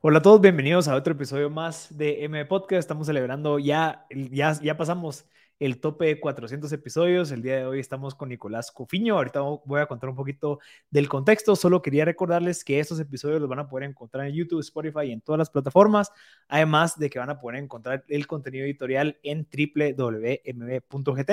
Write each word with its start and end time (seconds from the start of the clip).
Hola 0.00 0.20
a 0.20 0.22
todos, 0.22 0.40
bienvenidos 0.40 0.86
a 0.86 0.94
otro 0.94 1.14
episodio 1.14 1.50
más 1.50 1.88
de 1.98 2.22
M 2.24 2.44
Podcast. 2.44 2.78
Estamos 2.78 3.08
celebrando 3.08 3.58
ya, 3.58 4.06
ya, 4.30 4.56
ya 4.62 4.76
pasamos 4.76 5.24
el 5.58 5.80
tope 5.80 6.06
de 6.06 6.20
400 6.20 6.70
episodios. 6.70 7.32
El 7.32 7.42
día 7.42 7.56
de 7.56 7.66
hoy 7.66 7.80
estamos 7.80 8.14
con 8.14 8.28
Nicolás 8.28 8.70
Cofiño. 8.70 9.16
Ahorita 9.16 9.40
voy 9.40 9.80
a 9.80 9.86
contar 9.86 10.08
un 10.08 10.14
poquito 10.14 10.60
del 10.88 11.08
contexto. 11.08 11.56
Solo 11.56 11.82
quería 11.82 12.04
recordarles 12.04 12.62
que 12.62 12.78
estos 12.78 13.00
episodios 13.00 13.40
los 13.40 13.50
van 13.50 13.58
a 13.58 13.68
poder 13.68 13.90
encontrar 13.90 14.28
en 14.28 14.34
YouTube, 14.34 14.60
Spotify 14.60 15.06
y 15.06 15.10
en 15.10 15.20
todas 15.20 15.40
las 15.40 15.50
plataformas. 15.50 16.12
Además 16.46 16.96
de 16.96 17.10
que 17.10 17.18
van 17.18 17.30
a 17.30 17.40
poder 17.40 17.60
encontrar 17.60 18.04
el 18.06 18.28
contenido 18.28 18.66
editorial 18.66 19.18
en 19.24 19.48
www.mb.gt. 19.50 21.30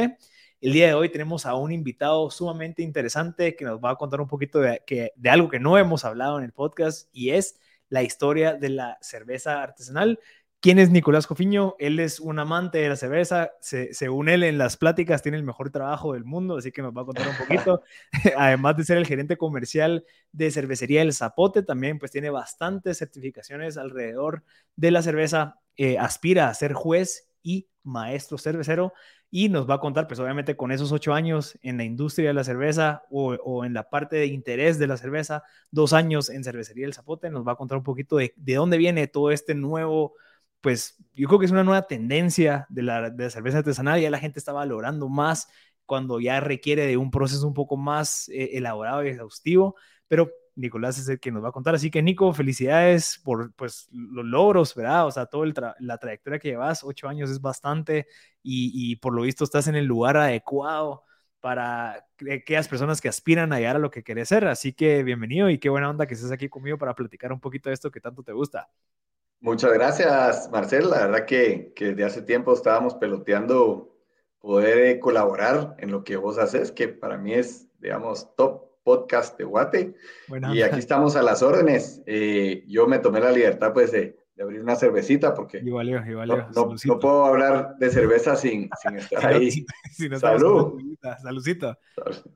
El 0.61 0.73
día 0.73 0.87
de 0.87 0.95
hoy 0.95 1.09
tenemos 1.09 1.45
a 1.45 1.53
un 1.53 1.71
invitado 1.71 2.31
sumamente 2.31 2.81
interesante 2.81 3.55
que 3.55 3.63
nos 3.63 3.79
va 3.79 3.91
a 3.91 3.95
contar 3.95 4.21
un 4.21 4.27
poquito 4.27 4.59
de, 4.59 4.81
que, 4.87 5.11
de 5.15 5.29
algo 5.29 5.49
que 5.49 5.59
no 5.59 5.77
hemos 5.77 6.03
hablado 6.03 6.39
en 6.39 6.45
el 6.45 6.51
podcast 6.51 7.09
y 7.13 7.29
es 7.29 7.59
la 7.89 8.03
historia 8.03 8.53
de 8.53 8.69
la 8.69 8.97
cerveza 9.01 9.61
artesanal. 9.61 10.19
¿Quién 10.65 10.79
es 10.79 10.89
Nicolás 10.89 11.27
Cofiño? 11.27 11.75
Él 11.77 11.99
es 11.99 12.19
un 12.19 12.39
amante 12.39 12.79
de 12.79 12.89
la 12.89 12.95
cerveza. 12.95 13.51
Se, 13.61 13.93
según 13.93 14.29
él, 14.29 14.43
en 14.43 14.57
las 14.57 14.77
pláticas 14.77 15.21
tiene 15.21 15.37
el 15.37 15.43
mejor 15.43 15.69
trabajo 15.69 16.13
del 16.13 16.25
mundo, 16.25 16.57
así 16.57 16.71
que 16.71 16.81
nos 16.81 16.91
va 16.91 17.03
a 17.03 17.05
contar 17.05 17.27
un 17.27 17.37
poquito. 17.37 17.83
Además 18.37 18.75
de 18.75 18.83
ser 18.83 18.97
el 18.97 19.05
gerente 19.05 19.37
comercial 19.37 20.05
de 20.31 20.49
cervecería 20.49 21.03
El 21.03 21.13
Zapote, 21.13 21.61
también 21.61 21.99
pues 21.99 22.11
tiene 22.11 22.31
bastantes 22.31 22.97
certificaciones 22.97 23.77
alrededor 23.77 24.43
de 24.75 24.91
la 24.91 25.03
cerveza. 25.03 25.59
Eh, 25.77 25.99
aspira 25.99 26.49
a 26.49 26.53
ser 26.53 26.73
juez 26.73 27.29
y 27.43 27.67
maestro 27.83 28.37
cervecero 28.37 28.93
y 29.35 29.49
nos 29.49 29.69
va 29.69 29.73
a 29.73 29.79
contar, 29.81 30.07
pues 30.07 30.17
obviamente 30.21 30.55
con 30.55 30.71
esos 30.71 30.93
ocho 30.93 31.13
años 31.13 31.59
en 31.61 31.75
la 31.75 31.83
industria 31.83 32.29
de 32.29 32.33
la 32.33 32.45
cerveza 32.45 33.03
o, 33.09 33.65
en 33.65 33.73
la 33.73 33.89
parte 33.89 34.15
de 34.15 34.27
interés 34.27 34.79
de 34.79 34.87
la 34.87 34.95
cerveza, 34.95 35.43
dos 35.71 35.91
años 35.91 36.29
en 36.29 36.45
cervecería 36.45 36.85
El 36.85 36.93
Zapote, 36.93 37.29
nos 37.29 37.45
va 37.45 37.51
a 37.51 37.55
contar 37.57 37.77
un 37.77 37.83
poquito 37.83 38.15
de, 38.15 38.33
de 38.37 38.55
dónde 38.55 38.77
viene 38.77 39.07
todo 39.07 39.31
este 39.31 39.53
nuevo, 39.53 40.13
pues 40.61 41.03
yo 41.13 41.27
creo 41.27 41.37
que 41.37 41.47
es 41.47 41.51
una 41.51 41.65
nueva 41.65 41.85
tendencia 41.85 42.65
de 42.69 42.83
la, 42.83 43.09
de 43.09 43.25
la 43.25 43.29
cerveza 43.29 43.57
artesanal, 43.57 43.99
ya 43.99 44.09
la 44.09 44.19
gente 44.19 44.39
está 44.39 44.53
valorando 44.53 45.09
más 45.09 45.49
cuando 45.85 46.21
ya 46.21 46.39
requiere 46.39 46.87
de 46.87 46.95
un 46.95 47.11
proceso 47.11 47.45
un 47.45 47.53
poco 47.53 47.75
más 47.75 48.29
eh, 48.29 48.51
elaborado 48.53 49.03
y 49.03 49.09
exhaustivo, 49.09 49.75
pero 50.07 50.31
Nicolás 50.55 50.97
es 50.97 51.07
el 51.09 51.19
que 51.19 51.31
nos 51.31 51.43
va 51.43 51.49
a 51.49 51.51
contar. 51.51 51.75
Así 51.75 51.91
que, 51.91 52.01
Nico, 52.01 52.33
felicidades 52.33 53.19
por 53.23 53.53
pues, 53.53 53.87
los 53.91 54.25
logros, 54.25 54.73
¿verdad? 54.75 55.05
O 55.05 55.11
sea, 55.11 55.25
toda 55.25 55.75
la 55.79 55.97
trayectoria 55.97 56.39
que 56.39 56.49
llevas, 56.49 56.83
ocho 56.83 57.07
años 57.07 57.29
es 57.29 57.41
bastante 57.41 58.07
y, 58.41 58.95
por 58.97 59.13
lo 59.13 59.23
visto 59.23 59.43
estás 59.43 59.67
en 59.67 59.75
el 59.75 59.85
lugar 59.85 60.17
adecuado 60.17 61.03
para 61.39 62.05
aquellas 62.31 62.67
personas 62.67 63.01
que 63.01 63.09
aspiran 63.09 63.53
a 63.53 63.59
llegar 63.59 63.75
a 63.75 63.79
lo 63.79 63.91
que 63.91 64.03
querés 64.03 64.29
ser. 64.29 64.47
Así 64.47 64.73
que 64.73 65.03
bienvenido 65.03 65.49
y 65.49 65.59
qué 65.59 65.69
buena 65.69 65.89
onda 65.89 66.07
que 66.07 66.15
estés 66.15 66.31
aquí 66.31 66.49
conmigo 66.49 66.77
para 66.77 66.95
platicar 66.95 67.31
un 67.31 67.39
poquito 67.39 67.69
de 67.69 67.75
esto 67.75 67.91
que 67.91 67.99
tanto 67.99 68.23
te 68.23 68.31
gusta. 68.31 68.69
Muchas 69.41 69.73
gracias, 69.73 70.49
Marcel. 70.51 70.89
La 70.89 71.07
verdad 71.07 71.25
que, 71.25 71.73
que 71.75 71.89
desde 71.89 72.03
hace 72.05 72.21
tiempo 72.21 72.53
estábamos 72.53 72.95
peloteando 72.95 73.95
poder 74.39 74.99
colaborar 74.99 75.75
en 75.79 75.91
lo 75.91 76.03
que 76.03 76.17
vos 76.17 76.37
haces, 76.37 76.71
que 76.71 76.87
para 76.87 77.17
mí 77.17 77.33
es, 77.33 77.67
digamos, 77.79 78.35
top 78.35 78.64
podcast 78.85 79.35
de 79.37 79.43
Guate. 79.43 79.95
y 80.53 80.61
aquí 80.61 80.79
estamos 80.79 81.15
a 81.15 81.23
las 81.23 81.41
órdenes. 81.41 82.03
Eh, 82.05 82.63
yo 82.67 82.87
me 82.87 82.99
tomé 82.99 83.19
la 83.19 83.31
libertad 83.31 83.73
pues 83.73 83.91
de, 83.91 84.15
abrir 84.39 84.61
una 84.61 84.75
cervecita 84.75 85.33
porque 85.33 85.63
No, 85.63 86.99
puedo 86.99 87.25
hablar 87.25 87.77
de 87.79 87.89
cerveza 87.89 88.35
sin, 88.35 88.69
sin 88.81 88.95
estar 88.97 89.25
ahí. 89.25 89.65
Salud. 90.19 90.79
Saludcita. 91.21 91.79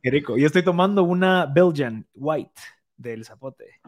Qué 0.01 0.09
rico. 0.09 0.37
Yo 0.37 0.47
estoy 0.47 0.63
tomando 0.63 1.03
una 1.03 1.45
Belgian 1.45 2.07
White 2.15 2.61
del 2.97 3.23
Zapote. 3.23 3.79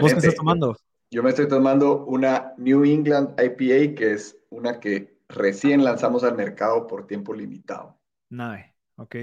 ¿Vos 0.00 0.12
qué 0.12 0.18
estás 0.18 0.34
tomando? 0.34 0.76
Yo 1.10 1.22
me 1.22 1.30
estoy 1.30 1.48
tomando 1.48 2.04
una 2.04 2.52
New 2.58 2.84
England 2.84 3.40
IPA, 3.40 3.94
que 3.94 4.12
es 4.12 4.38
una 4.50 4.80
que 4.80 5.18
recién 5.28 5.82
lanzamos 5.82 6.24
al 6.24 6.36
mercado 6.36 6.86
por 6.86 7.06
tiempo 7.06 7.32
limitado. 7.32 7.98
Nice, 8.28 8.74
ok. 8.96 9.16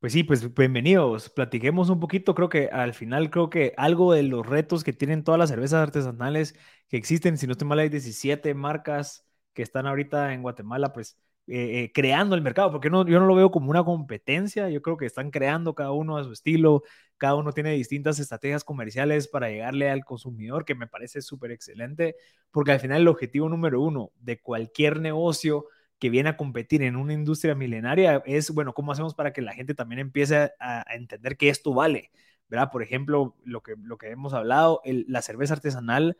Pues 0.00 0.12
sí, 0.12 0.22
pues 0.24 0.54
bienvenidos. 0.54 1.30
Platiquemos 1.30 1.88
un 1.88 1.98
poquito. 2.00 2.34
Creo 2.34 2.48
que 2.48 2.68
al 2.68 2.94
final, 2.94 3.30
creo 3.30 3.50
que 3.50 3.72
algo 3.76 4.12
de 4.12 4.22
los 4.22 4.46
retos 4.46 4.84
que 4.84 4.92
tienen 4.92 5.24
todas 5.24 5.38
las 5.38 5.48
cervezas 5.50 5.82
artesanales 5.82 6.54
que 6.88 6.96
existen, 6.96 7.38
si 7.38 7.46
no 7.46 7.52
estoy 7.52 7.66
mal, 7.66 7.78
hay 7.78 7.88
17 7.88 8.54
marcas 8.54 9.26
que 9.54 9.62
están 9.62 9.86
ahorita 9.86 10.32
en 10.34 10.42
Guatemala, 10.42 10.92
pues 10.92 11.18
eh, 11.46 11.84
eh, 11.84 11.92
creando 11.94 12.34
el 12.34 12.42
mercado, 12.42 12.70
porque 12.70 12.90
no, 12.90 13.06
yo 13.06 13.18
no 13.18 13.26
lo 13.26 13.34
veo 13.34 13.50
como 13.50 13.70
una 13.70 13.84
competencia. 13.84 14.68
Yo 14.68 14.82
creo 14.82 14.96
que 14.98 15.06
están 15.06 15.30
creando 15.30 15.74
cada 15.74 15.92
uno 15.92 16.18
a 16.18 16.24
su 16.24 16.32
estilo, 16.32 16.82
cada 17.16 17.34
uno 17.34 17.52
tiene 17.52 17.72
distintas 17.72 18.18
estrategias 18.18 18.64
comerciales 18.64 19.28
para 19.28 19.48
llegarle 19.48 19.90
al 19.90 20.04
consumidor, 20.04 20.64
que 20.64 20.74
me 20.74 20.86
parece 20.86 21.22
súper 21.22 21.50
excelente, 21.52 22.16
porque 22.50 22.72
al 22.72 22.80
final 22.80 23.00
el 23.00 23.08
objetivo 23.08 23.48
número 23.48 23.80
uno 23.80 24.12
de 24.20 24.40
cualquier 24.40 25.00
negocio 25.00 25.66
que 25.98 26.10
viene 26.10 26.30
a 26.30 26.36
competir 26.36 26.82
en 26.82 26.96
una 26.96 27.12
industria 27.14 27.54
milenaria 27.54 28.22
es, 28.26 28.50
bueno, 28.50 28.74
¿cómo 28.74 28.92
hacemos 28.92 29.14
para 29.14 29.32
que 29.32 29.42
la 29.42 29.54
gente 29.54 29.74
también 29.74 30.00
empiece 30.00 30.52
a, 30.60 30.84
entender 30.94 31.36
que 31.36 31.48
esto 31.48 31.74
vale? 31.74 32.10
¿Verdad? 32.48 32.70
Por 32.70 32.82
ejemplo, 32.82 33.36
lo 33.44 33.62
que, 33.62 33.74
lo 33.82 33.98
que 33.98 34.10
hemos 34.10 34.34
hablado, 34.34 34.80
la 34.84 35.22
cerveza 35.22 35.54
artesanal 35.54 36.16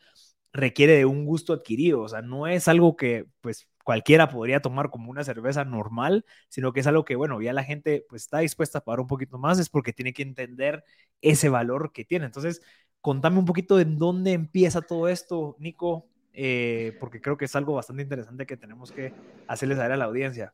requiere 0.53 0.97
de 0.97 1.05
un 1.05 1.27
gusto 1.27 1.53
adquirido, 1.53 2.01
o 2.03 2.09
sea, 2.09 2.23
no 2.23 2.47
es 2.47 2.67
algo 2.69 2.97
que 2.97 3.27
pues 3.43 3.69
cualquiera 3.85 4.29
podría 4.29 4.61
tomar 4.61 4.91
como 4.91 5.11
una 5.11 5.23
cerveza 5.23 5.65
normal, 5.65 6.25
sino 6.49 6.73
que 6.73 6.81
es 6.81 6.87
algo 6.89 7.05
que, 7.05 7.15
bueno, 7.15 7.41
ya 7.43 7.53
la 7.53 7.63
gente 7.63 8.05
pues 8.09 8.23
está 8.23 8.39
dispuesta 8.39 8.79
a 8.79 8.85
pagar 8.85 9.01
un 9.01 9.07
poquito 9.07 9.39
más, 9.39 9.59
es 9.59 9.69
porque 9.69 9.93
tiene 9.93 10.13
que 10.13 10.23
entender 10.23 10.85
ese 11.21 11.49
valor 11.49 11.93
que 11.93 12.05
tiene. 12.05 12.27
Entonces, 12.27 12.63
contame 13.01 13.39
un 13.39 13.45
poquito 13.45 13.77
de 13.77 13.85
dónde 13.85 14.33
empieza 14.33 14.83
todo 14.83 15.09
esto, 15.09 15.57
Nico, 15.61 16.09
eh, 16.39 16.95
porque 17.01 17.23
creo 17.23 17.39
que 17.39 17.47
es 17.47 17.57
algo 17.57 17.73
bastante 17.73 18.03
interesante 18.03 18.45
que 18.45 18.59
tenemos 18.59 18.93
que 18.93 19.11
hacerles 19.49 19.79
saber 19.79 19.93
a 19.93 19.97
la 19.97 20.05
audiencia. 20.05 20.53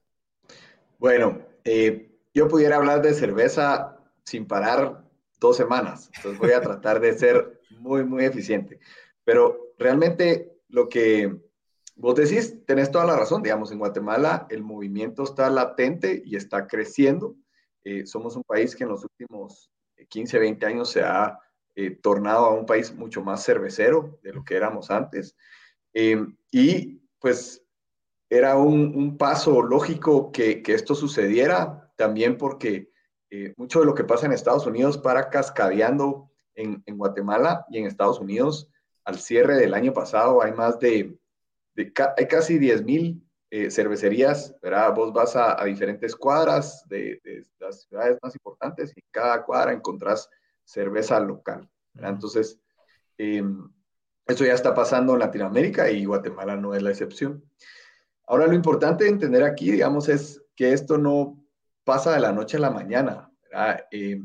Bueno, 1.00 1.41
eh, 1.65 2.20
yo 2.32 2.47
pudiera 2.47 2.76
hablar 2.76 3.03
de 3.03 3.12
cerveza 3.12 3.98
sin 4.22 4.47
parar 4.47 5.03
dos 5.41 5.56
semanas, 5.56 6.09
entonces 6.15 6.38
voy 6.38 6.53
a 6.53 6.60
tratar 6.60 7.00
de 7.00 7.19
ser 7.19 7.60
muy, 7.81 8.04
muy 8.04 8.25
eficiente. 8.25 8.78
Pero 9.25 9.75
realmente 9.76 10.53
lo 10.69 10.88
que 10.88 11.37
vos 11.97 12.14
decís, 12.14 12.64
tenés 12.64 12.93
toda 12.93 13.04
la 13.04 13.16
razón, 13.16 13.43
digamos, 13.43 13.72
en 13.72 13.81
Guatemala 13.81 14.47
el 14.50 14.62
movimiento 14.62 15.25
está 15.25 15.50
latente 15.50 16.22
y 16.25 16.37
está 16.37 16.69
creciendo. 16.69 17.34
Eh, 17.82 18.06
somos 18.06 18.37
un 18.37 18.44
país 18.44 18.76
que 18.76 18.84
en 18.84 18.91
los 18.91 19.03
últimos 19.03 19.69
15, 20.09 20.38
20 20.38 20.64
años 20.64 20.93
se 20.93 21.03
ha 21.03 21.41
tornado 22.03 22.44
a 22.44 22.54
un 22.54 22.66
país 22.66 22.94
mucho 22.94 23.22
más 23.22 23.43
cervecero 23.43 24.20
de 24.22 24.32
lo 24.32 24.44
que 24.44 24.54
éramos 24.54 24.91
antes. 24.91 25.34
Eh, 25.94 26.26
y 26.50 27.00
pues 27.19 27.62
era 28.28 28.56
un, 28.56 29.19
paso 29.19 29.62
lógico 29.62 30.32
que, 30.32 30.62
esto 30.66 30.94
sucediera, 30.94 31.92
también 31.97 32.38
porque 32.38 32.91
eh, 33.30 33.53
mucho 33.56 33.80
de 33.80 33.86
lo 33.86 33.94
que 33.94 34.04
pasa 34.04 34.26
en 34.26 34.32
Estados 34.32 34.66
Unidos 34.66 34.97
para 34.97 35.28
cascadeando 35.28 36.31
en, 36.54 36.82
Guatemala 36.97 37.66
y 37.70 37.78
en 37.78 37.86
Estados 37.86 38.20
Unidos 38.20 38.69
al 39.04 39.19
cierre 39.19 39.56
del 39.56 39.75
año 39.75 39.92
pasado 39.92 40.42
hay 40.42 40.52
más 40.52 40.78
de, 40.78 41.19
hay 41.76 42.26
casi 42.26 42.58
10 42.58 42.84
mil 42.84 43.22
eh, 43.50 43.70
cervecerías, 43.70 44.56
¿verdad? 44.62 44.94
Vos 44.94 45.12
vas 45.12 45.36
a, 45.36 45.62
diferentes 45.64 46.16
cuadras 46.16 46.88
de, 46.88 47.20
las 47.58 47.82
ciudades 47.82 48.19
más 48.22 48.34
importantes 48.34 48.92
y 48.97 49.00
en 49.00 49.06
cada 49.10 49.44
cuadra 49.44 49.72
encontrás 49.72 50.28
cerveza 50.64 51.20
local, 51.20 51.69
Entonces, 51.94 52.58
em, 53.19 53.70
eso 54.26 54.44
ya 54.44 54.54
está 54.54 54.74
pasando 54.74 55.14
en 55.14 55.20
Latinoamérica 55.20 55.90
y 55.90 56.04
Guatemala 56.04 56.56
no 56.56 56.74
es 56.74 56.82
la 56.82 56.90
excepción. 56.90 57.44
Ahora, 58.26 58.46
lo 58.46 58.54
importante 58.54 59.04
de 59.04 59.10
entender 59.10 59.42
aquí, 59.42 59.70
digamos, 59.70 60.08
es 60.08 60.42
que 60.54 60.72
esto 60.72 60.96
no 60.96 61.44
pasa 61.84 62.12
de 62.12 62.20
la 62.20 62.32
noche 62.32 62.56
a 62.56 62.60
la 62.60 62.70
mañana. 62.70 63.30
Eh, 63.90 64.20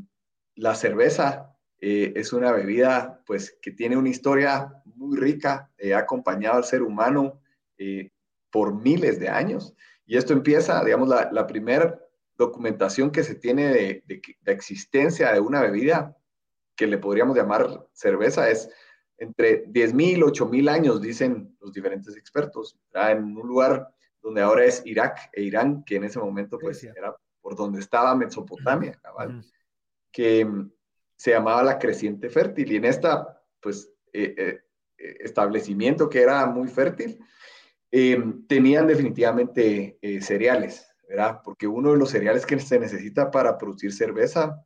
la 0.54 0.74
cerveza 0.74 1.54
eh, 1.80 2.12
es 2.16 2.32
una 2.32 2.52
bebida, 2.52 3.22
pues, 3.26 3.58
que 3.60 3.72
tiene 3.72 3.96
una 3.96 4.08
historia 4.08 4.72
muy 4.84 5.18
rica, 5.18 5.70
eh, 5.76 5.94
ha 5.94 5.98
acompañado 5.98 6.56
al 6.56 6.64
ser 6.64 6.82
humano 6.82 7.40
por 8.50 8.74
miles 8.74 9.20
de 9.20 9.28
años. 9.28 9.74
Y 10.04 10.16
esto 10.16 10.32
empieza, 10.32 10.82
digamos, 10.82 11.08
la, 11.08 11.46
primera 11.46 12.00
documentación 12.36 13.12
que 13.12 13.22
se 13.22 13.36
tiene 13.36 13.68
de, 13.68 14.02
de, 14.06 14.20
de 14.40 14.52
existencia 14.52 15.32
de 15.32 15.38
una 15.38 15.60
bebida 15.60 16.16
que 16.74 16.86
le 16.86 16.98
podríamos 16.98 17.36
llamar 17.36 17.86
cerveza 17.92 18.48
es 18.50 18.68
entre 19.18 19.66
10.000, 19.66 20.22
8.000 20.22 20.68
años, 20.70 21.02
dicen 21.02 21.56
los 21.60 21.72
diferentes 21.72 22.16
expertos, 22.16 22.78
en 22.94 23.36
un 23.36 23.46
lugar 23.46 23.88
donde 24.22 24.40
ahora 24.40 24.64
es 24.64 24.82
Irak 24.84 25.30
e 25.32 25.42
Irán, 25.42 25.84
que 25.84 25.96
en 25.96 26.04
ese 26.04 26.18
momento 26.18 26.58
pues 26.58 26.82
era 26.84 27.14
por 27.40 27.56
donde 27.56 27.80
estaba 27.80 28.14
Mesopotamia, 28.14 29.00
que 30.12 30.44
mm, 30.44 30.70
se 31.16 31.30
llamaba 31.30 31.62
la 31.62 31.78
creciente 31.78 32.30
fértil. 32.30 32.72
Y 32.72 32.76
en 32.76 32.84
esta, 32.84 33.42
pues, 33.60 33.90
eh, 34.12 34.34
eh, 34.36 35.16
establecimiento 35.20 36.08
que 36.08 36.20
era 36.20 36.44
muy 36.46 36.68
fértil, 36.68 37.18
em, 37.90 38.46
tenían 38.46 38.86
definitivamente 38.86 39.98
eh, 40.02 40.20
cereales, 40.20 40.86
¿verdad? 41.08 41.40
Porque 41.42 41.66
uno 41.66 41.92
de 41.92 41.98
los 41.98 42.10
cereales 42.10 42.44
que 42.44 42.58
se 42.58 42.78
necesita 42.78 43.30
para 43.30 43.56
producir 43.56 43.92
cerveza 43.92 44.62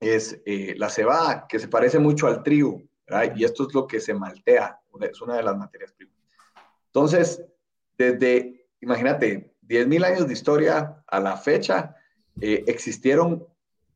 es 0.00 0.40
la 0.46 0.88
cebada, 0.88 1.46
que 1.48 1.58
se 1.58 1.66
parece 1.66 1.98
mucho 1.98 2.28
al 2.28 2.44
trigo, 2.44 2.87
y 3.36 3.44
esto 3.44 3.66
es 3.66 3.74
lo 3.74 3.86
que 3.86 4.00
se 4.00 4.14
maltea, 4.14 4.80
es 5.00 5.20
una 5.20 5.36
de 5.36 5.42
las 5.42 5.56
materias 5.56 5.92
primas. 5.92 6.16
Entonces, 6.86 7.42
desde, 7.96 8.66
imagínate, 8.80 9.54
10.000 9.62 10.04
años 10.04 10.26
de 10.26 10.32
historia 10.32 11.02
a 11.06 11.20
la 11.20 11.36
fecha, 11.36 11.94
eh, 12.40 12.64
existieron 12.66 13.46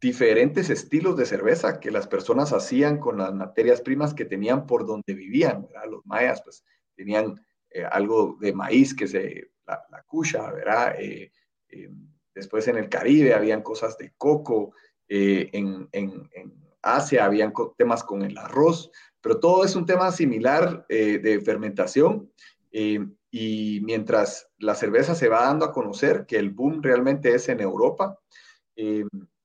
diferentes 0.01 0.69
estilos 0.71 1.17
de 1.17 1.27
cerveza 1.27 1.79
que 1.79 1.91
las 1.91 2.09
personas 2.09 2.53
hacían 2.53 2.99
con 2.99 3.19
las 3.19 3.33
materias 3.33 3.81
primas 3.81 4.15
que 4.15 4.25
tenían 4.25 4.67
por 4.67 4.87
donde 4.87 5.15
vivían. 5.15 5.69
Los 5.89 6.05
mayas 6.05 6.43
pues 6.43 6.65
tenían 6.97 7.41
eh, 7.71 7.85
algo 7.85 8.37
de 8.41 8.53
maíz 8.53 8.95
que 8.95 9.07
se, 9.07 9.53
la, 9.67 9.83
la 9.91 10.03
cucha, 10.03 10.51
¿verdad? 10.51 10.97
Eh, 10.99 11.31
después 12.35 12.67
en 12.69 12.77
el 12.77 12.89
Caribe 12.89 13.33
habían 13.35 13.63
cosas 13.63 13.97
de 13.97 14.13
coco, 14.17 14.75
en, 15.09 15.89
Asia 16.83 17.25
habían 17.25 17.53
temas 17.77 18.03
con 18.03 18.23
el 18.23 18.37
arroz, 18.39 18.91
pero 19.21 19.39
todo 19.39 19.65
es 19.65 19.77
un 19.77 19.87
tema 19.87 20.11
similar 20.13 20.87
de 20.89 21.41
fermentación. 21.45 22.31
y 23.35 23.81
mientras 23.83 24.49
la 24.59 24.75
cerveza 24.75 25.15
se 25.15 25.29
va 25.29 25.45
dando 25.45 25.65
a 25.65 25.73
conocer, 25.73 26.27
que 26.27 26.37
el 26.37 26.51
boom 26.51 26.83
realmente 26.83 27.35
es 27.35 27.49
en 27.49 27.61
Europa, 27.61 28.19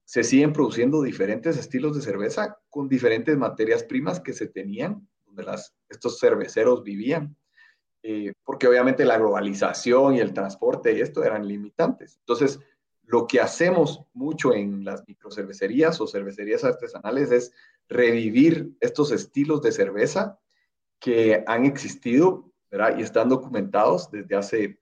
se 0.07 0.23
siguen 0.23 0.53
produciendo 0.53 1.01
diferentes 1.01 1.57
estilos 1.57 1.93
de 1.93 2.01
cerveza 2.01 2.57
con 2.69 2.87
diferentes 2.87 3.37
materias 3.37 3.83
primas 3.83 4.21
que 4.21 4.31
se 4.31 4.47
tenían, 4.47 5.05
donde 5.25 5.43
las, 5.43 5.75
estos 5.89 6.17
cerveceros 6.17 6.81
vivían, 6.81 7.35
eh, 8.03 8.31
porque 8.45 8.69
obviamente 8.69 9.03
la 9.03 9.17
globalización 9.17 10.15
y 10.15 10.21
el 10.21 10.33
transporte 10.33 10.93
y 10.93 11.01
esto 11.01 11.25
eran 11.25 11.45
limitantes. 11.45 12.15
Entonces, 12.19 12.57
lo 13.07 13.25
que 13.25 13.39
hacemos 13.39 14.03
mucho 14.13 14.53
en 14.53 14.83
las 14.83 15.07
microcervecerías 15.07 15.99
o 16.01 16.07
cervecerías 16.07 16.65
artesanales 16.65 17.31
es 17.31 17.53
revivir 17.87 18.75
estos 18.81 19.11
estilos 19.13 19.61
de 19.61 19.71
cerveza 19.71 20.39
que 20.99 21.41
han 21.47 21.65
existido 21.65 22.51
y 22.97 23.01
están 23.01 23.29
documentados 23.29 24.11
desde 24.11 24.35
hace, 24.35 24.79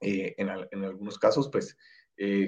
eh, 0.00 0.34
en, 0.38 0.48
algunos 0.84 1.18
casos, 1.18 1.50
pues 1.50 1.76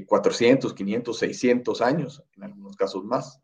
400, 0.06 0.72
500, 0.72 1.18
600 1.18 1.80
años, 1.82 2.24
en 2.34 2.44
algunos 2.44 2.74
casos 2.74 3.04
más. 3.04 3.42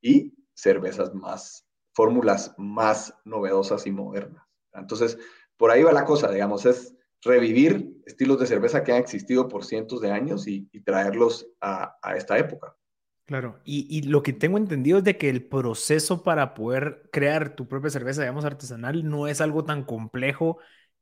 Y 0.00 0.34
cervezas 0.54 1.12
más, 1.14 1.66
fórmulas 1.94 2.54
más 2.58 3.12
novedosas 3.24 3.88
y 3.88 3.90
modernas. 3.90 4.46
Entonces, 4.72 5.18
por 5.56 5.72
ahí 5.72 5.82
va 5.82 5.92
la 5.92 6.04
cosa, 6.04 6.30
digamos, 6.30 6.64
es 6.64 6.94
revivir 7.26 8.02
estilos 8.06 8.40
de 8.40 8.46
cerveza 8.46 8.84
que 8.84 8.92
han 8.92 8.98
existido 8.98 9.48
por 9.48 9.64
cientos 9.64 10.00
de 10.00 10.12
años 10.12 10.46
y, 10.46 10.68
traerlos 10.84 11.48
a, 11.60 11.96
esta 12.16 12.38
época. 12.38 12.76
Claro, 13.24 13.58
y, 13.64 13.86
y, 13.90 14.02
lo 14.02 14.22
que 14.22 14.32
tengo 14.32 14.56
entendido 14.56 14.98
es 14.98 15.04
de 15.04 15.18
que 15.18 15.28
el 15.28 15.44
proceso 15.44 16.22
para 16.22 16.54
poder 16.54 17.08
crear 17.10 17.56
tu 17.56 17.66
propia 17.66 17.90
cerveza, 17.90 18.22
digamos, 18.22 18.44
artesanal, 18.44 19.08
no 19.08 19.26
es 19.26 19.40
algo 19.40 19.64
tan 19.64 19.82
complejo 19.84 20.58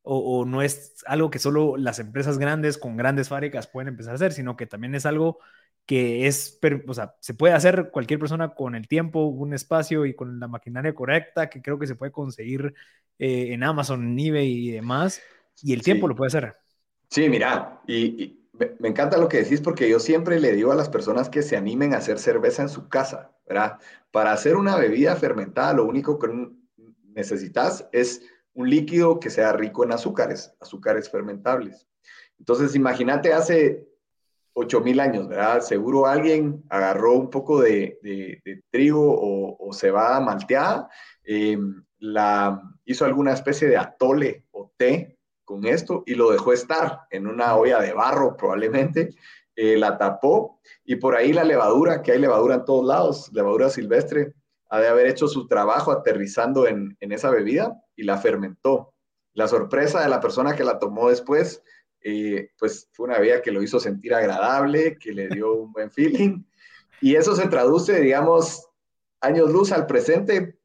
o, 0.07 0.45
no 0.45 0.63
es 0.63 1.03
algo 1.07 1.31
que 1.31 1.39
solo 1.39 1.77
las 1.79 1.99
empresas 1.99 2.39
grandes 2.39 2.77
con 2.79 2.97
grandes 2.97 3.29
fábricas 3.31 3.67
pueden 3.67 3.89
empezar 3.89 4.13
a 4.13 4.17
hacer, 4.17 4.33
sino 4.33 4.57
que 4.57 4.67
también 4.67 4.95
es 4.95 5.07
algo 5.07 5.39
que 5.87 6.27
es, 6.27 6.61
o 6.87 6.95
sea, 6.95 7.15
se 7.21 7.35
puede 7.35 7.55
hacer 7.55 7.91
cualquier 7.91 8.21
persona 8.21 8.55
con 8.55 8.75
el 8.75 8.87
tiempo, 8.87 9.25
un 9.27 9.55
espacio 9.55 10.05
y 10.07 10.15
con 10.15 10.41
la 10.41 10.49
maquinaria 10.49 10.95
correcta, 10.95 11.49
que 11.49 11.63
creo 11.63 11.79
que 11.79 11.87
se 11.87 11.95
puede 11.97 12.13
conseguir 12.13 12.75
eh, 13.19 13.53
en 13.53 13.63
Amazon, 13.63 14.03
en 14.07 14.19
eBay 14.19 14.69
y 14.69 14.71
demás, 14.73 15.23
y 15.63 15.73
el 15.73 15.83
tiempo 15.83 16.09
lo 16.09 16.15
puede 16.15 16.29
hacer. 16.29 16.57
Sí, 17.09 17.29
mira, 17.29 17.81
y, 17.87 18.45
me 18.79 18.89
encanta 18.89 19.19
lo 19.19 19.29
que 19.29 19.39
decís 19.39 19.61
porque 19.61 19.89
yo 19.89 19.99
siempre 19.99 20.39
le 20.39 20.53
digo 20.53 20.71
a 20.71 20.77
las 20.77 20.89
personas 20.89 21.29
que 21.29 21.43
se 21.43 21.57
animen 21.57 21.93
a 21.93 21.99
hacer 21.99 22.19
cerveza 22.19 22.63
en 22.63 22.69
su 22.69 22.89
casa, 22.89 23.33
¿verdad? 23.47 23.79
Para 24.13 24.33
hacer 24.33 24.57
una 24.57 24.77
bebida 24.77 25.17
fermentada, 25.17 25.73
lo 25.75 25.85
único 25.85 26.19
que 26.19 26.29
necesitas 27.15 27.89
es 27.93 28.23
un 28.53 28.71
líquido 28.71 29.19
que 29.19 29.31
sea 29.31 29.53
rico 29.53 29.85
en 29.85 29.93
azúcares, 29.93 30.55
azúcares 30.61 31.11
fermentables. 31.11 31.89
Entonces, 32.39 32.77
imagínate 32.77 33.33
hace 33.33 33.89
8000 34.53 35.01
años, 35.01 35.29
¿verdad? 35.29 35.61
Seguro 35.61 36.07
alguien 36.07 36.63
agarró 36.69 37.15
un 37.15 37.31
poco 37.31 37.61
de, 37.61 37.99
trigo 38.71 39.57
o, 39.59 39.73
cebada 39.73 40.21
malteada, 40.21 40.89
em, 41.25 41.85
la, 41.99 42.63
hizo 42.85 43.05
alguna 43.05 43.33
especie 43.33 43.69
de 43.69 43.77
atole 43.77 44.47
o 44.53 44.73
té 44.77 45.14
con 45.45 45.67
esto 45.67 46.03
y 46.07 46.15
lo 46.15 46.31
dejó 46.31 46.53
estar 46.53 47.01
en 47.11 47.27
una 47.27 47.57
olla 47.57 47.81
de 47.81 47.93
barro 47.93 48.37
probablemente, 48.37 49.15
eh, 49.57 49.77
la 49.77 49.99
tapó 49.99 50.61
y 50.85 50.97
por 50.97 51.15
ahí 51.15 51.33
la 51.33 51.45
levadura, 51.45 52.03
que 52.03 52.13
hay 52.13 52.19
levadura 52.19 52.57
en 52.57 52.65
todos 52.65 52.85
lados, 52.85 53.31
levadura 53.33 53.71
silvestre, 53.71 54.35
ha 54.69 54.81
de 54.81 54.89
haber 54.89 55.07
hecho 55.07 55.29
su 55.29 55.47
trabajo 55.47 55.93
aterrizando 55.93 56.67
en, 56.67 56.97
esa 56.99 57.31
bebida 57.31 57.81
y 57.95 58.03
la 58.03 58.19
fermentó. 58.19 58.93
La 59.33 59.47
sorpresa 59.47 60.03
de 60.03 60.09
la 60.09 60.21
persona 60.21 60.57
que 60.57 60.65
la 60.65 60.79
tomó 60.79 61.11
después, 61.11 61.63
eh, 62.01 62.51
pues 62.59 62.89
fue 62.93 63.07
una 63.07 63.19
bebida 63.19 63.43
que 63.43 63.53
lo 63.53 63.63
hizo 63.63 63.79
sentir 63.79 64.15
agradable, 64.15 64.97
que 64.99 65.13
le 65.13 65.29
dio 65.29 65.55
un 65.55 65.73
buen 65.73 65.91
feeling. 65.91 66.43
Y 67.01 67.15
eso 67.15 67.37
se 67.37 67.49
traduce, 67.49 68.01
digamos, 68.01 68.69
años 69.21 69.51
luz 69.51 69.71
al 69.73 69.87
presente. 69.87 70.59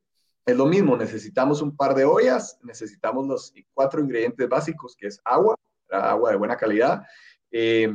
Es 0.49 0.57
lo 0.57 0.65
mismo, 0.65 0.97
necesitamos 0.97 1.61
un 1.61 1.77
par 1.77 1.93
de 1.93 2.05
ollas, 2.05 2.57
necesitamos 2.63 3.27
los 3.27 3.53
cuatro 3.71 4.01
ingredientes 4.01 4.49
básicos, 4.49 4.95
que 4.95 5.05
es 5.05 5.21
agua, 5.23 5.55
agua 5.91 6.31
de 6.31 6.37
buena 6.37 6.57
calidad, 6.57 7.03
eh, 7.51 7.93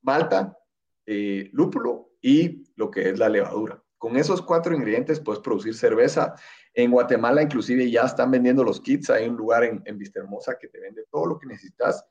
malta, 0.00 0.56
eh, 1.04 1.50
lúpulo 1.52 2.12
y 2.22 2.64
lo 2.76 2.90
que 2.90 3.10
es 3.10 3.18
la 3.18 3.28
levadura. 3.28 3.82
Con 3.98 4.16
esos 4.16 4.40
cuatro 4.40 4.74
ingredientes 4.74 5.20
puedes 5.20 5.42
producir 5.42 5.74
cerveza. 5.74 6.34
En 6.72 6.90
Guatemala 6.90 7.42
inclusive 7.42 7.90
ya 7.90 8.04
están 8.04 8.30
vendiendo 8.30 8.64
los 8.64 8.80
kits. 8.80 9.10
Hay 9.10 9.28
un 9.28 9.36
lugar 9.36 9.64
en, 9.64 9.82
en 9.84 9.98
Vista 9.98 10.20
Hermosa 10.20 10.56
que 10.58 10.68
te 10.68 10.80
vende 10.80 11.04
todo 11.10 11.26
lo 11.26 11.38
que 11.38 11.48
necesitas 11.48 12.02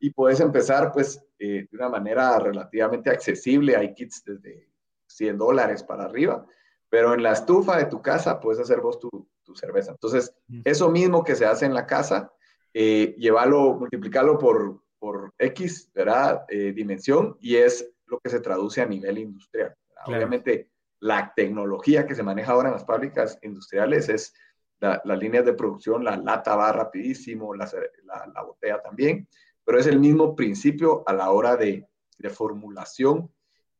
y 0.00 0.10
puedes 0.10 0.40
empezar 0.40 0.90
pues 0.90 1.24
eh, 1.38 1.68
de 1.70 1.76
una 1.76 1.88
manera 1.88 2.36
relativamente 2.40 3.10
accesible. 3.10 3.76
Hay 3.76 3.94
kits 3.94 4.24
desde 4.24 4.72
100 5.06 5.38
dólares 5.38 5.84
para 5.84 6.06
arriba, 6.06 6.44
pero 6.88 7.14
en 7.14 7.22
la 7.22 7.30
estufa 7.30 7.76
de 7.76 7.84
tu 7.84 8.02
casa 8.02 8.40
puedes 8.40 8.60
hacer 8.60 8.80
vos 8.80 8.98
tu, 8.98 9.28
cerveza. 9.54 9.92
Entonces, 9.92 10.34
eso 10.64 10.90
mismo 10.90 11.22
que 11.22 11.36
se 11.36 11.46
hace 11.46 11.66
en 11.66 11.74
la 11.74 11.86
casa, 11.86 12.32
eh, 12.74 13.14
llevarlo, 13.18 13.74
multiplicarlo 13.74 14.38
por, 14.38 14.82
por 14.98 15.32
X, 15.38 15.90
¿verdad? 15.94 16.44
Eh, 16.48 16.72
dimensión 16.72 17.36
y 17.40 17.56
es 17.56 17.90
lo 18.06 18.18
que 18.20 18.30
se 18.30 18.40
traduce 18.40 18.82
a 18.82 18.86
nivel 18.86 19.18
industrial. 19.18 19.74
Obviamente 20.04 20.70
la 21.00 21.32
tecnología 21.34 22.06
que 22.06 22.14
se 22.14 22.22
maneja 22.22 22.52
ahora 22.52 22.68
en 22.68 22.74
las 22.74 22.86
fábricas 22.86 23.38
industriales 23.42 24.08
es 24.08 24.34
las 24.78 25.18
líneas 25.18 25.44
de 25.44 25.54
producción, 25.54 26.04
la 26.04 26.16
lata 26.16 26.54
va 26.54 26.70
rapidísimo, 26.70 27.54
la, 27.54 27.70
la, 28.04 28.42
botella 28.42 28.82
también, 28.82 29.26
pero 29.64 29.78
es 29.78 29.86
el 29.86 29.98
mismo 29.98 30.36
principio 30.36 31.02
a 31.06 31.14
la 31.14 31.30
hora 31.30 31.56
de, 31.56 31.88
de 32.18 32.30
formulación 32.30 33.32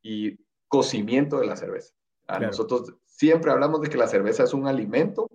y 0.02 0.38
cocimiento 0.68 1.38
de 1.38 1.46
la 1.46 1.56
cerveza. 1.56 1.94
Nosotros 2.40 2.94
siempre 3.04 3.50
hablamos 3.52 3.82
de 3.82 3.88
que 3.88 3.98
la 3.98 4.08
cerveza 4.08 4.44
es 4.44 4.54
un 4.54 4.66
alimento 4.66 5.30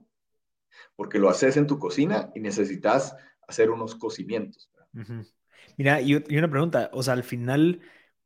porque 0.96 1.20
lo 1.20 1.30
haces 1.30 1.58
en 1.58 1.68
tu 1.68 1.80
cocina 1.80 2.32
y 2.36 2.40
necesitas 2.40 3.16
hacer 3.48 3.70
unos 3.70 3.96
cocimientos. 3.96 4.70
Mira, 5.78 6.02
y, 6.02 6.24
y 6.28 6.38
una 6.38 6.50
pregunta, 6.50 6.90
o 6.94 7.04
sea, 7.04 7.14
al 7.14 7.24
final 7.24 7.82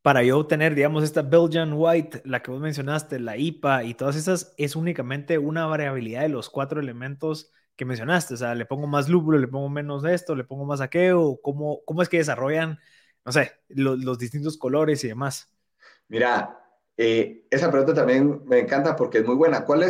para 0.06 0.22
yo 0.22 0.38
obtener, 0.38 0.76
digamos, 0.76 1.02
esta 1.02 1.22
Belgian 1.22 1.72
White, 1.74 2.22
la 2.24 2.40
que 2.40 2.52
vos 2.52 2.60
mencionaste, 2.60 3.18
la 3.18 3.36
IPA 3.36 3.82
y 3.82 3.94
todas 3.94 4.14
esas, 4.14 4.54
es 4.56 4.76
únicamente 4.76 5.36
una 5.36 5.66
variabilidad 5.66 6.22
de 6.22 6.28
los 6.28 6.48
cuatro 6.48 6.78
elementos 6.80 7.50
que 7.74 7.84
mencionaste. 7.84 8.34
O 8.34 8.36
sea, 8.36 8.54
le 8.54 8.66
pongo 8.66 8.86
más 8.86 9.08
lúpulo, 9.08 9.36
le 9.36 9.48
pongo 9.48 9.68
menos 9.68 10.04
de 10.04 10.14
esto, 10.14 10.36
le 10.36 10.44
pongo 10.44 10.64
más 10.64 10.80
aquello, 10.80 11.40
¿cómo, 11.42 11.80
cómo 11.84 12.02
es 12.02 12.08
que 12.08 12.18
desarrollan, 12.18 12.78
no 13.24 13.32
sé, 13.32 13.50
los 13.66 14.16
distintos 14.16 14.56
colores 14.56 15.02
y 15.02 15.08
demás? 15.08 15.52
Mira, 16.06 16.56
eh, 16.98 17.46
esa 17.50 17.70
pregunta 17.70 17.92
también 17.92 18.42
me 18.46 18.58
encanta 18.58 18.96
porque 18.96 19.18
es 19.18 19.26
muy 19.26 19.34
buena. 19.34 19.64
¿Cuál? 19.64 19.84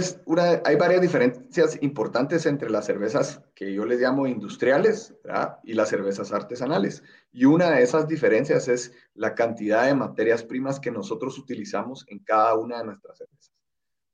Hay 0.64 0.76
varias 0.76 1.00
diferencias 1.00 1.78
importantes 1.80 2.46
entre 2.46 2.68
las 2.68 2.86
cervezas 2.86 3.42
que 3.54 3.72
yo 3.72 3.84
les 3.84 4.00
llamo 4.00 4.26
industriales 4.26 5.14
y 5.62 5.75
las 5.75 5.88
cervezas 5.88 6.32
artesanales. 6.32 7.04
Y 7.32 7.44
una 7.44 7.70
de 7.70 7.82
esas 7.82 8.08
diferencias 8.08 8.66
es 8.66 8.92
la 9.14 9.34
cantidad 9.34 9.86
de 9.86 9.94
materias 9.94 10.42
primas 10.42 10.80
que 10.80 10.90
nosotros 10.90 11.38
utilizamos 11.38 12.04
en 12.08 12.18
cada 12.20 12.54
una 12.56 12.78
de 12.78 12.84
nuestras 12.84 13.18
cervezas. 13.18 13.52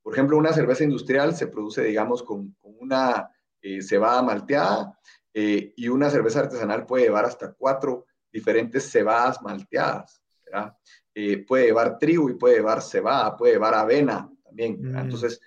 Por 0.02 0.12
ejemplo, 0.12 0.36
una 0.36 0.52
cerveza 0.52 0.84
industrial 0.84 1.34
se 1.34 1.46
produce, 1.46 1.82
digamos, 1.82 2.22
con, 2.22 2.54
una 2.62 3.30
eh, 3.62 3.80
cebada 3.80 4.20
malteada 4.22 4.98
eh, 5.32 5.72
y 5.76 5.88
una 5.88 6.10
cerveza 6.10 6.40
artesanal 6.40 6.84
puede 6.84 7.04
llevar 7.04 7.24
hasta 7.24 7.52
cuatro 7.52 8.06
diferentes 8.32 8.90
cebadas 8.90 9.40
malteadas. 9.40 10.20
Eh, 11.14 11.44
puede 11.46 11.66
llevar 11.66 11.98
trigo 11.98 12.30
y 12.30 12.34
puede 12.34 12.56
llevar 12.56 12.82
cebada, 12.82 13.36
puede 13.36 13.54
llevar 13.54 13.74
avena 13.74 14.30
también. 14.44 14.80
Mm. 14.80 14.96
Entonces, 14.96 15.40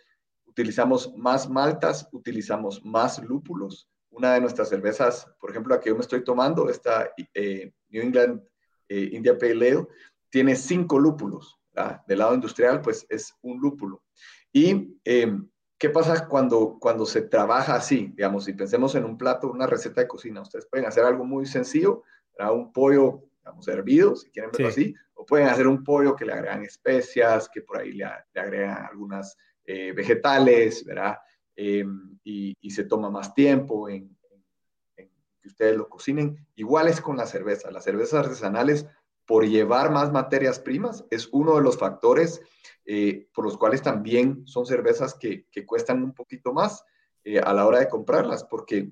utilizamos 0.46 1.14
más 1.16 1.50
maltas, 1.50 2.08
utilizamos 2.12 2.84
más 2.86 3.22
lúpulos. 3.24 3.90
Una 4.12 4.36
de 4.36 4.42
nuestras 4.42 4.70
cervezas, 4.70 5.28
por 5.40 5.50
ejemplo, 5.50 5.76
la 5.76 5.82
que 5.82 5.90
yo 5.90 5.96
me 5.96 6.02
estoy 6.02 6.24
tomando, 6.24 6.70
esta 6.70 7.10
eh, 7.34 7.74
New 7.90 8.02
England 8.02 8.42
eh, 8.88 9.10
India 9.14 9.38
Pale 9.38 9.70
Ale, 9.70 9.88
tiene 10.30 10.56
cinco 10.56 11.00
lúpulos. 11.00 11.60
Del 12.08 12.20
lado 12.20 12.34
industrial, 12.34 12.82
pues 12.82 13.06
es 13.10 13.34
un 13.42 13.60
lúpulo. 13.60 14.02
Y 14.54 14.98
em, 15.04 15.50
¿qué 15.78 15.90
pasa 15.90 16.26
cuando, 16.26 16.78
cuando 16.80 17.06
se 17.06 17.24
trabaja 17.24 17.76
así? 17.76 18.14
Digamos, 18.16 18.46
si 18.46 18.54
pensemos 18.54 18.96
en 18.96 19.04
un 19.04 19.18
plato, 19.18 19.52
una 19.52 19.68
receta 19.68 20.00
de 20.00 20.08
cocina, 20.08 20.42
ustedes 20.42 20.68
pueden 20.68 20.88
hacer 20.88 21.04
algo 21.04 21.26
muy 21.26 21.46
sencillo, 21.46 22.04
un 22.40 22.72
pollo, 22.72 23.24
digamos, 23.40 23.68
hervido, 23.68 24.16
si 24.16 24.30
quieren 24.30 24.52
verlo 24.52 24.70
así, 24.70 24.96
o 25.16 25.26
pueden 25.26 25.48
hacer 25.48 25.68
un 25.68 25.84
pollo 25.84 26.16
que 26.16 26.26
le 26.26 26.34
agregan 26.34 26.64
especias, 26.64 27.50
que 27.50 27.62
por 27.62 27.80
ahí 27.80 27.94
le, 27.94 28.06
agregan 28.36 28.86
algunas 28.90 29.38
eh, 29.64 29.92
vegetales, 29.94 30.86
¿verdad? 30.86 31.18
Em, 31.56 32.18
y, 32.24 32.56
se 32.70 32.84
toma 32.84 33.10
más 33.10 33.34
tiempo 33.34 33.88
en, 33.88 34.16
en, 34.98 35.10
que 35.42 35.48
ustedes 35.48 35.78
lo 35.78 35.88
cocinen. 35.88 36.46
Igual 36.56 36.90
es 36.90 37.00
con 37.00 37.16
la 37.18 37.26
cerveza. 37.26 37.72
Las 37.72 37.86
cervezas 37.86 38.26
artesanales, 38.26 38.86
por 39.26 39.46
llevar 39.48 39.92
más 39.92 40.12
materias 40.12 40.60
primas, 40.60 41.06
es 41.10 41.30
uno 41.32 41.56
de 41.56 41.62
los 41.62 41.78
factores 41.78 42.42
eh, 42.88 43.28
por 43.34 43.46
los 43.46 43.58
cuales 43.58 43.82
también 43.82 44.46
son 44.46 44.66
cervezas 44.68 45.16
que, 45.16 45.48
que 45.50 45.66
cuestan 45.66 46.04
un 46.04 46.14
poquito 46.14 46.54
más 46.54 46.84
eh, 47.24 47.40
a 47.40 47.52
la 47.52 47.66
hora 47.66 47.80
de 47.80 47.90
comprarlas, 47.90 48.44
porque 48.44 48.92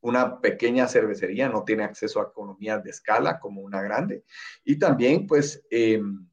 una 0.00 0.40
pequeña 0.40 0.86
cervecería 0.86 1.48
no 1.48 1.64
tiene 1.64 1.84
acceso 1.84 2.20
a 2.20 2.24
economías 2.24 2.82
de 2.82 2.90
escala 2.90 3.38
como 3.40 3.62
una 3.62 3.82
grande. 3.82 4.24
Y 4.64 4.78
también, 4.78 5.26
pues, 5.26 5.64
em, 5.70 6.28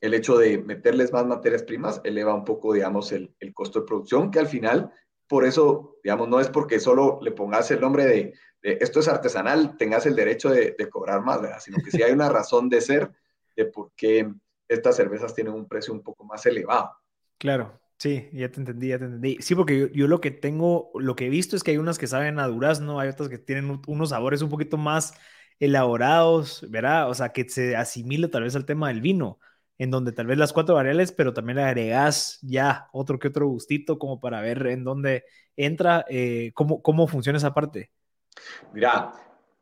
el 0.00 0.14
hecho 0.14 0.38
de 0.38 0.58
meterles 0.58 1.12
más 1.12 1.26
materias 1.26 1.62
primas 1.62 2.00
eleva 2.04 2.34
un 2.34 2.44
poco, 2.44 2.72
digamos, 2.72 3.12
el, 3.12 3.34
el, 3.38 3.52
costo 3.52 3.80
de 3.80 3.86
producción, 3.86 4.30
que 4.30 4.38
al 4.38 4.46
final, 4.46 4.90
por 5.26 5.44
eso, 5.44 5.98
digamos, 6.02 6.28
no 6.28 6.40
es 6.40 6.48
porque 6.48 6.80
solo 6.80 7.18
le 7.20 7.32
pongas 7.32 7.70
el 7.70 7.80
nombre 7.80 8.06
de, 8.06 8.32
esto 8.62 9.00
es 9.00 9.08
artesanal, 9.08 9.76
tengas 9.76 10.06
el 10.06 10.16
derecho 10.16 10.50
de, 10.50 10.74
de 10.78 10.88
cobrar 10.88 11.22
más, 11.22 11.40
¿verdad? 11.40 11.60
Sino 11.60 11.78
que 11.84 11.90
sí 11.90 12.02
hay 12.02 12.12
una 12.12 12.28
razón 12.30 12.68
de 12.68 12.80
ser 12.80 13.10
de 13.56 13.66
por 13.66 13.92
qué 13.94 14.30
estas 14.68 14.96
cervezas 14.96 15.34
tienen 15.34 15.52
un 15.52 15.68
precio 15.68 15.92
un 15.92 16.02
poco 16.02 16.24
más 16.24 16.46
elevado. 16.46 16.92
Claro, 17.38 17.79
sí, 18.00 18.30
ya 18.32 18.50
te 18.50 18.60
entendí, 18.60 18.88
ya 18.88 18.98
te 18.98 19.04
entendí. 19.04 19.36
Sí, 19.40 19.54
porque 19.54 19.90
yo, 19.94 20.08
lo 20.08 20.20
que 20.20 20.30
tengo, 20.30 20.90
lo 20.94 21.14
que 21.14 21.26
he 21.26 21.28
visto 21.28 21.54
es 21.54 21.62
que 21.62 21.72
hay 21.72 21.76
unas 21.76 21.98
que 21.98 22.06
saben 22.06 22.38
a 22.38 22.46
durazno, 22.48 22.98
hay 22.98 23.10
otras 23.10 23.28
que 23.28 23.38
tienen 23.38 23.80
unos 23.86 24.08
sabores 24.08 24.40
un 24.40 24.48
poquito 24.48 24.78
más 24.78 25.12
elaborados, 25.58 26.66
¿verdad? 26.70 27.10
O 27.10 27.14
sea, 27.14 27.28
que 27.28 27.46
se 27.48 27.76
asimila 27.76 28.28
tal 28.28 28.44
vez 28.44 28.56
al 28.56 28.64
tema 28.64 28.88
del 28.88 29.02
vino, 29.02 29.38
en 29.76 29.90
donde 29.90 30.12
tal 30.12 30.26
vez 30.26 30.38
las 30.38 30.54
cuatro 30.54 30.74
variables, 30.74 31.12
pero 31.12 31.34
también 31.34 31.58
agregas 31.58 32.38
ya 32.40 32.88
otro 32.92 33.18
que 33.18 33.28
otro 33.28 33.46
gustito 33.46 33.98
como 33.98 34.18
para 34.18 34.40
ver 34.40 34.66
en 34.68 34.82
dónde 34.82 35.24
entra, 35.56 36.06
eh, 36.08 36.52
cómo, 36.54 36.80
cómo 36.80 37.06
funciona 37.06 37.36
esa 37.36 37.52
parte. 37.52 37.90
Mira, 38.72 39.12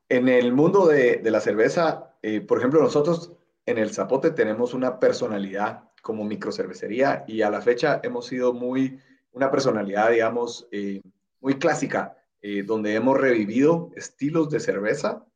en 0.09 0.29
el 0.29 0.53
mundo 0.53 0.87
de, 0.87 1.17
de 1.17 1.31
la 1.33 1.41
cerveza, 1.41 2.15
eh, 2.23 2.41
por 2.41 2.59
ejemplo, 2.59 2.81
nosotros 2.81 3.33
en 3.67 3.79
el 3.79 3.91
Zapote 3.91 4.31
tenemos 4.31 4.75
una 4.75 5.01
personalidad 5.01 5.88
como 6.09 6.25
microcervecería 6.25 7.23
y 7.29 7.43
a 7.43 7.51
la 7.51 7.61
fecha 7.61 8.01
hemos 8.03 8.25
sido 8.25 8.55
muy, 8.55 8.99
una 9.33 9.51
personalidad, 9.51 10.11
digamos, 10.11 10.67
eh, 10.73 11.03
muy 11.39 11.59
clásica, 11.59 12.17
eh, 12.41 12.63
donde 12.63 12.95
hemos 12.95 13.21
revivido 13.21 13.91
estilos 13.95 14.49
de 14.49 14.59
cerveza 14.59 15.27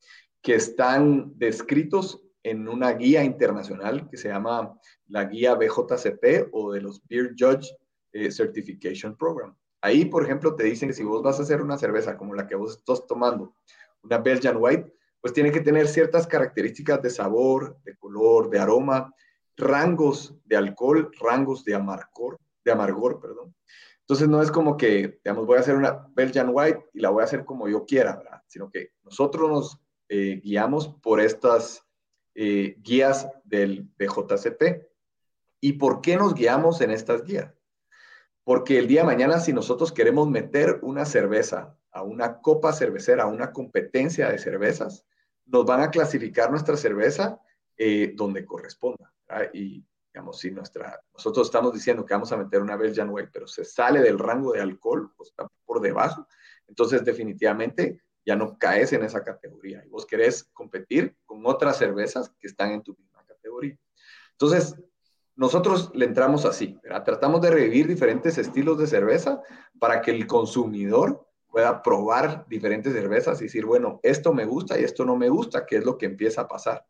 que 0.41 0.55
están 0.55 1.35
descritos 1.37 2.23
en 2.43 2.69
una 2.69 2.91
guía 2.95 3.23
internacional 3.23 4.09
que 4.09 4.17
se 4.17 4.31
llama 4.31 4.75
la 5.09 5.27
guía 5.27 5.57
BJCP 5.57 6.49
o 6.53 6.73
de 6.73 6.81
los 6.81 7.07
Beer 7.07 7.35
Judge 7.39 7.69
eh, 8.15 8.33
Certification 8.33 9.15
Program. 9.15 9.55
Ahí, 9.83 10.07
por 10.07 10.25
ejemplo, 10.25 10.55
te 10.57 10.65
dicen 10.65 10.89
que 10.89 10.95
si 10.95 11.05
vos 11.05 11.23
vas 11.23 11.39
a 11.39 11.43
hacer 11.43 11.61
una 11.61 11.77
cerveza 11.77 12.17
como 12.17 12.35
la 12.35 12.47
que 12.47 12.55
vos 12.55 12.79
estás 12.79 13.07
tomando, 13.07 13.55
una 14.03 14.17
Belgian 14.17 14.57
White, 14.59 14.91
pues 15.21 15.35
tiene 15.35 15.53
que 15.53 15.61
tener 15.61 15.87
ciertas 15.87 16.27
características 16.27 17.03
de 17.03 17.11
sabor, 17.11 17.77
de 17.85 17.95
color, 17.95 18.49
de 18.49 18.59
aroma, 18.59 19.15
rangos 19.57 20.35
de 20.45 20.57
alcohol, 20.57 21.11
rangos 21.21 21.65
de 21.65 21.75
amargor, 21.75 22.39
de 22.65 22.73
amargor, 22.73 23.21
perdón. 23.21 23.55
Entonces 24.01 24.29
no 24.29 24.43
es 24.43 24.51
como 24.51 24.77
que, 24.77 25.21
digamos, 25.25 25.47
voy 25.47 25.57
a 25.57 25.61
hacer 25.61 25.77
una 25.77 26.07
Belgian 26.15 26.51
White 26.53 26.91
y 26.93 27.01
la 27.01 27.11
voy 27.11 27.23
a 27.23 27.25
hacer 27.25 27.45
como 27.45 27.69
yo 27.69 27.87
quiera, 27.87 28.17
¿verdad? 28.17 28.43
Sino 28.47 28.71
que 28.71 28.93
nosotros 29.05 29.49
nos 29.49 29.81
eh, 30.09 30.41
guiamos 30.43 30.89
por 30.89 31.21
estas 31.21 31.87
eh, 32.35 32.77
guías 32.81 33.29
del 33.45 33.89
BJCP. 33.99 34.87
¿Y 35.61 35.75
por 35.75 36.01
qué 36.01 36.17
nos 36.17 36.35
guiamos 36.35 36.81
en 36.81 36.91
estas 36.91 37.23
guías? 37.25 37.55
Porque 38.45 38.79
el 38.79 38.89
día 38.89 39.03
de 39.03 39.07
mañana, 39.07 39.39
si 39.39 39.53
nosotros 39.53 39.93
queremos 39.93 40.29
meter 40.29 40.81
una 40.83 41.05
cerveza 41.05 41.79
a 41.93 42.03
una 42.03 42.41
copa 42.41 42.73
cervecera, 42.73 43.25
a 43.25 43.29
una 43.29 43.53
competencia 43.53 44.29
de 44.29 44.39
cervezas, 44.39 45.07
nos 45.47 45.65
van 45.65 45.81
a 45.81 45.91
clasificar 45.91 46.51
nuestra 46.51 46.77
cerveza 46.77 47.41
eh, 47.77 48.13
donde 48.17 48.45
corresponda. 48.45 49.12
Y, 49.53 49.85
digamos, 50.13 50.39
si 50.39 50.51
nuestra, 50.51 51.01
nosotros 51.13 51.47
estamos 51.47 51.73
diciendo 51.73 52.05
que 52.05 52.15
vamos 52.15 52.33
a 52.33 52.37
meter 52.37 52.61
una 52.61 52.77
Belgian 52.77 53.11
White, 53.11 53.31
pero 53.33 53.47
se 53.47 53.65
sale 53.65 54.01
del 54.01 54.19
rango 54.19 54.53
de 54.53 54.61
alcohol, 54.61 55.13
o 55.17 55.23
está 55.23 55.47
por 55.65 55.81
debajo, 55.81 56.27
entonces 56.67 57.05
definitivamente 57.05 58.03
ya 58.25 58.37
no 58.37 58.57
caes 58.59 58.93
en 58.93 59.03
esa 59.03 59.25
categoría 59.25 59.83
y 59.85 59.89
vos 59.89 60.07
querés 60.07 60.45
competir 60.53 61.17
con 61.25 61.45
otras 61.45 61.77
cervezas 61.77 62.31
que 62.39 62.47
están 62.47 62.71
en 62.71 62.83
tu 62.83 62.95
misma 62.95 63.25
categoría. 63.27 63.77
Entonces, 64.33 64.77
nosotros 65.35 65.91
le 65.95 66.05
entramos 66.05 66.45
así, 66.45 66.79
tratamos 67.05 67.41
de 67.41 67.51
revivir 67.51 67.87
diferentes 67.87 68.39
estilos 68.39 68.79
de 68.79 68.87
cerveza 68.87 69.43
para 69.79 70.01
que 70.03 70.11
el 70.11 70.27
consumidor 70.27 71.27
pueda 71.49 71.83
probar 71.83 72.47
diferentes 72.49 72.93
cervezas 72.93 73.41
y 73.41 73.45
decir, 73.45 73.67
bueno, 73.67 74.01
esto 74.03 74.33
me 74.33 74.45
gusta 74.45 74.79
y 74.79 74.85
esto 74.85 75.05
no 75.05 75.17
me 75.17 75.29
gusta, 75.29 75.67
que 75.67 75.77
es 75.77 75.85
lo 75.85 75.99
que 75.99 76.07
empieza 76.07 76.43
a 76.43 76.49
pasar. 76.49 76.87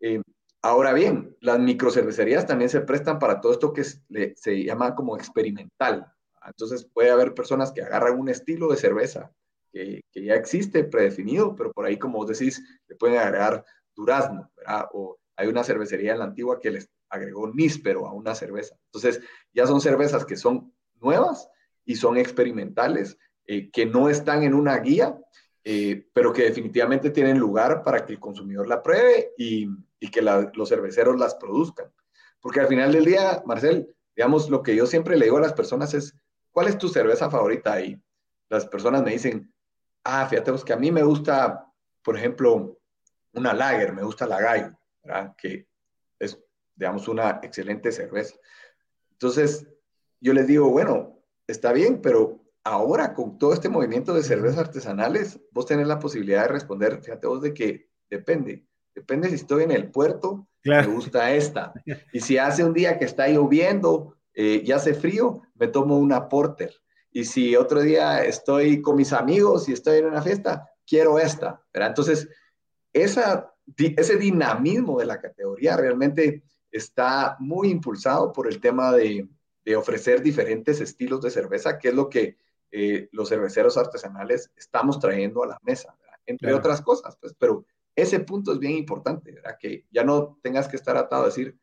Eh, 0.00 0.22
ahora 0.62 0.92
bien, 0.92 1.36
las 1.40 1.58
microcervecerías 1.58 2.46
también 2.46 2.70
se 2.70 2.80
prestan 2.80 3.18
para 3.18 3.40
todo 3.40 3.52
esto 3.52 3.72
que 3.72 3.84
se 3.84 4.64
llama 4.64 4.94
como 4.94 5.16
experimental. 5.16 6.12
Entonces 6.46 6.88
puede 6.92 7.10
haber 7.10 7.34
personas 7.34 7.72
que 7.72 7.82
agarran 7.82 8.18
un 8.18 8.28
estilo 8.28 8.68
de 8.68 8.76
cerveza 8.76 9.32
que, 9.72 10.02
ya 10.14 10.34
existe 10.34 10.84
predefinido, 10.84 11.54
pero 11.54 11.72
por 11.72 11.86
ahí, 11.86 11.98
como 11.98 12.18
vos 12.18 12.28
decís, 12.28 12.62
le 12.88 12.96
pueden 12.96 13.18
agregar 13.18 13.64
durazno, 13.94 14.50
O 14.92 15.18
hay 15.36 15.48
una 15.48 15.64
cervecería 15.64 16.12
en 16.12 16.18
la 16.18 16.24
antigua 16.24 16.58
que 16.58 16.70
les 16.70 16.88
agregó 17.10 17.48
níspero 17.52 18.06
a 18.06 18.12
una 18.12 18.34
cerveza. 18.34 18.76
Entonces, 18.86 19.20
ya 19.52 19.66
son 19.66 19.80
cervezas 19.80 20.24
que 20.24 20.36
son 20.36 20.74
nuevas 21.00 21.48
y 21.84 21.96
son 21.96 22.16
experimentales 22.16 23.16
eh, 23.46 23.70
que 23.70 23.86
no 23.86 24.08
están 24.08 24.42
en 24.42 24.54
una 24.54 24.76
guía, 24.78 25.18
eh, 25.64 26.08
pero 26.12 26.32
que 26.32 26.44
definitivamente 26.44 27.10
tienen 27.10 27.38
lugar 27.38 27.82
para 27.84 28.04
que 28.04 28.12
el 28.12 28.20
consumidor 28.20 28.66
la 28.66 28.82
pruebe 28.82 29.32
y, 29.36 29.68
y 30.00 30.10
que 30.10 30.22
los 30.22 30.68
cerveceros 30.68 31.18
las 31.18 31.34
produzcan. 31.34 31.92
Porque 32.40 32.60
al 32.60 32.68
final 32.68 32.92
del 32.92 33.04
día, 33.04 33.42
Marcel, 33.46 33.94
digamos, 34.14 34.48
lo 34.50 34.62
que 34.62 34.74
yo 34.74 34.86
siempre 34.86 35.16
le 35.16 35.26
digo 35.26 35.38
a 35.38 35.42
las 35.42 35.52
personas 35.52 35.94
es, 35.94 36.14
¿cuál 36.50 36.68
es 36.68 36.78
tu 36.78 36.88
cerveza 36.88 37.30
favorita? 37.30 37.80
Y 37.80 38.00
las 38.48 38.66
personas 38.66 39.02
me 39.02 39.12
dicen, 39.12 39.52
ah, 40.04 40.26
fíjate, 40.26 40.50
pues 40.50 40.64
que 40.64 40.72
a 40.72 40.76
mí 40.78 40.90
me 40.90 41.02
gusta, 41.02 41.66
por 42.02 42.16
ejemplo, 42.16 42.78
una 43.32 43.52
lager, 43.52 43.92
me 43.92 44.02
gusta 44.02 44.26
la 44.26 44.40
gallo, 44.40 44.78
¿verdad? 45.02 45.34
Que 45.36 45.68
es, 46.18 46.38
digamos, 46.74 47.08
una 47.08 47.40
excelente 47.42 47.92
cerveza. 47.92 48.36
Entonces, 49.12 49.66
yo 50.20 50.32
les 50.32 50.46
digo, 50.46 50.70
bueno, 50.70 51.20
está 51.46 51.72
bien, 51.72 52.00
pero 52.00 52.40
ahora 52.68 53.14
con 53.14 53.38
todo 53.38 53.54
este 53.54 53.68
movimiento 53.68 54.12
de 54.14 54.22
cervezas 54.22 54.58
artesanales, 54.58 55.40
vos 55.50 55.66
tenés 55.66 55.86
la 55.86 55.98
posibilidad 55.98 56.42
de 56.42 56.48
responder, 56.48 57.00
fíjate 57.02 57.26
vos 57.26 57.40
de 57.40 57.54
que 57.54 57.88
depende, 58.10 58.66
depende 58.94 59.28
si 59.28 59.36
estoy 59.36 59.64
en 59.64 59.70
el 59.70 59.90
puerto, 59.90 60.46
me 60.64 60.86
gusta 60.86 61.32
esta. 61.32 61.72
Y 62.12 62.20
si 62.20 62.36
hace 62.36 62.64
un 62.64 62.74
día 62.74 62.98
que 62.98 63.06
está 63.06 63.28
lloviendo 63.28 64.16
eh, 64.34 64.62
y 64.64 64.72
hace 64.72 64.92
frío, 64.94 65.42
me 65.54 65.68
tomo 65.68 65.98
una 65.98 66.28
porter. 66.28 66.74
Y 67.10 67.24
si 67.24 67.56
otro 67.56 67.80
día 67.80 68.22
estoy 68.24 68.82
con 68.82 68.96
mis 68.96 69.12
amigos 69.12 69.68
y 69.68 69.72
estoy 69.72 69.98
en 69.98 70.06
una 70.06 70.20
fiesta, 70.20 70.68
quiero 70.86 71.18
esta. 71.18 71.62
Entonces, 71.72 72.28
esa, 72.92 73.54
ese 73.76 74.16
dinamismo 74.16 74.98
de 74.98 75.06
la 75.06 75.20
categoría 75.20 75.76
realmente 75.76 76.42
está 76.70 77.36
muy 77.38 77.70
impulsado 77.70 78.30
por 78.32 78.46
el 78.46 78.60
tema 78.60 78.92
de, 78.92 79.26
de 79.64 79.76
ofrecer 79.76 80.22
diferentes 80.22 80.82
estilos 80.82 81.22
de 81.22 81.30
cerveza, 81.30 81.78
que 81.78 81.88
es 81.88 81.94
lo 81.94 82.10
que 82.10 82.36
eh, 82.70 83.08
los 83.12 83.28
cerveceros 83.28 83.76
artesanales 83.76 84.50
estamos 84.56 84.98
trayendo 84.98 85.42
a 85.42 85.48
la 85.48 85.58
mesa, 85.62 85.94
entre 86.26 86.52
otras 86.52 86.82
cosas, 86.82 87.16
pues, 87.20 87.34
pero 87.38 87.64
ese 87.96 88.20
punto 88.20 88.52
es 88.52 88.58
bien 88.58 88.72
importante, 88.72 89.32
¿verdad? 89.32 89.56
que 89.58 89.86
ya 89.90 90.04
no 90.04 90.38
tengas 90.42 90.68
que 90.68 90.76
estar 90.76 90.96
atado 90.96 91.22
a 91.22 91.26
decir, 91.26 91.56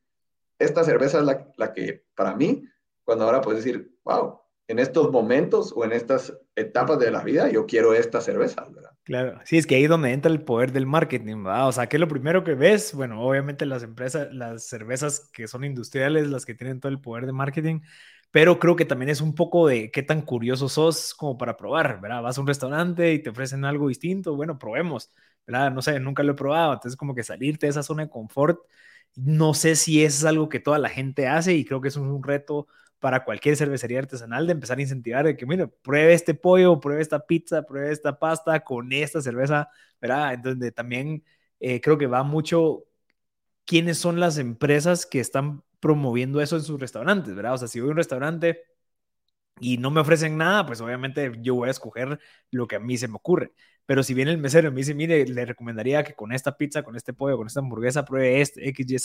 esta 0.60 0.84
cerveza 0.84 1.20
es 1.20 1.26
la, 1.26 1.48
la 1.58 1.74
que 1.74 2.06
para 2.16 2.36
mí, 2.36 2.64
cuando 3.04 3.26
ahora 3.26 3.42
puedes 3.42 3.64
decir, 3.64 3.92
wow, 4.04 4.40
en 4.68 4.80
estos 4.80 5.12
momentos 5.12 5.72
o 5.76 5.86
en 5.86 5.92
estas 5.92 6.34
etapas 6.56 7.00
de 7.00 7.12
la 7.12 7.24
vida, 7.24 7.50
yo 7.50 7.66
quiero 7.66 7.94
esta 7.94 8.20
cerveza, 8.22 8.66
¿verdad? 8.70 8.92
Claro, 9.04 9.40
sí, 9.44 9.58
es 9.60 9.68
que 9.68 9.76
ahí 9.76 9.84
es 9.84 9.90
donde 9.90 10.12
entra 10.12 10.32
el 10.32 10.42
poder 10.42 10.72
del 10.72 10.88
marketing, 10.88 11.44
¿verdad? 11.44 11.68
O 11.68 11.72
sea, 11.72 11.88
¿qué 11.88 11.98
es 11.98 12.02
lo 12.02 12.08
primero 12.08 12.44
que 12.44 12.56
ves? 12.56 12.94
Bueno, 12.96 13.22
obviamente 13.22 13.68
las 13.68 13.84
empresas, 13.84 14.34
las 14.34 14.68
cervezas 14.68 15.30
que 15.32 15.48
son 15.48 15.64
industriales, 15.64 16.28
las 16.28 16.46
que 16.46 16.56
tienen 16.56 16.80
todo 16.80 16.92
el 16.92 17.00
poder 17.00 17.28
de 17.28 17.34
marketing, 17.34 17.82
pero 18.36 18.60
creo 18.60 18.76
que 18.76 18.84
también 18.84 19.08
es 19.08 19.22
un 19.22 19.34
poco 19.34 19.66
de 19.66 19.90
qué 19.92 20.04
tan 20.04 20.22
curioso 20.22 20.68
sos 20.68 21.14
como 21.14 21.38
para 21.38 21.56
probar, 21.56 22.02
¿verdad? 22.02 22.22
Vas 22.22 22.38
a 22.38 22.42
un 22.42 22.48
restaurante 22.48 23.14
y 23.14 23.20
te 23.24 23.30
ofrecen 23.30 23.64
algo 23.64 23.88
distinto, 23.88 24.36
bueno, 24.36 24.60
probemos, 24.60 25.10
¿verdad? 25.48 25.72
No 25.72 25.82
sé, 25.82 26.02
nunca 26.02 26.22
lo 26.22 26.34
he 26.34 26.36
probado, 26.36 26.74
entonces 26.74 26.98
como 26.98 27.16
que 27.16 27.24
salirte 27.24 27.66
de 27.66 27.70
esa 27.70 27.82
zona 27.82 28.04
de 28.04 28.10
confort, 28.10 28.60
no 29.16 29.54
sé 29.54 29.78
si 29.78 30.04
es 30.04 30.26
algo 30.26 30.50
que 30.50 30.60
toda 30.60 30.80
la 30.80 30.90
gente 30.90 31.30
hace 31.30 31.54
y 31.54 31.64
creo 31.64 31.80
que 31.80 31.88
es 31.88 31.96
un 31.96 32.22
reto 32.22 32.68
para 33.00 33.24
cualquier 33.24 33.56
cervecería 33.56 34.00
artesanal 34.00 34.48
de 34.48 34.52
empezar 34.52 34.80
a 34.80 34.82
incentivar 34.82 35.26
de 35.26 35.38
que, 35.38 35.46
mire, 35.46 35.68
pruebe 35.70 36.14
este 36.14 36.34
pollo, 36.34 36.82
pruebe 36.82 37.02
esta 37.02 37.26
pizza, 37.26 37.64
pruebe 37.64 37.94
esta 37.94 38.20
pasta 38.20 38.66
con 38.66 38.92
esta 38.92 39.22
cerveza, 39.22 39.70
¿verdad? 40.02 40.34
Entonces 40.34 40.74
también 40.76 41.24
eh, 41.62 41.80
creo 41.80 41.98
que 41.98 42.08
va 42.08 42.24
mucho 42.24 42.84
quiénes 43.66 43.98
son 43.98 44.20
las 44.20 44.38
empresas 44.38 45.06
que 45.06 45.20
están 45.22 45.64
promoviendo 45.86 46.42
eso 46.42 46.56
en 46.56 46.64
sus 46.64 46.80
restaurantes, 46.80 47.36
¿verdad? 47.36 47.54
O 47.54 47.58
sea, 47.60 47.68
si 47.68 47.80
voy 47.80 47.90
a 47.90 47.92
un 47.92 47.98
restaurante 47.98 48.64
y 49.60 49.78
no 49.78 49.92
me 49.92 50.02
ofrecen 50.02 50.36
nada, 50.36 50.66
pues 50.66 50.82
obviamente 50.82 51.32
yo 51.42 51.54
voy 51.54 51.68
a 51.68 51.72
escoger 51.72 52.20
lo 52.50 52.68
que 52.68 52.78
a 52.78 52.80
mí 52.80 52.98
se 52.98 53.08
me 53.08 53.18
ocurre. 53.18 53.54
Pero 53.86 54.02
si 54.02 54.16
viene 54.16 54.32
el 54.32 54.40
mesero 54.40 54.70
y 54.70 54.72
me 54.72 54.78
dice, 54.78 54.96
mire, 54.96 55.28
le 55.28 55.46
recomendaría 55.46 56.04
que 56.04 56.16
con 56.16 56.32
esta 56.32 56.58
pizza, 56.58 56.82
con 56.82 56.96
este 56.96 57.14
pollo, 57.14 57.38
con 57.38 57.46
esta 57.46 57.60
hamburguesa 57.60 58.04
pruebe 58.04 58.42
este 58.42 58.68
X, 58.70 58.90
Y, 58.90 58.98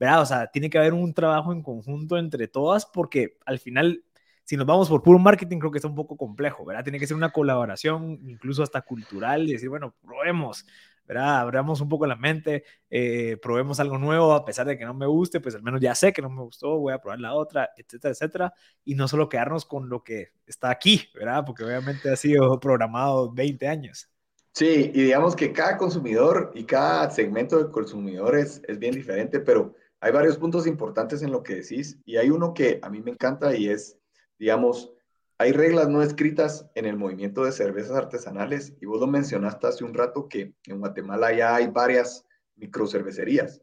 ¿verdad? 0.00 0.22
O 0.22 0.24
sea, 0.24 0.46
tiene 0.46 0.70
que 0.70 0.78
haber 0.78 0.94
un 0.94 1.12
trabajo 1.12 1.52
en 1.52 1.62
conjunto 1.62 2.16
entre 2.16 2.48
todas 2.48 2.86
porque 2.86 3.36
al 3.44 3.58
final, 3.58 4.02
si 4.44 4.56
nos 4.56 4.66
vamos 4.66 4.88
por 4.88 5.02
puro 5.02 5.18
marketing, 5.18 5.58
creo 5.58 5.70
que 5.70 5.78
está 5.78 5.88
un 5.88 5.94
poco 5.94 6.16
complejo, 6.16 6.64
¿verdad? 6.64 6.84
Tiene 6.84 6.98
que 6.98 7.06
ser 7.06 7.18
una 7.18 7.32
colaboración, 7.32 8.18
incluso 8.26 8.62
hasta 8.62 8.80
cultural, 8.80 9.46
y 9.46 9.52
decir, 9.52 9.68
bueno, 9.68 9.94
probemos, 10.02 10.64
¿verdad? 11.08 11.38
Abramos 11.40 11.80
un 11.80 11.88
poco 11.88 12.06
la 12.06 12.16
mente, 12.16 12.64
eh, 12.90 13.38
probemos 13.40 13.80
algo 13.80 13.96
nuevo, 13.96 14.34
a 14.34 14.44
pesar 14.44 14.66
de 14.66 14.76
que 14.76 14.84
no 14.84 14.92
me 14.92 15.06
guste, 15.06 15.40
pues 15.40 15.54
al 15.54 15.62
menos 15.62 15.80
ya 15.80 15.94
sé 15.94 16.12
que 16.12 16.20
no 16.20 16.28
me 16.28 16.42
gustó, 16.42 16.78
voy 16.78 16.92
a 16.92 17.00
probar 17.00 17.18
la 17.18 17.34
otra, 17.34 17.70
etcétera, 17.76 18.12
etcétera, 18.12 18.54
y 18.84 18.94
no 18.94 19.08
solo 19.08 19.28
quedarnos 19.28 19.64
con 19.64 19.88
lo 19.88 20.04
que 20.04 20.32
está 20.46 20.70
aquí, 20.70 21.08
¿verdad? 21.14 21.44
Porque 21.46 21.64
obviamente 21.64 22.10
ha 22.12 22.16
sido 22.16 22.60
programado 22.60 23.32
20 23.32 23.66
años. 23.66 24.10
Sí, 24.52 24.90
y 24.94 25.02
digamos 25.02 25.34
que 25.34 25.52
cada 25.52 25.78
consumidor 25.78 26.52
y 26.54 26.64
cada 26.64 27.10
segmento 27.10 27.58
de 27.62 27.70
consumidores 27.70 28.60
es 28.68 28.78
bien 28.78 28.94
diferente, 28.94 29.40
pero 29.40 29.74
hay 30.00 30.12
varios 30.12 30.36
puntos 30.36 30.66
importantes 30.66 31.22
en 31.22 31.32
lo 31.32 31.42
que 31.42 31.56
decís, 31.56 31.98
y 32.04 32.18
hay 32.18 32.28
uno 32.28 32.52
que 32.52 32.78
a 32.82 32.90
mí 32.90 33.00
me 33.00 33.12
encanta 33.12 33.56
y 33.56 33.68
es, 33.68 33.98
digamos, 34.38 34.92
hay 35.38 35.52
reglas 35.52 35.88
no 35.88 36.02
escritas 36.02 36.68
en 36.74 36.84
el 36.84 36.96
movimiento 36.96 37.44
de 37.44 37.52
cervezas 37.52 37.96
artesanales 37.96 38.74
y 38.80 38.86
vos 38.86 38.98
lo 38.98 39.06
mencionaste 39.06 39.68
hace 39.68 39.84
un 39.84 39.94
rato 39.94 40.28
que 40.28 40.52
en 40.64 40.80
Guatemala 40.80 41.32
ya 41.32 41.54
hay 41.54 41.68
varias 41.68 42.26
microcervecerías. 42.56 43.62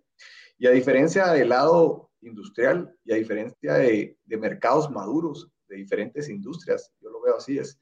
Y 0.57 0.67
a 0.67 0.71
diferencia 0.71 1.27
del 1.33 1.49
lado 1.49 2.11
industrial 2.21 2.95
y 3.03 3.11
a 3.11 3.17
diferencia 3.17 3.73
de, 3.73 4.17
mercados 4.25 4.89
maduros 4.89 5.51
de 5.67 5.75
diferentes 5.75 6.29
industrias, 6.29 6.93
yo 7.01 7.09
lo 7.09 7.21
veo 7.21 7.35
así, 7.35 7.59
es 7.59 7.77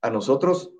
a 0.00 0.10
nosotros 0.10 0.70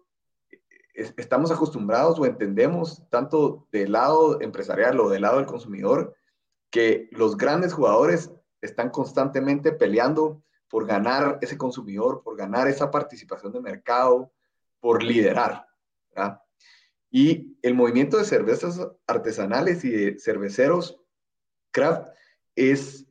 estamos 0.94 1.50
acostumbrados 1.50 2.20
o 2.20 2.26
entendemos 2.26 3.02
tanto 3.10 3.66
del 3.72 3.92
lado 3.92 4.40
empresarial 4.40 5.00
o 5.00 5.08
del 5.08 5.22
lado 5.22 5.38
del 5.38 5.46
consumidor 5.46 6.14
que 6.70 7.08
los 7.10 7.36
grandes 7.36 7.72
jugadores 7.72 8.30
están 8.60 8.90
constantemente 8.90 9.72
peleando 9.72 10.44
por 10.74 10.88
ganar 10.88 11.38
ese 11.40 11.56
consumidor, 11.56 12.20
por 12.24 12.36
ganar 12.36 12.66
esa 12.66 12.90
participación 12.90 13.52
de 13.52 13.60
mercado, 13.60 14.32
por 14.80 15.04
liderar. 15.04 15.68
Y 17.12 17.56
el 17.62 17.74
movimiento 17.74 18.18
de 18.18 18.24
cervezas 18.24 18.84
artesanales 19.06 19.84
y 19.84 19.90
de 19.90 20.18
cerveceros 20.18 21.00
craft 21.70 22.08
es 22.56 23.06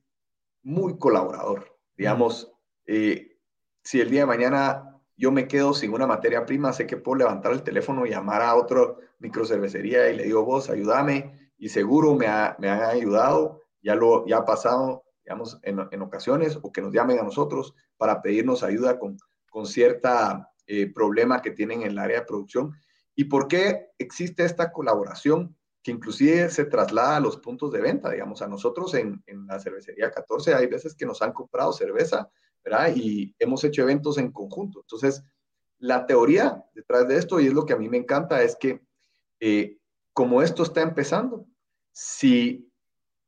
muy 0.62 0.98
colaborador. 0.98 1.80
Digamos, 1.96 2.52
eh, 2.86 3.38
si 3.82 4.02
el 4.02 4.10
día 4.12 4.24
de 4.24 4.26
mañana 4.26 5.00
yo 5.16 5.32
me 5.32 5.48
quedo 5.48 5.74
sin 5.74 5.94
una 5.94 6.06
materia 6.06 6.46
prima, 6.46 6.74
sé 6.74 6.86
que 6.86 6.98
puedo 6.98 7.20
levantar 7.20 7.54
el 7.54 7.64
teléfono, 7.64 8.06
llamar 8.06 8.42
a 8.42 8.56
otro 8.56 9.00
microcervecería 9.20 10.10
y 10.10 10.18
le 10.18 10.24
digo, 10.26 10.44
vos, 10.44 10.70
ayúdame, 10.70 11.54
y 11.58 11.70
seguro 11.70 12.14
me, 12.14 12.28
me 12.60 12.70
han 12.70 12.82
ayudado, 12.82 13.62
ya 13.82 13.96
lo 13.96 14.28
ya 14.28 14.40
ha 14.40 14.46
pasado 14.46 15.03
digamos, 15.24 15.60
en, 15.64 16.02
ocasiones, 16.02 16.60
o 16.62 16.72
que 16.72 16.82
nos 16.82 16.94
llamen 16.94 17.20
a 17.20 17.24
nosotros 17.24 17.74
para 17.98 18.22
pedirnos 18.22 18.64
ayuda 18.64 19.00
con, 19.00 19.18
con 19.50 19.66
cierta 19.66 20.52
eh, 20.68 20.92
problema 20.94 21.42
que 21.42 21.52
tienen 21.52 21.82
en 21.82 21.92
el 21.92 22.00
área 22.00 22.20
de 22.20 22.26
producción. 22.26 22.74
¿Y 23.16 23.26
por 23.26 23.48
qué 23.48 23.92
existe 23.98 24.44
esta 24.44 24.72
colaboración 24.72 25.56
que 25.82 25.92
inclusive 25.92 26.50
se 26.50 26.66
traslada 26.66 27.18
a 27.18 27.20
los 27.20 27.38
puntos 27.38 27.72
de 27.72 27.82
venta? 27.82 28.10
Digamos, 28.10 28.42
a 28.42 28.48
nosotros 28.48 28.94
en, 28.96 29.24
en 29.28 29.46
la 29.48 29.60
cervecería 29.60 30.12
14 30.12 30.56
hay 30.56 30.68
veces 30.68 30.96
que 30.96 31.06
nos 31.06 31.22
han 31.22 31.32
comprado 31.32 31.72
cerveza, 31.74 32.30
¿verdad? 32.64 32.94
Y 32.96 33.36
hemos 33.40 33.64
hecho 33.64 33.84
eventos 33.84 34.18
en 34.18 34.32
conjunto. 34.32 34.82
Entonces, 34.82 35.24
la 35.80 36.06
teoría 36.06 36.64
detrás 36.74 37.08
de 37.08 37.18
esto, 37.18 37.40
y 37.40 37.48
es 37.48 37.54
lo 37.54 37.66
que 37.66 37.74
a 37.74 37.78
mí 37.78 37.90
me 37.90 37.98
encanta, 37.98 38.42
es 38.42 38.56
que 38.56 38.82
eh, 39.40 39.78
como 40.14 40.42
esto 40.42 40.64
está 40.64 40.82
empezando, 40.82 41.46
si 41.92 42.72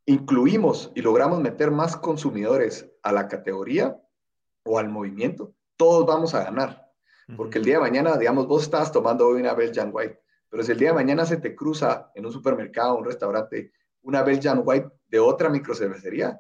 incluimos 0.05 0.91
y 0.95 1.01
logramos 1.01 1.39
meter 1.39 1.71
más 1.71 1.97
consumidores 1.97 2.89
a 3.01 3.11
la 3.11 3.27
categoría 3.27 3.99
o 4.63 4.79
al 4.79 4.89
movimiento, 4.89 5.53
todos 5.77 6.05
vamos 6.05 6.33
a 6.33 6.43
ganar. 6.43 6.85
Porque 7.35 7.57
el 7.57 7.65
día 7.65 7.75
de 7.75 7.81
mañana, 7.81 8.17
digamos, 8.17 8.47
vos 8.47 8.63
estás 8.63 8.91
tomando 8.91 9.27
hoy 9.27 9.41
una 9.41 9.55
Belgian 9.55 9.89
White, 9.91 10.21
pero 10.47 10.63
si 10.63 10.71
el 10.71 10.77
día 10.77 10.89
de 10.89 10.95
mañana 10.95 11.25
se 11.25 11.37
te 11.37 11.55
cruza 11.55 12.11
en 12.13 12.25
un 12.25 12.31
supermercado, 12.31 12.97
un 12.97 13.05
restaurante, 13.05 13.71
una 14.03 14.21
Belgian 14.21 14.61
White 14.63 14.89
de 15.07 15.19
otra 15.19 15.49
microcervecería, 15.49 16.39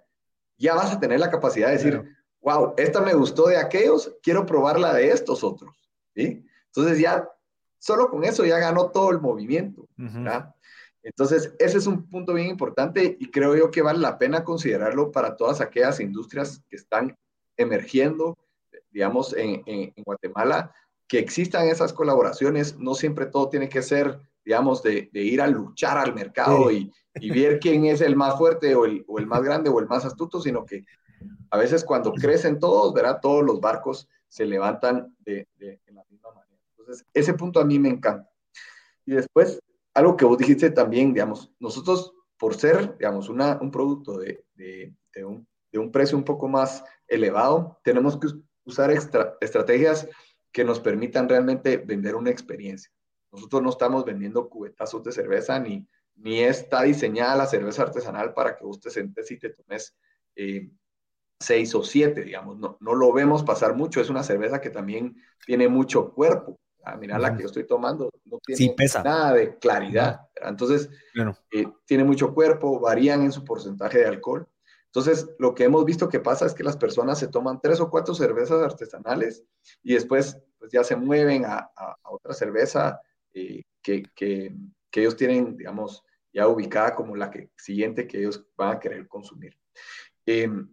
ya 0.57 0.75
vas 0.75 0.93
a 0.93 0.99
tener 0.99 1.19
la 1.19 1.31
capacidad 1.31 1.67
de 1.67 1.73
decir, 1.73 2.15
wow, 2.41 2.75
esta 2.77 3.01
me 3.01 3.15
gustó 3.15 3.47
de 3.47 3.57
aquellos, 3.57 4.15
quiero 4.21 4.45
probarla 4.45 4.93
de 4.93 5.09
estos 5.09 5.43
otros. 5.43 5.75
¿sí? 6.13 6.45
Entonces 6.67 6.99
ya, 6.99 7.27
solo 7.79 8.09
con 8.09 8.23
eso 8.23 8.45
ya 8.45 8.59
ganó 8.59 8.91
todo 8.91 9.09
el 9.09 9.19
movimiento. 9.19 9.87
Entonces, 11.05 11.53
ese 11.59 11.77
es 11.77 11.85
un 11.85 12.09
punto 12.09 12.33
bien 12.33 12.47
importante 12.47 13.15
y 13.19 13.29
creo 13.29 13.55
yo 13.55 13.69
que 13.69 13.83
vale 13.83 13.99
la 13.99 14.17
pena 14.17 14.43
considerarlo 14.43 15.11
para 15.11 15.35
todas 15.35 15.61
aquellas 15.61 15.99
industrias 15.99 16.63
que 16.67 16.75
están 16.75 17.15
emergiendo, 17.57 18.35
digamos, 18.89 19.35
en, 19.37 19.93
Guatemala, 20.03 20.73
que 21.07 21.19
existan 21.19 21.67
esas 21.67 21.93
colaboraciones. 21.93 22.79
No 22.79 22.95
siempre 22.95 23.27
todo 23.27 23.49
tiene 23.49 23.69
que 23.69 23.83
ser, 23.83 24.19
digamos, 24.43 24.81
de, 24.81 25.07
ir 25.13 25.41
a 25.41 25.47
luchar 25.47 25.99
al 25.99 26.15
mercado 26.15 26.71
y, 26.71 26.91
ver 27.29 27.59
quién 27.59 27.85
es 27.85 28.01
el 28.01 28.15
más 28.15 28.35
fuerte 28.39 28.73
o 28.73 28.85
el, 28.85 29.27
más 29.27 29.43
grande 29.43 29.69
o 29.69 29.79
el 29.79 29.87
más 29.87 30.05
astuto, 30.05 30.41
sino 30.41 30.65
que 30.65 30.85
a 31.51 31.57
veces 31.59 31.83
cuando 31.83 32.13
crecen 32.13 32.59
todos, 32.59 32.95
verá, 32.95 33.19
todos 33.19 33.45
los 33.45 33.61
barcos 33.61 34.09
se 34.27 34.43
levantan 34.47 35.15
de, 35.19 35.47
de 35.57 35.79
la 35.93 36.03
misma 36.09 36.31
manera. 36.33 36.59
Entonces, 36.79 37.05
ese 37.13 37.35
punto 37.35 37.59
a 37.59 37.63
mí 37.63 37.77
me 37.77 37.89
encanta. 37.89 38.27
Y 39.05 39.13
después, 39.13 39.61
algo 39.95 40.17
que 40.17 40.25
vos 40.25 40.37
dijiste 40.37 40.69
también, 40.69 41.13
digamos, 41.13 41.51
nosotros 41.59 42.13
por 42.37 42.55
ser, 42.55 42.97
digamos, 42.97 43.29
un 43.29 43.71
producto 43.71 44.19
de, 44.19 44.43
de, 44.53 44.93
un, 45.25 45.47
de, 45.71 45.79
un, 45.79 45.91
precio 45.91 46.17
un 46.17 46.25
poco 46.25 46.49
más 46.49 46.83
elevado, 47.07 47.79
tenemos 47.81 48.19
que 48.19 48.27
usar 48.65 48.91
extra, 48.91 49.37
estrategias 49.39 50.07
que 50.51 50.65
nos 50.65 50.81
permitan 50.81 51.29
realmente 51.29 51.77
vender 51.77 52.15
una 52.15 52.29
experiencia. 52.29 52.91
Nosotros 53.31 53.61
no 53.63 53.69
estamos 53.69 54.03
vendiendo 54.03 54.49
cubetazos 54.49 55.01
de 55.03 55.13
cerveza, 55.13 55.59
ni, 55.59 55.87
ni 56.15 56.41
está 56.41 56.83
diseñada 56.83 57.37
la 57.37 57.45
cerveza 57.45 57.83
artesanal 57.83 58.33
para 58.33 58.57
que 58.57 58.65
vos 58.65 58.81
te 58.81 58.89
sientes 58.89 59.31
y 59.31 59.39
te 59.39 59.49
tomes 59.49 59.95
eh, 60.35 60.69
seis 61.39 61.73
o 61.73 61.83
siete, 61.83 62.23
digamos. 62.23 62.57
No, 62.57 62.77
no 62.81 62.95
lo 62.95 63.13
vemos 63.13 63.43
pasar 63.43 63.75
mucho. 63.75 64.01
Es 64.01 64.09
una 64.09 64.23
cerveza 64.23 64.59
que 64.59 64.69
también 64.69 65.15
tiene 65.45 65.69
mucho 65.69 66.13
cuerpo 66.13 66.59
ah, 66.85 66.95
mira 66.97 67.19
la 67.19 67.35
que 67.35 67.41
yo 67.41 67.47
estoy 67.47 67.65
tomando, 67.65 68.09
no 68.25 68.39
tiene 68.45 68.75
nada 69.03 69.33
de 69.33 69.57
claridad. 69.57 70.21
Entonces, 70.35 70.89
eh, 71.51 71.67
tiene 71.85 72.03
mucho 72.03 72.33
cuerpo, 72.33 72.79
varían 72.79 73.21
en 73.23 73.31
su 73.31 73.43
porcentaje 73.43 73.99
de 73.99 74.07
alcohol. 74.07 74.47
Entonces, 74.85 75.27
lo 75.39 75.53
que 75.53 75.65
hemos 75.65 75.83
visto 75.83 76.07
que 76.07 76.21
pasa 76.21 76.45
es 76.45 76.53
que 76.53 76.63
las 76.63 76.77
personas 76.77 77.19
se 77.19 77.27
toman 77.27 77.59
tres 77.61 77.81
o 77.81 77.89
cuatro 77.89 78.15
cervezas 78.15 78.61
artesanales 78.61 79.43
y 79.83 79.93
después 79.93 80.37
pues, 80.57 80.71
ya 80.71 80.83
se 80.83 80.95
mueven 80.95 81.43
a, 81.45 81.69
otra 82.03 82.33
cerveza 82.33 83.01
eh, 83.33 83.63
que, 83.81 84.03
que, 84.15 84.55
que, 84.89 85.01
ellos 85.01 85.17
tienen, 85.17 85.57
digamos, 85.57 86.03
ya 86.31 86.47
ubicada 86.47 86.95
como 86.95 87.15
la 87.15 87.29
que, 87.29 87.49
siguiente 87.57 88.07
que 88.07 88.19
ellos 88.19 88.45
van 88.55 88.77
a 88.77 88.79
querer 88.79 89.07
consumir. 89.07 89.57
Em, 90.25 90.69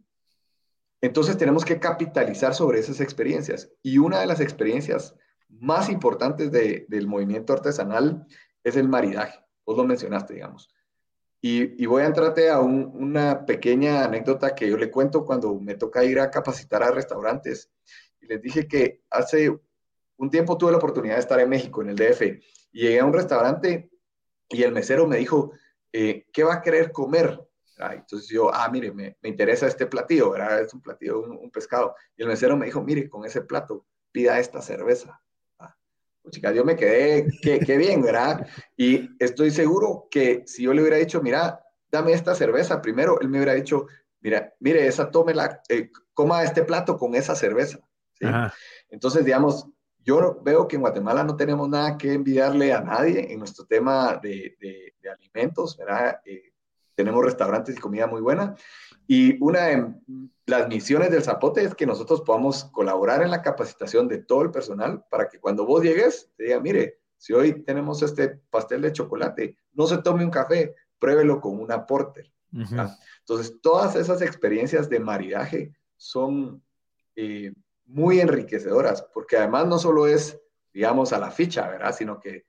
entonces, 1.01 1.37
tenemos 1.37 1.64
que 1.64 1.81
capitalizar 1.81 2.55
sobre 2.55 2.79
esas 2.79 3.01
experiencias. 3.01 3.72
Y 3.83 3.98
una 3.98 4.20
de 4.20 4.27
las 4.27 4.40
experiencias 4.40 5.16
más 5.61 5.88
importantes 5.88 6.51
del 6.51 7.07
movimiento 7.07 7.53
artesanal 7.53 8.27
es 8.65 8.77
el 8.77 8.88
maridaje. 8.88 9.41
Vos 9.65 9.77
lo 9.77 9.85
mencionaste, 9.85 10.35
digamos. 10.35 10.73
Y, 11.41 11.87
voy 11.87 12.03
a 12.03 12.07
entrarte 12.07 12.51
a 12.51 12.61
una 12.61 13.45
pequeña 13.45 14.05
anécdota 14.05 14.55
que 14.55 14.69
yo 14.69 14.77
le 14.77 14.91
cuento 14.91 15.25
cuando 15.25 15.59
me 15.59 15.75
toca 15.75 16.05
ir 16.05 16.21
a 16.21 16.31
capacitar 16.31 16.83
a 16.83 16.93
restaurantes. 16.93 17.71
Y 18.21 18.27
les 18.27 18.41
dije 18.41 18.69
que 18.69 19.03
hace 19.11 19.51
un 20.17 20.31
tiempo 20.31 20.57
tuve 20.57 20.71
la 20.71 20.79
oportunidad 20.79 21.15
de 21.15 21.21
estar 21.21 21.41
en 21.41 21.49
México, 21.49 21.83
en 21.83 21.91
el 21.91 21.97
DF, 21.97 22.23
y 22.73 22.81
llegué 22.81 23.01
a 23.01 23.05
un 23.05 23.12
restaurante 23.12 23.91
y 24.49 24.62
el 24.62 24.73
mesero 24.73 25.07
me 25.09 25.17
dijo, 25.17 25.53
eh, 25.93 26.27
¿qué 26.33 26.45
va 26.45 26.55
a 26.55 26.62
querer 26.62 26.93
comer? 26.93 27.41
entonces 27.91 28.29
yo, 28.29 28.55
ah, 28.55 28.69
mire, 28.71 28.93
me, 28.93 29.17
interesa 29.25 29.67
este 29.67 29.87
platillo, 29.87 30.31
¿verdad? 30.31 30.61
Es 30.61 30.73
un 30.73 30.81
platillo, 30.81 31.21
un, 31.23 31.33
un, 31.33 31.51
pescado. 31.51 31.97
Y 32.17 32.23
el 32.23 32.29
mesero 32.29 32.57
me 32.57 32.67
dijo, 32.67 32.81
mire, 32.81 33.11
con 33.11 33.25
ese 33.25 33.41
plato, 33.41 33.85
pida 34.12 34.38
esta 34.38 34.62
cerveza 34.62 35.21
chica, 36.30 36.52
yo 36.52 36.64
me 36.64 36.76
quedé, 36.76 37.26
qué, 37.42 37.76
bien, 37.76 38.02
¿verdad? 38.02 38.46
Y 38.76 39.11
estoy 39.18 39.50
seguro 39.50 40.08
que 40.11 40.42
si 40.46 40.62
yo 40.62 40.72
le 40.72 40.82
hubiera 40.82 40.96
dicho, 40.96 41.20
mira, 41.22 41.61
dame 41.90 42.12
esta 42.12 42.35
cerveza 42.35 42.80
primero, 42.80 43.20
él 43.20 43.28
me 43.28 43.38
hubiera 43.38 43.54
dicho, 43.54 43.87
mira, 44.20 44.54
mire, 44.61 44.87
esa 44.87 45.11
tómela, 45.11 45.61
eh, 45.68 45.90
coma 46.14 46.42
este 46.44 46.62
plato 46.64 46.96
con 46.96 47.14
esa 47.14 47.35
cerveza. 47.35 47.78
Entonces, 48.88 49.24
digamos, 49.24 49.66
yo 50.04 50.40
veo 50.42 50.68
que 50.68 50.76
en 50.76 50.82
Guatemala 50.82 51.24
no 51.24 51.37
tenemos 51.37 51.68
nada 51.68 51.98
que 51.98 52.12
envidiarle 52.12 52.72
a 52.72 52.80
nadie 52.80 53.32
en 53.32 53.38
nuestro 53.38 53.64
tema 53.66 54.18
de, 54.22 54.56
alimentos, 55.12 55.76
¿verdad? 55.76 56.20
Eh, 56.24 56.52
tenemos 56.94 57.24
restaurantes 57.24 57.76
y 57.76 57.81
comida 57.81 58.07
muy 58.07 58.20
buena. 58.20 58.55
Y 59.07 59.42
una 59.42 59.66
de 59.66 59.94
las 60.46 60.68
misiones 60.68 61.11
del 61.11 61.22
Zapote 61.22 61.64
es 61.64 61.74
que 61.74 61.87
nosotros 61.87 62.22
podamos 62.22 62.64
colaborar 62.64 63.22
en 63.22 63.31
la 63.31 63.42
capacitación 63.42 64.09
de 64.09 64.18
todo 64.18 64.42
el 64.42 64.50
personal 64.50 65.05
para 65.11 65.28
que 65.28 65.40
cuando 65.40 65.66
vos 65.66 65.83
llegues, 65.83 66.31
te 66.37 66.44
diga, 66.44 66.61
mire, 66.61 66.98
si 67.16 67.33
hoy 67.33 67.62
tenemos 67.62 68.02
este 68.02 68.40
pastel 68.50 68.83
de 68.83 68.92
chocolate, 68.92 69.57
no 69.74 69.87
se 69.87 69.98
tome 69.98 70.24
un 70.24 70.31
café, 70.31 70.74
pruébelo 70.98 71.40
con 71.40 71.61
una 71.61 71.87
porter. 71.87 72.33
Entonces, 72.52 73.61
todas 73.62 73.96
esas 73.96 74.20
experiencias 74.20 74.88
de 74.90 75.00
maridaje 75.00 75.72
son 75.96 76.62
eh, 77.16 77.52
muy 77.87 78.20
enriquecedoras, 78.20 79.02
porque 79.14 79.37
además 79.37 79.66
no 79.66 79.78
solo 79.78 80.07
es, 80.07 80.38
digamos, 80.72 81.12
a 81.12 81.18
la 81.18 81.31
ficha, 81.31 81.68
¿verdad? 81.68 81.94
Sino 81.94 82.20
que 82.20 82.44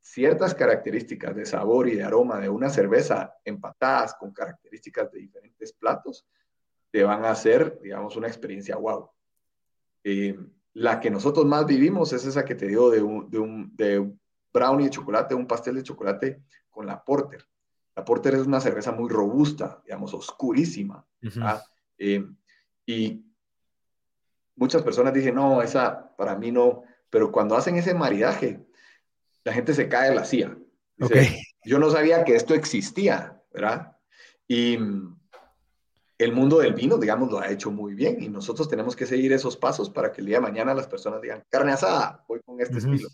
ciertas 0.00 0.54
características 0.54 1.36
de 1.36 1.44
sabor 1.44 1.88
y 1.88 1.96
de 1.96 2.02
aroma 2.02 2.40
de 2.40 2.48
una 2.48 2.70
cerveza 2.70 3.34
empatadas 3.44 4.14
con 4.14 4.32
características 4.32 5.12
de 5.12 5.20
diferentes 5.20 5.72
platos, 5.72 6.26
te 6.90 7.04
van 7.04 7.24
a 7.24 7.30
hacer, 7.30 7.78
digamos, 7.82 8.16
una 8.16 8.26
experiencia 8.26 8.76
wow. 8.76 9.10
Eh, 10.02 10.38
la 10.74 11.00
que 11.00 11.10
nosotros 11.10 11.44
más 11.46 11.66
vivimos 11.66 12.12
es 12.12 12.24
esa 12.24 12.44
que 12.44 12.54
te 12.54 12.66
digo 12.66 12.90
de 12.90 13.02
un, 13.02 13.30
de 13.30 13.38
un, 13.38 13.76
de 13.76 14.12
brownie 14.52 14.84
de 14.84 14.90
chocolate, 14.90 15.34
un 15.34 15.46
pastel 15.46 15.76
de 15.76 15.82
chocolate 15.82 16.42
con 16.70 16.86
la 16.86 17.02
porter. 17.04 17.44
La 17.94 18.04
porter 18.04 18.34
es 18.34 18.46
una 18.46 18.60
cerveza 18.60 18.92
muy 18.92 19.10
robusta, 19.10 19.82
digamos, 19.84 20.14
oscurísima. 20.14 21.04
Eh, 21.98 22.24
y 22.86 23.24
muchas 24.56 24.82
personas 24.82 25.12
dicen, 25.12 25.34
no, 25.34 25.60
esa 25.60 26.16
para 26.16 26.36
mí 26.36 26.50
no, 26.50 26.84
pero 27.10 27.30
cuando 27.30 27.56
hacen 27.56 27.76
ese 27.76 27.94
maridaje, 27.94 28.64
la 29.50 29.54
gente 29.54 29.74
se 29.74 29.88
cae 29.88 30.10
de 30.10 30.14
la 30.14 30.24
silla. 30.24 30.56
Yo 31.64 31.80
no 31.80 31.90
sabía 31.90 32.22
que 32.22 32.36
esto 32.36 32.54
existía, 32.54 33.42
¿verdad? 33.52 33.96
Y 34.46 34.78
el 36.18 36.32
mundo 36.32 36.60
del 36.60 36.72
vino, 36.72 36.98
digamos, 36.98 37.32
lo 37.32 37.40
ha 37.40 37.50
hecho 37.50 37.72
muy 37.72 37.94
bien 37.94 38.22
y 38.22 38.28
nosotros 38.28 38.68
tenemos 38.68 38.94
que 38.94 39.06
seguir 39.06 39.32
esos 39.32 39.56
pasos 39.56 39.90
para 39.90 40.12
que 40.12 40.20
el 40.20 40.28
día 40.28 40.36
de 40.36 40.42
mañana 40.42 40.72
las 40.72 40.86
personas 40.86 41.20
digan, 41.20 41.42
carne 41.48 41.72
asada, 41.72 42.24
voy 42.28 42.38
con 42.44 42.60
este 42.60 42.78
estilo. 42.78 43.08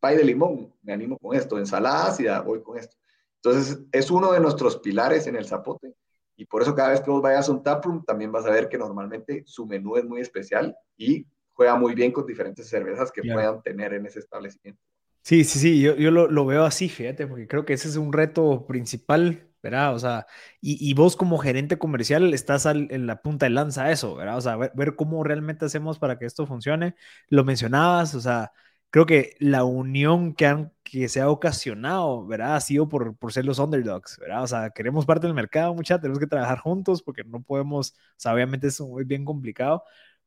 pay 0.00 0.16
de 0.16 0.24
limón, 0.24 0.74
me 0.82 0.92
animo 0.92 1.16
con 1.18 1.36
esto. 1.36 1.56
Ensalada 1.56 2.08
ácida, 2.08 2.40
voy 2.40 2.60
con 2.60 2.76
esto. 2.76 2.96
Entonces, 3.36 3.78
es 3.92 4.10
uno 4.10 4.32
de 4.32 4.40
nuestros 4.40 4.78
pilares 4.78 5.28
en 5.28 5.36
el 5.36 5.46
zapote 5.46 5.94
y 6.34 6.46
por 6.46 6.62
eso 6.62 6.74
cada 6.74 6.90
vez 6.90 7.00
que 7.00 7.12
vos 7.12 7.22
vayas 7.22 7.48
a 7.48 7.52
un 7.52 7.62
taproom 7.62 8.04
también 8.04 8.32
vas 8.32 8.44
a 8.44 8.50
ver 8.50 8.68
que 8.68 8.76
normalmente 8.76 9.44
su 9.46 9.66
menú 9.66 9.96
es 9.96 10.04
muy 10.04 10.20
especial 10.20 10.76
y 10.96 11.24
juega 11.50 11.76
muy 11.76 11.94
bien 11.94 12.10
con 12.10 12.26
diferentes 12.26 12.68
cervezas 12.68 13.12
que 13.12 13.22
puedan 13.22 13.62
tener 13.62 13.94
en 13.94 14.04
ese 14.06 14.18
establecimiento. 14.18 14.82
Sí, 15.22 15.44
sí, 15.44 15.58
sí, 15.58 15.80
yo, 15.82 15.94
yo 15.96 16.10
lo, 16.10 16.28
lo, 16.30 16.46
veo 16.46 16.64
así, 16.64 16.88
fíjate, 16.88 17.26
porque 17.26 17.46
creo 17.46 17.64
que 17.66 17.74
ese 17.74 17.88
es 17.88 17.96
un 17.96 18.12
reto 18.14 18.66
principal, 18.66 19.46
¿verdad? 19.62 19.94
O 19.94 19.98
sea, 19.98 20.26
y, 20.60 20.78
y 20.90 20.94
vos 20.94 21.16
como 21.16 21.36
gerente 21.38 21.76
comercial 21.78 22.32
estás 22.32 22.64
en 22.64 23.06
la 23.06 23.20
punta 23.20 23.44
de 23.44 23.50
lanza 23.50 23.84
a 23.84 23.92
eso, 23.92 24.14
¿verdad? 24.16 24.38
O 24.38 24.40
sea, 24.40 24.56
ver, 24.56 24.72
ver, 24.74 24.96
cómo 24.96 25.22
realmente 25.24 25.66
hacemos 25.66 25.98
para 25.98 26.18
que 26.18 26.24
esto 26.24 26.46
funcione. 26.46 26.94
Lo 27.28 27.44
mencionabas, 27.44 28.14
o 28.14 28.20
sea, 28.22 28.52
creo 28.90 29.04
que 29.04 29.36
la 29.38 29.64
unión 29.64 30.34
que, 30.34 30.46
han, 30.46 30.72
que 30.82 31.08
se 31.10 31.20
ha 31.20 31.28
ocasionado, 31.28 32.26
¿verdad? 32.26 32.56
Ha 32.56 32.60
sido 32.60 32.88
por, 32.88 33.14
por 33.18 33.30
ser 33.32 33.44
los 33.44 33.58
underdogs, 33.58 34.16
¿verdad? 34.18 34.42
O 34.44 34.46
sea, 34.46 34.70
queremos 34.70 35.04
parte 35.04 35.26
del 35.26 35.34
mercado, 35.34 35.74
mucha, 35.74 36.00
tenemos 36.00 36.18
que 36.18 36.26
trabajar 36.26 36.58
juntos 36.60 37.02
porque 37.02 37.22
no 37.24 37.42
podemos, 37.42 37.90
o 37.90 37.94
sea, 38.16 38.32
obviamente 38.32 38.68
es 38.68 38.80
muy 38.80 39.04
bien 39.04 39.26
complicado 39.26 39.82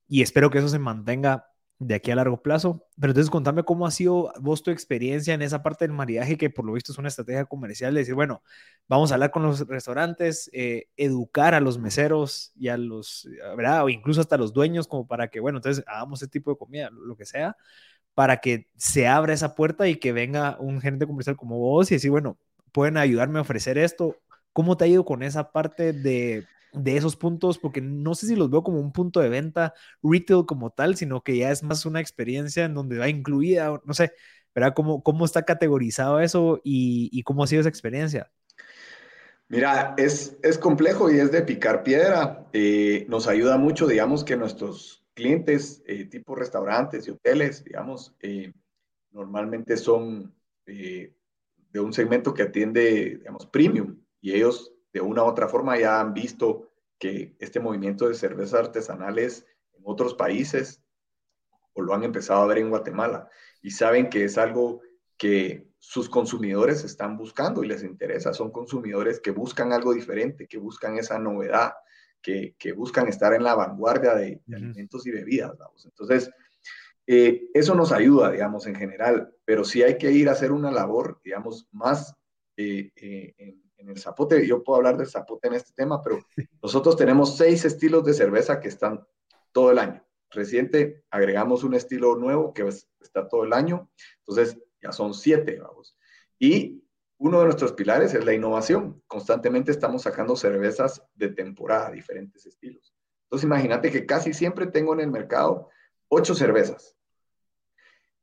y 0.08 0.21
espero 0.21 0.49
que 0.51 0.60
eso 0.60 0.69
se 0.69 0.80
mantenga 0.80 1.47
de 1.81 1.95
aquí 1.95 2.11
a 2.11 2.15
largo 2.15 2.41
plazo. 2.41 2.85
Pero 2.99 3.11
entonces 3.11 3.31
contame 3.31 3.63
cómo 3.63 3.87
ha 3.87 3.91
sido 3.91 4.31
vos 4.39 4.61
tu 4.61 4.69
experiencia 4.69 5.33
en 5.33 5.41
esa 5.41 5.63
parte 5.63 5.85
del 5.85 5.93
maridaje, 5.93 6.37
que 6.37 6.49
por 6.51 6.63
lo 6.63 6.73
visto 6.73 6.91
es 6.91 6.97
una 6.99 7.07
estrategia 7.07 7.45
comercial, 7.45 7.93
de 7.93 8.01
decir, 8.01 8.13
bueno, 8.13 8.43
vamos 8.87 9.11
a 9.11 9.15
hablar 9.15 9.31
con 9.31 9.41
los 9.43 9.67
restaurantes, 9.67 10.49
eh, 10.53 10.89
educar 10.95 11.55
a 11.55 11.59
los 11.59 11.79
meseros 11.79 12.51
y 12.55 12.67
a 12.67 12.77
los, 12.77 13.27
¿verdad? 13.57 13.83
O 13.83 13.89
incluso 13.89 14.21
hasta 14.21 14.37
los 14.37 14.53
dueños, 14.53 14.87
como 14.87 15.07
para 15.07 15.29
que, 15.29 15.39
bueno, 15.39 15.57
entonces 15.57 15.83
hagamos 15.87 16.21
este 16.21 16.39
tipo 16.39 16.51
de 16.51 16.57
comida, 16.57 16.89
lo 16.91 17.15
que 17.15 17.25
sea, 17.25 17.57
para 18.13 18.37
que 18.37 18.69
se 18.77 19.07
abra 19.07 19.33
esa 19.33 19.55
puerta 19.55 19.87
y 19.87 19.95
que 19.95 20.11
venga 20.11 20.57
un 20.59 20.81
gerente 20.81 21.07
comercial 21.07 21.35
como 21.35 21.57
vos 21.57 21.91
y 21.91 21.95
decir, 21.95 22.11
bueno, 22.11 22.37
pueden 22.71 22.97
ayudarme 22.97 23.39
a 23.39 23.43
ofrecer 23.43 23.77
esto. 23.79 24.17
¿Cómo 24.53 24.77
te 24.77 24.85
ha 24.85 24.87
ido 24.87 25.03
con 25.05 25.23
esa 25.23 25.51
parte 25.51 25.93
de 25.93 26.45
de 26.73 26.97
esos 26.97 27.15
puntos, 27.15 27.57
porque 27.60 27.81
no 27.81 28.15
sé 28.15 28.27
si 28.27 28.36
los 28.36 28.49
veo 28.49 28.63
como 28.63 28.79
un 28.79 28.91
punto 28.91 29.19
de 29.19 29.29
venta 29.29 29.73
retail 30.01 30.45
como 30.45 30.71
tal, 30.71 30.95
sino 30.95 31.21
que 31.21 31.38
ya 31.38 31.51
es 31.51 31.63
más 31.63 31.86
una 31.86 31.99
experiencia 31.99 32.65
en 32.65 32.73
donde 32.73 32.97
va 32.97 33.10
incluida, 33.10 33.81
no 33.86 33.93
sé, 33.93 34.13
¿verdad? 34.53 34.73
¿Cómo, 34.75 35.03
cómo 35.03 35.25
está 35.25 35.43
categorizado 35.43 36.19
eso 36.19 36.62
y, 36.63 37.21
cómo 37.23 37.43
ha 37.43 37.47
sido 37.47 37.62
esa 37.62 37.69
experiencia? 37.69 38.31
Mira, 39.47 39.93
es, 39.97 40.38
es 40.43 40.57
complejo 40.57 41.12
y 41.12 41.19
es 41.19 41.31
de 41.31 41.41
picar 41.41 41.84
piedra. 41.84 42.47
Eh, 42.53 43.05
nos 43.10 43.27
ayuda 43.27 43.57
mucho, 43.57 43.86
digamos, 43.86 44.23
que 44.23 44.38
nuestros 44.38 45.03
clientes, 45.13 45.84
eh, 45.86 46.05
tipo 46.05 46.36
restaurantes 46.36 47.07
y 47.07 47.12
hoteles, 47.12 47.63
digamos, 47.63 48.15
eh, 48.21 48.53
normalmente 49.12 49.75
son 49.75 50.34
de 50.65 51.79
un 51.79 51.91
segmento 51.91 52.34
que 52.34 52.43
atiende, 52.43 53.17
digamos, 53.17 53.45
premium 53.45 53.99
y 54.21 54.34
ellos 54.34 54.70
de 54.93 55.01
una 55.01 55.23
u 55.23 55.27
otra 55.27 55.47
forma 55.47 55.77
ya 55.77 55.99
han 55.99 56.13
visto 56.13 56.69
que 56.99 57.36
este 57.39 57.60
movimiento 57.60 58.08
de 58.08 58.15
cervezas 58.15 58.60
artesanales 58.60 59.45
en 59.73 59.82
otros 59.86 60.13
países 60.13 60.84
o 61.73 61.82
lo 61.82 61.93
han 61.93 62.04
empezado 62.04 62.41
a 62.41 62.47
ver 62.47 62.60
en 62.60 62.69
Guatemala 62.69 63.30
y 63.62 63.71
saben 63.71 64.10
que 64.10 64.25
es 64.25 64.38
algo 64.38 64.82
que 65.17 65.71
sus 65.77 66.10
consumidores 66.10 66.84
están 66.84 67.17
buscando 67.17 67.63
y 67.63 67.67
les 67.67 67.84
interesa. 67.84 68.34
Son 68.34 68.51
consumidores 68.51 69.19
que 69.19 69.32
buscan 69.32 69.73
algo 69.73 69.93
diferente, 69.93 70.47
que 70.47 70.60
buscan 70.60 70.97
esa 70.97 71.17
novedad, 71.17 71.73
que, 72.21 72.56
buscan 72.75 73.08
estar 73.08 73.34
en 73.34 73.43
la 73.43 73.56
vanguardia 73.56 74.13
de, 74.13 74.41
alimentos 74.54 75.08
y 75.08 75.12
bebidas. 75.12 75.54
Entonces, 75.86 76.30
eh, 77.08 77.49
eso 77.54 77.73
nos 77.73 77.91
ayuda, 77.91 78.32
digamos, 78.32 78.67
en 78.67 78.75
general, 78.75 79.34
pero 79.43 79.63
sí 79.63 79.82
hay 79.82 79.97
que 79.97 80.12
ir 80.12 80.30
a 80.30 80.34
hacer 80.34 80.51
una 80.51 80.71
labor, 80.71 81.19
digamos, 81.23 81.67
más 81.71 82.15
eh, 82.58 82.91
eh, 82.95 83.34
en, 83.38 83.62
en 83.81 83.89
el 83.89 83.99
zapote. 83.99 84.45
Yo 84.47 84.63
puedo 84.63 84.77
hablar 84.77 84.97
del 84.97 85.07
zapote 85.07 85.47
en 85.47 85.55
este 85.55 85.73
tema, 85.73 86.01
pero 86.01 86.19
nosotros 86.61 86.95
tenemos 86.95 87.37
seis 87.37 87.65
estilos 87.65 88.03
de 88.03 88.13
cerveza 88.13 88.59
que 88.59 88.69
están 88.69 89.05
todo 89.51 89.71
el 89.71 89.79
año. 89.79 90.05
Reciente 90.29 91.03
agregamos 91.09 91.63
un 91.63 91.73
estilo 91.73 92.15
nuevo 92.15 92.53
que 92.53 92.65
está 93.01 93.27
todo 93.27 93.43
el 93.43 93.53
año, 93.53 93.89
entonces 94.19 94.57
ya 94.81 94.91
son 94.91 95.13
siete, 95.13 95.59
vamos. 95.59 95.97
Y 96.39 96.83
uno 97.17 97.39
de 97.39 97.45
nuestros 97.45 97.73
pilares 97.73 98.13
es 98.13 98.25
la 98.25 98.33
innovación. 98.33 99.03
Constantemente 99.07 99.71
estamos 99.71 100.03
sacando 100.03 100.35
cervezas 100.35 101.03
de 101.13 101.29
temporada, 101.29 101.91
diferentes 101.91 102.45
estilos. 102.45 102.95
Entonces 103.25 103.45
imagínate 103.45 103.91
que 103.91 104.05
casi 104.05 104.33
siempre 104.33 104.67
tengo 104.67 104.93
en 104.93 105.01
el 105.01 105.11
mercado 105.11 105.69
ocho 106.07 106.33
cervezas. 106.33 106.95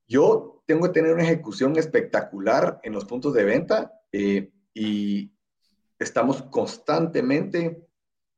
Yo 0.08 0.62
tengo 0.66 0.86
que 0.86 0.92
tener 0.92 1.14
una 1.14 1.22
ejecución 1.22 1.76
espectacular 1.78 2.80
en 2.82 2.92
los 2.92 3.04
puntos 3.04 3.34
de 3.34 3.44
venta 3.44 3.92
eh, 4.10 4.50
y 4.74 5.32
estamos 5.98 6.42
constantemente 6.42 7.86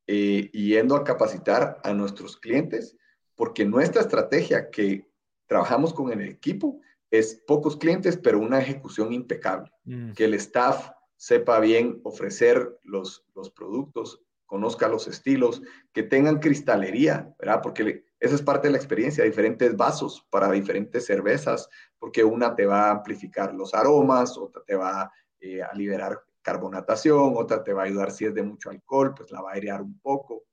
eh, 0.07 0.51
yendo 0.53 0.97
a 0.97 1.05
capacitar 1.05 1.81
a 1.85 1.93
nuestros 1.93 2.37
clientes, 2.37 2.97
porque 3.35 3.65
nuestra 3.65 4.03
estrategia 4.03 4.71
que 4.71 5.09
trabajamos 5.47 5.95
con 5.95 6.13
el 6.13 6.21
equipo 6.23 6.81
es 7.11 7.43
pocos 7.47 7.77
clientes, 7.77 8.17
pero 8.17 8.39
una 8.39 8.61
ejecución 8.61 9.13
impecable, 9.13 9.71
mm. 9.85 10.13
que 10.13 10.25
el 10.25 10.35
staff 10.35 10.91
sepa 11.17 11.61
bien 11.61 12.01
ofrecer 12.05 12.79
los, 12.83 13.27
los 13.35 13.51
productos, 13.51 14.23
conozca 14.47 14.89
los 14.89 15.07
estilos, 15.07 15.63
que 15.93 16.03
tengan 16.03 16.41
cristalería, 16.41 17.35
¿verdad? 17.39 17.61
Porque 17.63 18.05
esa 18.19 18.35
es 18.35 18.43
parte 18.43 18.69
de 18.69 18.73
la 18.73 18.79
experiencia, 18.79 19.25
diferentes 19.25 19.77
vasos 19.77 20.27
para 20.31 20.51
diferentes 20.51 21.07
cervezas, 21.07 21.69
porque 21.99 22.25
una 22.25 22.55
te 22.55 22.67
va 22.67 22.89
a 22.89 22.91
amplificar 22.91 23.55
los 23.55 23.75
aromas, 23.75 24.37
otra 24.37 24.63
te 24.65 24.75
va 24.75 25.13
eh, 25.41 25.63
a 25.63 25.73
liberar 25.75 26.23
carbonatación, 26.43 27.35
otra 27.37 27.63
te 27.63 27.73
va 27.73 27.83
a 27.83 27.87
ayudar 27.87 28.11
si 28.11 28.25
es 28.25 28.35
de 28.35 28.43
mucho 28.43 28.71
alcohol, 28.71 29.15
pues 29.15 29.31
la 29.31 29.43
va 29.43 29.51
a 29.51 29.55
airear 29.55 29.83
un 29.83 29.99
poco. 30.01 30.45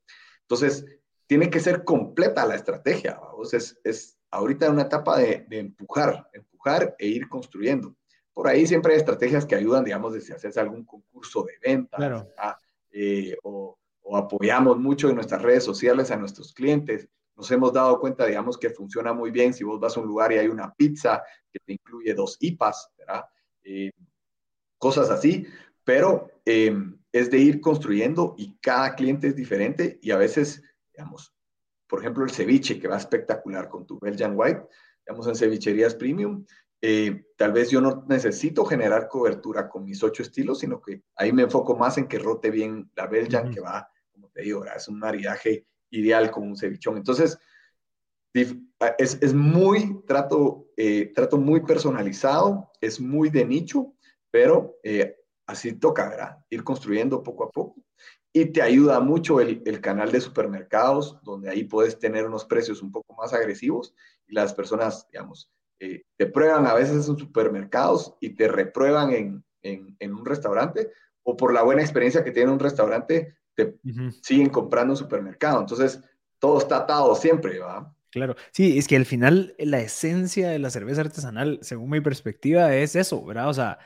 Entonces, 0.42 0.84
tiene 1.26 1.50
que 1.50 1.60
ser 1.60 1.84
completa 1.84 2.46
la 2.46 2.54
estrategia. 2.54 3.20
Es, 3.52 3.78
es 3.84 4.18
ahorita 4.30 4.70
una 4.70 4.82
etapa 4.82 5.18
de, 5.18 5.46
empujar, 5.50 6.28
empujar 6.32 6.96
e 6.98 7.06
ir 7.06 7.28
construyendo. 7.28 7.94
Por 8.32 8.48
ahí 8.48 8.66
siempre 8.66 8.92
hay 8.92 8.98
estrategias 8.98 9.44
que 9.44 9.54
ayudan, 9.54 9.84
digamos, 9.84 10.14
de 10.14 10.20
si 10.20 10.32
haces 10.32 10.56
algún 10.56 10.84
concurso 10.84 11.44
de 11.44 11.54
venta 11.62 12.26
eh, 12.90 13.36
o, 13.42 13.76
o, 14.00 14.16
apoyamos 14.16 14.78
mucho 14.78 15.08
en 15.08 15.16
nuestras 15.16 15.42
redes 15.42 15.64
sociales 15.64 16.10
a 16.10 16.16
nuestros 16.16 16.54
clientes. 16.54 17.08
Nos 17.36 17.50
hemos 17.50 17.72
dado 17.72 18.00
cuenta, 18.00 18.24
digamos, 18.24 18.56
que 18.56 18.70
funciona 18.70 19.12
muy 19.12 19.30
bien 19.30 19.52
si 19.52 19.64
vos 19.64 19.78
vas 19.78 19.96
a 19.96 20.00
un 20.00 20.06
lugar 20.06 20.32
y 20.32 20.38
hay 20.38 20.48
una 20.48 20.72
pizza 20.74 21.22
que 21.52 21.58
te 21.60 21.72
incluye 21.72 22.14
dos 22.14 22.36
IPAs, 22.40 22.90
¿verdad? 22.96 23.24
Eh, 23.64 23.92
cosas 24.78 25.10
así, 25.10 25.46
pero 25.88 26.30
em, 26.44 26.98
es 27.10 27.30
de 27.30 27.38
ir 27.38 27.62
construyendo 27.62 28.34
y 28.36 28.58
cada 28.58 28.94
cliente 28.94 29.28
es 29.28 29.34
diferente 29.34 29.98
y 30.02 30.10
a 30.10 30.18
veces, 30.18 30.62
digamos, 30.92 31.34
por 31.86 32.00
ejemplo, 32.00 32.24
el 32.24 32.30
ceviche, 32.30 32.78
que 32.78 32.88
va 32.88 32.98
espectacular 32.98 33.70
con 33.70 33.86
tu 33.86 33.98
Belgian 33.98 34.34
White, 34.36 34.66
digamos, 35.06 35.26
en 35.26 35.34
cevicherías 35.34 35.94
premium. 35.94 36.44
Eh, 36.82 37.24
tal 37.38 37.52
vez 37.52 37.70
yo 37.70 37.80
no 37.80 38.04
necesito 38.06 38.66
generar 38.66 39.08
cobertura 39.08 39.66
con 39.66 39.86
mis 39.86 40.02
ocho 40.02 40.22
estilos, 40.22 40.58
sino 40.58 40.78
que 40.78 41.04
ahí 41.16 41.32
me 41.32 41.44
enfoco 41.44 41.74
más 41.74 41.96
en 41.96 42.06
que 42.06 42.18
rote 42.18 42.50
bien 42.50 42.90
la 42.94 43.06
Belgian, 43.06 43.50
que 43.50 43.60
va, 43.60 43.90
como 44.12 44.28
te 44.28 44.42
digo, 44.42 44.66
es 44.66 44.88
un 44.88 44.98
maridaje 44.98 45.64
ideal 45.88 46.30
con 46.30 46.42
un 46.42 46.54
cevichón. 46.58 46.98
Entonces, 46.98 47.38
es, 48.34 49.18
es 49.22 49.32
muy, 49.32 50.02
trato, 50.06 50.66
eh, 50.76 51.12
trato 51.14 51.38
muy 51.38 51.60
personalizado, 51.64 52.72
es 52.78 53.00
muy 53.00 53.30
de 53.30 53.46
nicho, 53.46 53.94
pero 54.30 54.76
eh, 54.82 55.14
así 55.48 55.72
toca, 55.72 56.08
¿verdad? 56.08 56.38
Ir 56.50 56.62
construyendo 56.62 57.22
poco 57.22 57.44
a 57.44 57.50
poco. 57.50 57.82
Y 58.32 58.46
te 58.52 58.62
ayuda 58.62 59.00
mucho 59.00 59.40
el, 59.40 59.62
el, 59.64 59.80
canal 59.80 60.12
de 60.12 60.20
supermercados, 60.20 61.18
donde 61.24 61.50
ahí 61.50 61.64
puedes 61.64 61.98
tener 61.98 62.26
unos 62.26 62.44
precios 62.44 62.82
un 62.82 62.92
poco 62.92 63.14
más 63.16 63.32
agresivos 63.32 63.94
y 64.28 64.34
las 64.34 64.54
personas, 64.54 65.08
digamos, 65.10 65.50
eh, 65.80 66.02
te 66.16 66.26
prueban 66.26 66.66
a 66.66 66.74
veces 66.74 67.08
en 67.08 67.16
supermercados 67.16 68.14
y 68.20 68.30
te 68.30 68.46
reprueban 68.46 69.12
en, 69.12 69.44
en, 69.62 69.96
en, 69.98 70.14
un 70.14 70.26
restaurante 70.26 70.90
o 71.22 71.36
por 71.36 71.52
la 71.52 71.62
buena 71.62 71.82
experiencia 71.82 72.22
que 72.22 72.30
tiene 72.30 72.52
un 72.52 72.58
restaurante, 72.58 73.36
te 73.54 73.76
siguen 74.22 74.50
comprando 74.50 74.92
en 74.92 74.98
supermercado. 74.98 75.60
Entonces, 75.60 76.00
todo 76.38 76.58
está 76.58 76.78
atado 76.78 77.14
siempre, 77.14 77.58
¿va? 77.58 77.94
Claro, 78.10 78.36
sí, 78.52 78.78
es 78.78 78.86
que 78.86 78.96
al 78.96 79.06
final 79.06 79.54
la 79.58 79.80
esencia 79.80 80.48
de 80.50 80.58
la 80.58 80.70
cerveza 80.70 81.02
artesanal, 81.02 81.58
según 81.62 81.90
mi 81.90 82.00
perspectiva, 82.00 82.74
es 82.74 82.96
eso, 82.96 83.24
¿verdad? 83.24 83.48
O 83.48 83.54
sea, 83.54 83.78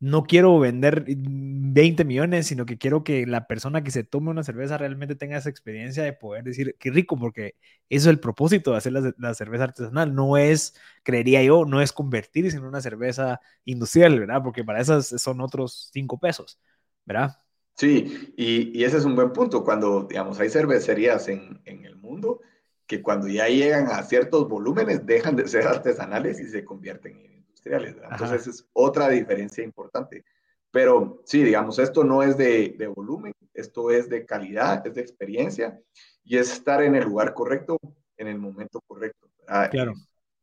no 0.00 0.24
quiero 0.24 0.58
vender 0.58 1.04
20 1.06 2.04
millones, 2.04 2.46
sino 2.46 2.66
que 2.66 2.78
quiero 2.78 3.02
que 3.02 3.26
la 3.26 3.46
persona 3.46 3.82
que 3.82 3.90
se 3.90 4.04
tome 4.04 4.30
una 4.30 4.44
cerveza 4.44 4.78
realmente 4.78 5.16
tenga 5.16 5.36
esa 5.36 5.50
experiencia 5.50 6.04
de 6.04 6.12
poder 6.12 6.44
decir, 6.44 6.76
qué 6.78 6.90
rico, 6.90 7.18
porque 7.18 7.56
eso 7.88 8.08
es 8.08 8.14
el 8.14 8.20
propósito 8.20 8.72
de 8.72 8.76
hacer 8.78 8.92
la, 8.92 9.34
cerveza 9.34 9.64
artesanal, 9.64 10.14
no 10.14 10.36
es, 10.36 10.74
creería 11.02 11.42
yo, 11.42 11.64
no 11.64 11.80
es 11.80 11.92
convertirse 11.92 12.56
en 12.56 12.64
una 12.64 12.80
cerveza 12.80 13.40
industrial, 13.64 14.20
¿verdad? 14.20 14.42
Porque 14.42 14.64
para 14.64 14.80
esas 14.80 15.08
son 15.20 15.40
otros 15.40 15.90
5 15.92 16.18
pesos, 16.18 16.60
¿verdad? 17.04 17.36
Sí, 17.74 18.32
y, 18.36 18.82
ese 18.84 18.98
es 18.98 19.04
un 19.04 19.16
buen 19.16 19.32
punto, 19.32 19.64
cuando, 19.64 20.04
digamos, 20.04 20.38
hay 20.40 20.48
cervecerías 20.48 21.28
en, 21.28 21.60
en 21.64 21.84
el 21.84 21.96
mundo 21.96 22.40
que 22.86 23.02
cuando 23.02 23.28
ya 23.28 23.48
llegan 23.48 23.88
a 23.88 24.02
ciertos 24.02 24.48
volúmenes 24.48 25.06
dejan 25.06 25.36
de 25.36 25.46
ser 25.46 25.66
artesanales 25.66 26.40
y 26.40 26.48
se 26.48 26.64
convierten 26.64 27.20
en 27.20 27.37
industriales. 27.58 27.96
Entonces 28.10 28.46
es 28.46 28.66
otra 28.72 29.08
diferencia 29.08 29.64
importante. 29.64 30.24
Pero 30.70 31.22
sí, 31.24 31.42
digamos, 31.42 31.78
esto 31.78 32.04
no 32.04 32.22
es 32.22 32.36
de, 32.36 32.74
de, 32.78 32.86
volumen, 32.86 33.32
esto 33.54 33.90
es 33.90 34.08
de 34.08 34.26
calidad, 34.26 34.86
es 34.86 34.94
de 34.94 35.00
experiencia 35.00 35.80
y 36.24 36.36
es 36.36 36.52
estar 36.52 36.82
en 36.82 36.94
el 36.94 37.04
lugar 37.04 37.32
correcto, 37.32 37.78
en 38.16 38.28
el 38.28 38.38
momento 38.38 38.80
correcto. 38.82 39.30
Claro. 39.70 39.94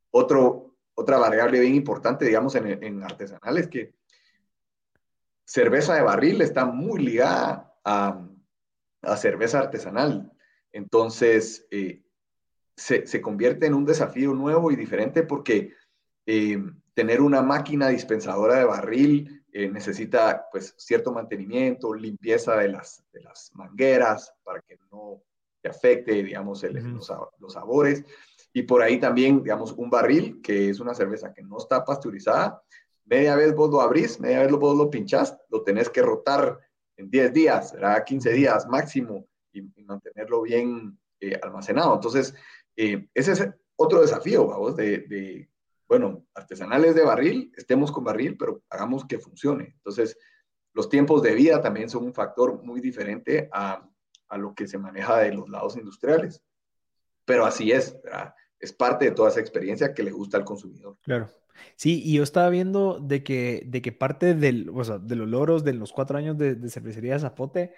Otro, 0.09 0.77
otra 0.95 1.17
variable 1.17 1.59
bien 1.59 1.75
importante, 1.75 2.25
digamos, 2.25 2.55
en, 2.55 2.83
en 2.83 3.03
artesanal 3.03 3.57
es 3.57 3.67
que 3.67 3.93
cerveza 5.43 5.93
de 5.93 6.01
barril 6.01 6.41
está 6.41 6.65
muy 6.65 7.03
ligada 7.03 7.75
a, 7.83 8.27
a 9.03 9.17
cerveza 9.17 9.59
artesanal. 9.59 10.31
Entonces, 10.71 11.67
eh, 11.69 12.05
se, 12.75 13.21
convierte 13.21 13.67
en 13.67 13.73
un 13.73 13.85
desafío 13.85 14.33
nuevo 14.33 14.71
y 14.71 14.75
diferente 14.75 15.23
porque 15.23 15.73
eh, 16.25 16.61
tener 16.95 17.21
una 17.21 17.41
máquina 17.41 17.89
dispensadora 17.89 18.55
de 18.55 18.65
barril 18.65 19.43
eh, 19.51 19.69
necesita 19.69 20.47
pues 20.51 20.73
cierto 20.77 21.13
mantenimiento, 21.13 21.93
limpieza 21.93 22.55
de 22.57 22.69
las, 22.69 23.03
de 23.13 23.21
las 23.21 23.51
mangueras 23.53 24.33
para 24.43 24.61
que 24.61 24.77
no 24.91 25.21
te 25.61 25.69
afecte, 25.69 26.23
digamos, 26.23 26.63
los, 26.63 27.53
sabores. 27.53 28.03
Y 28.53 28.63
por 28.63 28.81
ahí 28.81 28.99
también, 28.99 29.43
digamos, 29.43 29.73
un 29.73 29.89
barril, 29.89 30.41
que 30.41 30.69
es 30.69 30.79
una 30.79 30.93
cerveza 30.93 31.33
que 31.33 31.41
no 31.41 31.57
está 31.57 31.83
pasteurizada, 31.83 32.61
media 33.05 33.35
vez 33.35 33.53
vos 33.53 33.69
lo 33.69 33.81
abrís, 33.81 34.19
media 34.19 34.41
vez 34.41 34.51
vos 34.51 34.77
lo 34.77 34.89
pinchás, 34.89 35.37
lo 35.49 35.63
tenés 35.63 35.89
que 35.89 36.01
rotar 36.01 36.59
en 36.97 37.09
10 37.09 37.33
días, 37.33 37.69
será 37.71 38.03
15 38.03 38.31
días 38.31 38.67
máximo 38.67 39.27
y, 39.51 39.61
mantenerlo 39.83 40.41
bien 40.41 40.97
eh, 41.19 41.37
almacenado. 41.41 41.93
Entonces, 41.93 42.33
eh, 42.75 43.07
ese 43.13 43.31
es 43.33 43.49
otro 43.75 44.01
desafío, 44.01 44.47
vamos, 44.47 44.75
de, 44.75 44.99
de, 44.99 45.49
bueno, 45.87 46.25
artesanales 46.33 46.95
de 46.95 47.03
barril, 47.03 47.51
estemos 47.55 47.91
con 47.91 48.03
barril, 48.03 48.37
pero 48.37 48.63
hagamos 48.69 49.05
que 49.05 49.19
funcione. 49.19 49.73
Entonces, 49.75 50.17
los 50.73 50.89
tiempos 50.89 51.21
de 51.21 51.35
vida 51.35 51.61
también 51.61 51.89
son 51.89 52.05
un 52.05 52.13
factor 52.13 52.63
muy 52.63 52.81
diferente 52.81 53.49
a, 53.51 53.87
a 54.27 54.37
lo 54.37 54.53
que 54.53 54.67
se 54.67 54.77
maneja 54.77 55.19
de 55.19 55.33
los 55.33 55.49
lados 55.49 55.77
industriales. 55.77 56.43
Pero 57.25 57.45
así 57.45 57.71
es, 57.71 57.97
es 58.59 58.73
parte 58.73 59.05
de 59.05 59.11
toda 59.11 59.29
esa 59.29 59.39
experiencia 59.39 59.93
que 59.93 60.03
le 60.03 60.11
gusta 60.11 60.37
al 60.37 60.45
consumidor. 60.45 60.97
Claro. 61.01 61.27
Sí, 61.75 62.01
y 62.03 62.15
yo 62.15 62.23
estaba 62.23 62.49
viendo 62.49 62.99
de 62.99 63.23
que, 63.23 63.63
de 63.65 63.81
que 63.81 63.91
parte 63.91 64.35
del, 64.35 64.69
o 64.73 64.83
sea, 64.83 64.97
de 64.97 65.15
los 65.15 65.27
logros 65.27 65.63
de 65.63 65.73
los 65.73 65.93
cuatro 65.93 66.17
años 66.17 66.37
de, 66.37 66.55
de 66.55 66.69
cervecería 66.69 67.17
Zapote 67.17 67.73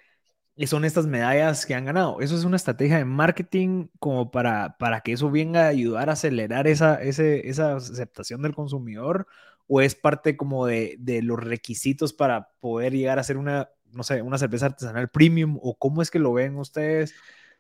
y 0.58 0.66
son 0.66 0.86
estas 0.86 1.06
medallas 1.06 1.68
que 1.68 1.76
han 1.76 1.86
ganado. 1.86 2.20
Eso 2.20 2.36
es 2.36 2.44
una 2.44 2.56
estrategia 2.56 2.98
de 2.98 3.06
marketing 3.06 3.90
como 4.00 4.32
para, 4.32 4.76
para 4.80 5.02
que 5.02 5.12
eso 5.14 5.30
venga 5.30 5.66
a 5.66 5.68
ayudar 5.68 6.10
a 6.10 6.14
acelerar 6.14 6.68
esa, 6.68 7.02
ese, 7.02 7.48
esa 7.48 7.76
aceptación 7.76 8.42
del 8.42 8.56
consumidor 8.56 9.28
o 9.68 9.82
es 9.82 9.94
parte 9.94 10.36
como 10.36 10.66
de, 10.66 10.96
de, 11.00 11.22
los 11.22 11.40
requisitos 11.40 12.12
para 12.12 12.50
poder 12.60 12.94
llegar 12.94 13.20
a 13.20 13.24
ser 13.24 13.38
una, 13.38 13.70
no 13.92 14.02
sé, 14.02 14.24
una 14.24 14.40
cerveza 14.40 14.66
artesanal 14.66 15.10
premium 15.10 15.60
o 15.62 15.76
cómo 15.76 16.02
es 16.02 16.10
que 16.10 16.20
lo 16.20 16.34
ven 16.34 16.58
ustedes, 16.58 17.14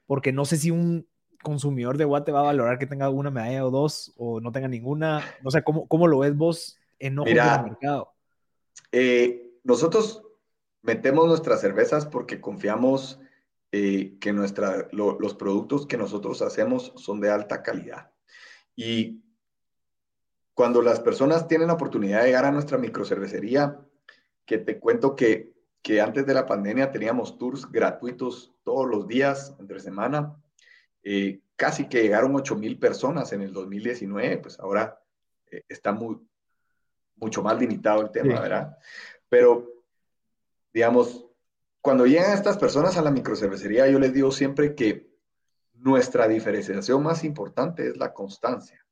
porque 0.07 0.33
no 0.33 0.45
sé 0.45 0.57
si 0.57 0.71
un 0.71 1.07
consumidor 1.43 1.97
de 1.97 2.05
Guate 2.05 2.31
va 2.31 2.39
a 2.39 2.43
valorar 2.43 2.79
que 2.79 2.87
tenga 2.87 3.09
una 3.09 3.29
medalla 3.29 3.63
o 3.63 3.69
dos 3.69 4.13
o 4.17 4.41
no 4.41 4.51
tenga 4.51 4.67
ninguna, 4.67 5.23
no 5.43 5.51
sé, 5.51 5.63
¿cómo, 5.63 5.87
cómo 5.87 6.07
lo 6.07 6.19
ves 6.19 6.35
vos 6.35 6.79
en 6.97 7.15
del 7.17 7.35
mercado? 7.35 8.11
Eh, 8.91 9.59
nosotros 9.63 10.26
metemos 10.87 11.27
nuestras 11.27 11.59
cervezas 11.59 12.05
porque 12.05 12.39
confiamos 12.39 13.19
eh, 13.73 14.17
que 14.21 14.31
nuestra, 14.31 14.87
los 14.93 15.35
productos 15.35 15.85
que 15.85 15.97
nosotros 15.97 16.41
hacemos 16.41 16.93
son 16.95 17.19
de 17.19 17.29
alta 17.29 17.61
calidad. 17.61 18.09
Y 18.73 19.21
cuando 20.53 20.81
las 20.81 21.01
personas 21.01 21.47
tienen 21.49 21.67
la 21.67 21.73
oportunidad 21.73 22.21
de 22.21 22.27
llegar 22.27 22.45
a 22.45 22.51
nuestra 22.51 22.77
microcervecería, 22.77 23.81
que 24.45 24.59
te 24.59 24.79
cuento 24.79 25.13
que, 25.13 25.53
que 25.81 25.99
antes 25.99 26.25
de 26.25 26.33
la 26.33 26.45
pandemia 26.45 26.89
teníamos 26.89 27.37
tours 27.37 27.69
gratuitos 27.69 28.53
todos 28.63 28.87
los 28.87 29.07
días, 29.07 29.53
entre 29.59 29.81
semana, 29.81 30.37
eh, 31.03 31.41
casi 31.57 31.89
que 31.89 32.01
llegaron 32.01 32.33
8 32.33 32.55
mil 32.55 32.79
personas 32.79 33.33
en 33.33 33.41
el 33.41 33.51
2019, 33.51 34.37
pues 34.37 34.57
ahora 34.57 35.01
eh, 35.51 35.65
está 35.67 35.91
muy, 35.91 36.17
mucho 37.17 37.43
más 37.43 37.59
limitado 37.59 38.01
el 38.01 38.11
tema, 38.11 38.39
¿verdad? 38.39 38.77
Pero 39.27 39.76
digamos, 40.73 41.25
cuando 41.81 42.05
llegan 42.05 42.33
estas 42.33 42.57
personas 42.57 42.97
a 42.97 43.01
la 43.01 43.11
microcervecería, 43.11 43.87
yo 43.87 43.99
les 43.99 44.13
digo 44.13 44.31
siempre 44.31 44.75
que 44.75 45.09
nuestra 45.73 46.27
diferenciación 46.27 47.03
más 47.03 47.23
importante 47.23 47.87
es 47.87 47.97
la 47.97 48.13
constancia. 48.13 48.85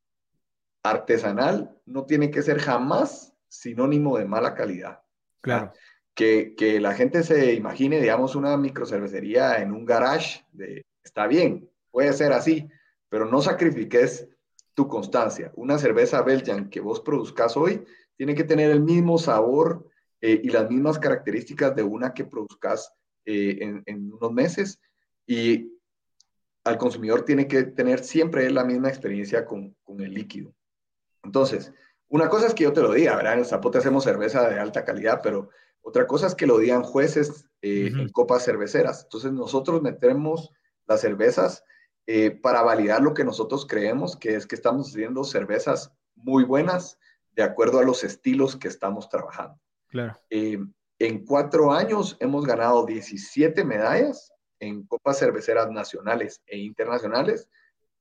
Artesanal 0.84 1.76
no 1.86 2.06
tiene 2.06 2.30
que 2.30 2.42
ser 2.42 2.60
jamás 2.60 3.34
sinónimo 3.48 4.18
de 4.18 4.26
mala 4.26 4.54
calidad. 4.54 5.02
Claro. 5.42 5.74
Que, 6.14 6.56
que, 6.56 6.80
la 6.80 6.94
gente 6.94 7.24
se 7.24 7.54
imagine, 7.54 8.00
digamos, 8.00 8.36
una 8.36 8.56
microcervecería 8.56 9.60
en 9.62 9.74
un 9.74 9.86
garage, 9.86 10.46
de, 10.52 10.86
está 11.04 11.28
bien, 11.28 11.70
puede 11.92 12.14
ser 12.14 12.32
así, 12.32 12.70
pero 13.10 13.26
no 13.26 13.42
sacrifiques 13.42 14.30
tu 14.74 14.88
constancia. 14.88 15.52
Una 15.56 15.78
cerveza 15.78 16.22
Belgian 16.22 16.70
que 16.70 16.80
vos 16.80 17.02
produzcas 17.02 17.58
hoy 17.58 17.84
tiene 18.16 18.36
que 18.36 18.44
tener 18.44 18.72
el 18.72 18.82
mismo 18.82 19.18
sabor, 19.18 19.90
eh, 20.28 20.42
y 20.44 20.50
las 20.50 20.68
mismas 20.72 20.98
características 20.98 21.76
de 21.76 21.84
una 21.84 22.12
que 22.12 22.26
produzcas 22.26 22.92
eh, 23.26 23.60
en, 23.86 24.12
unos 24.12 24.32
meses. 24.32 24.80
Y 25.28 25.72
al 26.64 26.80
consumidor 26.80 27.24
tiene 27.26 27.48
que 27.48 27.62
tener 27.62 28.04
siempre 28.04 28.50
la 28.50 28.64
misma 28.64 28.90
experiencia 28.90 29.46
con, 29.46 29.76
con, 29.84 30.02
el 30.02 30.16
líquido. 30.16 30.52
Entonces, 31.22 31.72
una 32.08 32.28
cosa 32.28 32.48
es 32.48 32.56
que 32.56 32.64
yo 32.64 32.74
te 32.74 32.82
lo 32.82 32.92
diga, 32.92 33.16
¿verdad? 33.16 33.38
En 33.38 33.46
Zapote 33.46 33.78
hacemos 33.78 34.04
cerveza 34.04 34.50
de 34.50 34.60
alta 34.60 34.84
calidad, 34.84 35.20
pero 35.22 35.50
otra 35.82 36.08
cosa 36.08 36.26
es 36.26 36.34
que 36.34 36.48
lo 36.48 36.58
digan 36.58 36.82
jueces 36.82 37.48
eh, 37.62 37.92
en 37.96 38.10
copas 38.10 38.44
cerveceras. 38.44 39.04
Entonces, 39.04 39.32
nosotros 39.32 39.84
metemos 39.84 40.52
las 40.88 41.02
cervezas 41.02 41.64
para 42.42 42.64
validar 42.64 43.02
lo 43.02 43.14
que 43.14 43.24
nosotros 43.24 43.68
creemos, 43.68 44.16
que 44.18 44.34
es 44.34 44.48
que 44.48 44.56
estamos 44.56 44.90
haciendo 44.90 45.24
cervezas 45.24 45.92
muy 46.16 46.44
buenas 46.44 46.98
de 47.36 47.44
acuerdo 47.44 47.78
a 47.78 47.84
los 47.84 48.04
estilos 48.04 48.56
que 48.56 48.68
estamos 48.68 49.08
trabajando. 49.08 49.60
Eh, 50.30 50.58
en 51.00 51.26
cuatro 51.26 51.72
años 51.72 52.18
hemos 52.20 52.46
ganado 52.46 52.86
17 52.86 53.64
medallas 53.64 54.34
en 54.60 54.86
copas 54.86 55.20
cerveceras 55.20 55.70
nacionales 55.72 56.42
e 56.46 56.58
internacionales. 56.58 57.50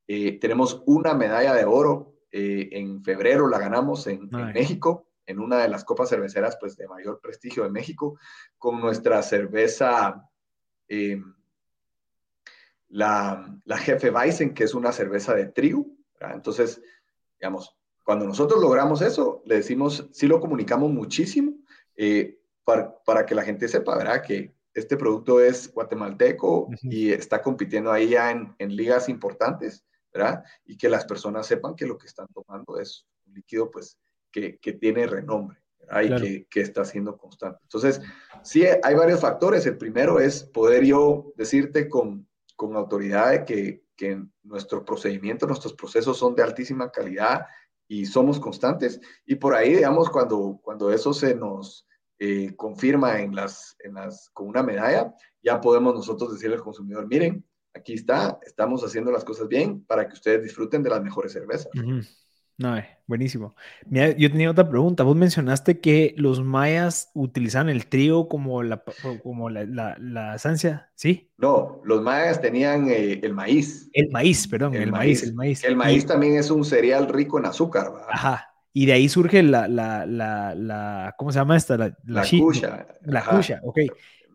Eh, 0.07 0.39
tenemos 0.39 0.83
una 0.87 1.15
medalla 1.15 1.55
de 1.55 1.65
oro 1.65 2.17
eh, 2.31 2.69
en 2.73 3.03
febrero, 3.03 3.49
la 3.49 3.59
ganamos 3.59 4.07
en, 4.07 4.29
México, 4.53 5.09
en 5.27 5.41
una 5.41 5.59
de 5.59 5.69
las 5.69 5.85
copas 5.85 6.09
cerveceras 6.09 6.57
pues, 6.61 6.77
de 6.77 6.89
mayor 6.89 7.21
prestigio 7.21 7.65
de 7.65 7.71
México, 7.71 8.19
con 8.59 8.81
nuestra 8.81 9.23
cerveza, 9.23 10.29
la, 12.89 13.61
la 13.65 13.79
Jefe 13.79 14.11
Weizen, 14.11 14.55
que 14.55 14.65
es 14.65 14.75
una 14.75 14.93
cerveza 14.93 15.35
de 15.35 15.47
trigo. 15.47 15.87
Entonces, 16.21 16.81
digamos, 17.39 17.77
cuando 18.05 18.27
nosotros 18.27 18.61
logramos 18.61 19.01
eso, 19.03 19.43
le 19.47 19.57
decimos, 19.57 20.09
sí 20.13 20.27
lo 20.27 20.41
comunicamos 20.41 20.91
muchísimo 20.91 21.64
eh, 21.97 22.39
para, 22.65 22.95
para, 23.05 23.27
que 23.27 23.35
la 23.35 23.43
gente 23.43 23.69
sepa, 23.69 23.97
¿verdad? 23.97 24.23
Que 24.23 24.55
este 24.73 24.97
producto 24.97 25.41
es 25.41 25.73
guatemalteco 25.73 26.69
y 26.83 27.13
está 27.13 27.41
compitiendo 27.41 27.93
ahí 27.93 28.11
ya 28.11 28.31
en, 28.31 28.55
en, 28.59 28.75
ligas 28.75 29.09
importantes, 29.09 29.85
¿verdad? 30.13 30.43
Y 30.65 30.77
que 30.77 30.89
las 30.89 31.05
personas 31.05 31.47
sepan 31.47 31.77
que 31.77 31.87
lo 31.87 31.97
que 31.97 32.07
están 32.07 32.27
tomando 32.29 32.79
es 32.79 33.07
un 33.27 33.35
líquido, 33.35 33.71
pues, 33.71 33.99
que, 34.33 34.59
que 34.59 34.73
tiene 34.73 35.07
renombre, 35.07 35.59
¿verdad? 35.79 36.03
Y 36.03 36.23
que, 36.23 36.47
que, 36.49 36.61
está 36.61 36.85
siendo 36.85 37.17
constante. 37.17 37.61
Entonces, 37.63 38.01
sí, 38.43 38.65
hay 38.83 38.95
varios 38.95 39.21
factores. 39.21 39.65
El 39.67 39.79
primero 39.79 40.19
es 40.19 40.43
poder 40.43 40.85
yo 40.85 41.33
decirte 41.37 41.89
con, 41.89 42.27
con 42.57 42.75
autoridad 42.75 43.31
de 43.31 43.45
que, 43.45 43.85
que 43.95 44.25
nuestro 44.43 44.85
procedimiento, 44.85 45.47
nuestros 45.47 45.75
procesos 45.75 46.19
son 46.19 46.35
de 46.35 46.43
altísima 46.43 46.91
calidad 46.91 47.47
y 47.89 48.07
somos 48.07 48.41
constantes. 48.41 49.01
Y 49.27 49.37
por 49.37 49.55
ahí, 49.55 49.75
digamos, 49.75 50.11
cuando, 50.11 50.61
cuando 50.63 50.93
eso 50.93 51.13
se 51.13 51.35
nos 51.35 51.87
eh, 52.19 52.55
confirma 52.57 53.21
en 53.21 53.35
las, 53.35 53.77
en 53.81 53.95
las, 53.95 54.31
con 54.33 54.49
una 54.49 54.63
medalla, 54.63 55.15
ya 55.43 55.61
podemos 55.61 55.95
nosotros 55.95 56.33
decirle 56.33 56.57
al 56.57 56.63
consumidor, 56.63 57.07
miren, 57.07 57.45
aquí 57.75 57.95
está, 57.95 58.39
estamos 58.43 58.83
haciendo 58.85 59.11
las 59.11 59.25
cosas 59.25 59.49
bien 59.49 59.85
para 59.85 60.07
que 60.07 60.15
ustedes 60.15 60.43
disfruten 60.43 60.83
de 60.83 60.91
las 60.91 61.03
mejores 61.03 61.33
cervezas. 61.33 61.71
No, 62.57 62.77
eh, 62.77 62.87
buenísimo. 63.07 63.57
Mira, 63.87 64.17
yo 64.17 64.31
tenía 64.31 64.51
otra 64.51 64.69
pregunta. 64.69 65.03
Vos 65.03 65.17
mencionaste 65.17 65.81
que 65.81 66.15
los 66.17 66.43
mayas 66.43 67.11
utilizan 67.15 67.69
el 67.69 67.87
trigo 67.87 68.29
como 68.29 68.63
la, 68.63 68.85
como 69.23 69.51
la, 69.51 69.65
la, 69.99 70.35
esencia, 70.35 70.91
¿sí? 70.95 71.33
No, 71.37 71.81
los 71.85 72.03
mayas 72.03 72.41
tenían 72.41 72.89
eh, 72.89 73.21
el 73.23 73.35
maíz. 73.35 73.91
El 73.93 74.11
maíz, 74.11 74.47
perdón, 74.47 74.75
el, 74.75 74.93
maíz, 74.93 75.25
el 75.25 75.35
maíz. 75.35 75.65
El 75.65 75.77
maíz 75.77 76.07
también 76.07 76.37
es 76.37 76.51
un 76.51 76.65
cereal 76.65 77.09
rico 77.09 77.39
en 77.39 77.47
azúcar, 77.47 77.93
¿verdad? 77.93 78.09
Ajá. 78.11 78.51
Y 78.73 78.87
de 78.87 78.93
ahí 78.93 79.09
surge 79.09 79.43
la, 79.43 79.69
la, 79.69 80.07
la, 80.07 80.55
la 80.55 81.15
¿cómo 81.17 81.33
se 81.33 81.39
llama 81.39 81.57
esta? 81.57 81.77
La, 81.77 81.87
la, 82.05 82.23
la 82.23 82.25
La 83.03 83.25
cucha, 83.25 83.61
ok. 83.63 83.79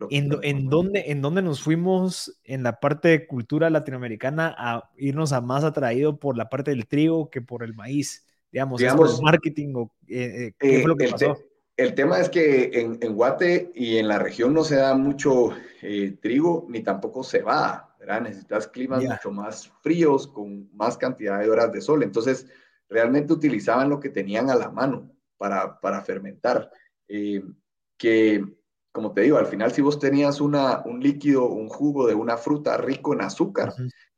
¿En, 0.08 0.30
en, 0.42 0.68
dónde, 0.68 1.04
¿En 1.08 1.20
dónde 1.20 1.42
nos 1.42 1.62
fuimos 1.62 2.40
en 2.44 2.62
la 2.62 2.80
parte 2.80 3.08
de 3.08 3.26
cultura 3.26 3.68
latinoamericana 3.68 4.54
a 4.56 4.90
irnos 4.96 5.32
a 5.32 5.40
más 5.40 5.64
atraído 5.64 6.18
por 6.18 6.36
la 6.36 6.48
parte 6.48 6.70
del 6.70 6.86
trigo 6.86 7.28
que 7.30 7.42
por 7.42 7.62
el 7.62 7.74
maíz? 7.74 8.26
Digamos, 8.50 8.80
Digamos 8.80 9.18
el 9.18 9.24
marketing 9.24 9.74
o 9.74 9.92
eh, 10.08 10.46
eh, 10.46 10.52
¿qué 10.58 10.80
fue 10.80 10.88
lo 10.88 10.96
que 10.96 11.04
el 11.04 11.10
pasó? 11.10 11.38
el 11.76 11.94
tema 11.94 12.18
es 12.18 12.28
que 12.28 12.70
en, 12.72 12.98
en, 13.00 13.14
Guate 13.14 13.72
y 13.74 13.98
en 13.98 14.08
la 14.08 14.18
región 14.18 14.52
no 14.54 14.64
se 14.64 14.76
da 14.76 14.94
mucho 14.94 15.50
eh, 15.82 16.16
trigo 16.20 16.66
ni 16.68 16.82
tampoco 16.82 17.22
se 17.22 17.42
va, 17.42 17.94
¿verdad? 17.98 18.22
Necesitas 18.22 18.68
climas 18.68 19.04
mucho 19.04 19.30
más 19.30 19.68
fríos 19.82 20.26
con 20.26 20.68
más 20.74 20.96
cantidad 20.96 21.38
de 21.38 21.48
horas 21.48 21.72
de 21.72 21.80
sol. 21.80 22.02
Entonces, 22.02 22.46
realmente 22.88 23.32
utilizaban 23.32 23.88
lo 23.88 24.00
que 24.00 24.10
tenían 24.10 24.50
a 24.50 24.56
la 24.56 24.70
mano 24.70 25.10
para, 25.38 25.80
para 25.80 26.02
fermentar. 26.02 26.70
que 27.96 28.44
como 28.92 29.12
te 29.12 29.22
digo, 29.22 29.38
al 29.38 29.46
final 29.46 29.72
si 29.72 29.82
vos 29.82 29.98
tenías 29.98 30.40
una, 30.40 30.82
un 30.84 31.00
líquido, 31.00 31.46
un 31.46 31.68
jugo 31.68 32.06
de 32.06 32.14
una 32.14 32.36
fruta 32.36 32.76
rico 32.76 33.12
en 33.12 33.22
azúcar, 33.22 33.72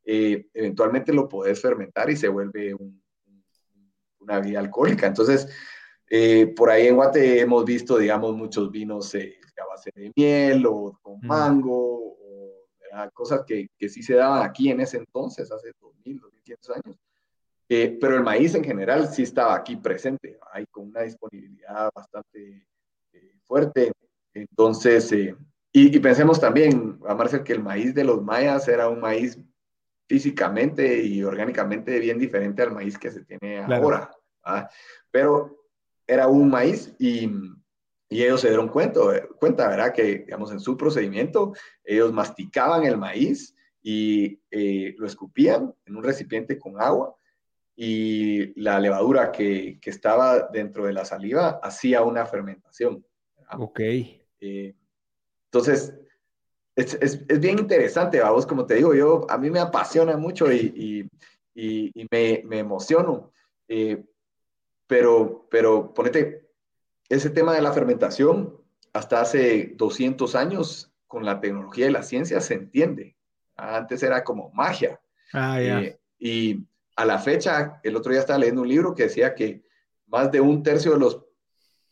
eh, 0.04 0.46
eventualmente 0.54 1.12
lo 1.12 1.28
podés 1.28 1.60
fermentar 1.60 2.10
y 2.10 2.16
se 2.16 2.28
vuelve 2.28 2.74
una 4.20 4.40
vida 4.40 4.60
alcohólica. 4.60 5.06
Entonces, 5.06 5.48
eh, 6.08 6.46
por 6.56 6.70
ahí 6.70 6.86
en 6.86 6.96
Guate 6.96 7.40
hemos 7.40 7.64
visto, 7.64 7.98
digamos, 7.98 8.34
muchos 8.34 8.70
vinos 8.70 9.14
eh, 9.14 9.38
a 9.62 9.66
base 9.66 9.90
de 9.94 10.12
miel 10.16 10.64
o 10.66 10.98
con 11.02 11.20
mango, 11.20 12.16
o, 12.18 12.68
cosas 13.12 13.42
que, 13.46 13.68
que, 13.76 13.88
sí 13.88 14.02
se 14.02 14.14
daban 14.14 14.42
aquí 14.42 14.70
en 14.70 14.80
ese 14.80 14.98
entonces, 14.98 15.50
hace 15.50 15.72
2000, 15.80 16.20
2500 16.20 16.76
años. 16.76 16.98
pero 17.68 18.16
el 18.16 18.22
maíz 18.22 18.54
en 18.54 18.64
general 18.64 19.08
sí 19.08 19.22
estaba 19.22 19.54
aquí 19.54 19.76
presente, 19.76 20.38
hay 20.52 20.66
con 20.66 20.88
una 20.88 21.02
disponibilidad 21.02 21.90
bastante 21.94 22.66
fuerte. 23.44 23.92
Entonces, 24.34 25.12
eh, 25.12 25.36
y, 25.72 25.98
pensemos 26.00 26.38
también, 26.38 26.98
a 27.08 27.14
Marcel, 27.14 27.42
que 27.42 27.54
el 27.54 27.62
maíz 27.62 27.94
de 27.94 28.04
los 28.04 28.22
mayas 28.22 28.68
era 28.68 28.88
un 28.88 29.00
maíz 29.00 29.38
físicamente 30.06 31.02
y 31.02 31.22
orgánicamente 31.22 31.98
bien 31.98 32.18
diferente 32.18 32.62
al 32.62 32.72
maíz 32.72 32.98
que 32.98 33.10
se 33.10 33.24
tiene 33.24 33.60
ahora. 33.60 34.10
Pero 35.10 35.64
era 36.06 36.26
un 36.26 36.50
maíz 36.50 36.94
y, 36.98 37.30
y 38.10 38.22
ellos 38.22 38.42
se 38.42 38.48
dieron 38.48 38.68
cuenta, 38.68 39.00
cuenta, 39.38 39.68
¿verdad? 39.68 39.94
Que, 39.94 40.18
digamos, 40.18 40.52
en 40.52 40.60
su 40.60 40.76
procedimiento, 40.76 41.54
ellos 41.82 42.12
masticaban 42.12 42.84
el 42.84 42.98
maíz 42.98 43.56
y 43.82 44.38
eh, 44.50 44.94
lo 44.98 45.06
escupían 45.06 45.74
en 45.86 45.96
un 45.96 46.04
recipiente 46.04 46.58
con 46.58 46.80
agua 46.80 47.16
y 47.74 48.60
la 48.60 48.78
levadura 48.78 49.32
que, 49.32 49.78
que, 49.80 49.88
estaba 49.88 50.50
dentro 50.52 50.84
de 50.84 50.92
la 50.92 51.06
saliva 51.06 51.58
hacía 51.62 52.02
una 52.02 52.26
fermentación. 52.26 53.04
Ok. 53.58 53.80
Eh, 54.42 54.74
entonces, 55.44 55.94
es, 56.74 56.94
es, 57.00 57.20
es, 57.28 57.40
bien 57.40 57.60
interesante, 57.60 58.18
vamos, 58.18 58.44
como 58.44 58.66
te 58.66 58.74
digo, 58.74 58.92
yo, 58.92 59.24
a 59.30 59.38
mí 59.38 59.50
me 59.50 59.60
apasiona 59.60 60.16
mucho 60.16 60.52
y, 60.52 61.08
y, 61.54 61.92
y 61.94 62.06
me, 62.10 62.42
me, 62.44 62.58
emociono, 62.58 63.30
eh, 63.68 64.04
pero, 64.88 65.46
pero 65.48 65.94
ponete, 65.94 66.50
ese 67.08 67.30
tema 67.30 67.54
de 67.54 67.62
la 67.62 67.72
fermentación, 67.72 68.58
hasta 68.92 69.20
hace 69.20 69.74
200 69.76 70.34
años, 70.34 70.92
con 71.06 71.24
la 71.24 71.40
tecnología 71.40 71.86
y 71.86 71.92
la 71.92 72.02
ciencia, 72.02 72.40
se 72.40 72.54
entiende. 72.54 73.16
Antes 73.54 74.02
era 74.02 74.24
como 74.24 74.50
magia. 74.50 75.00
Ah, 75.32 75.62
eh, 75.62 76.00
y 76.18 76.66
a 76.96 77.04
la 77.04 77.18
fecha, 77.18 77.80
el 77.84 77.94
otro 77.94 78.10
día 78.10 78.22
estaba 78.22 78.40
leyendo 78.40 78.62
un 78.62 78.68
libro 78.68 78.94
que 78.94 79.04
decía 79.04 79.34
que 79.34 79.62
más 80.06 80.32
de 80.32 80.40
un 80.40 80.62
tercio 80.62 80.92
de 80.92 80.98
los 80.98 81.22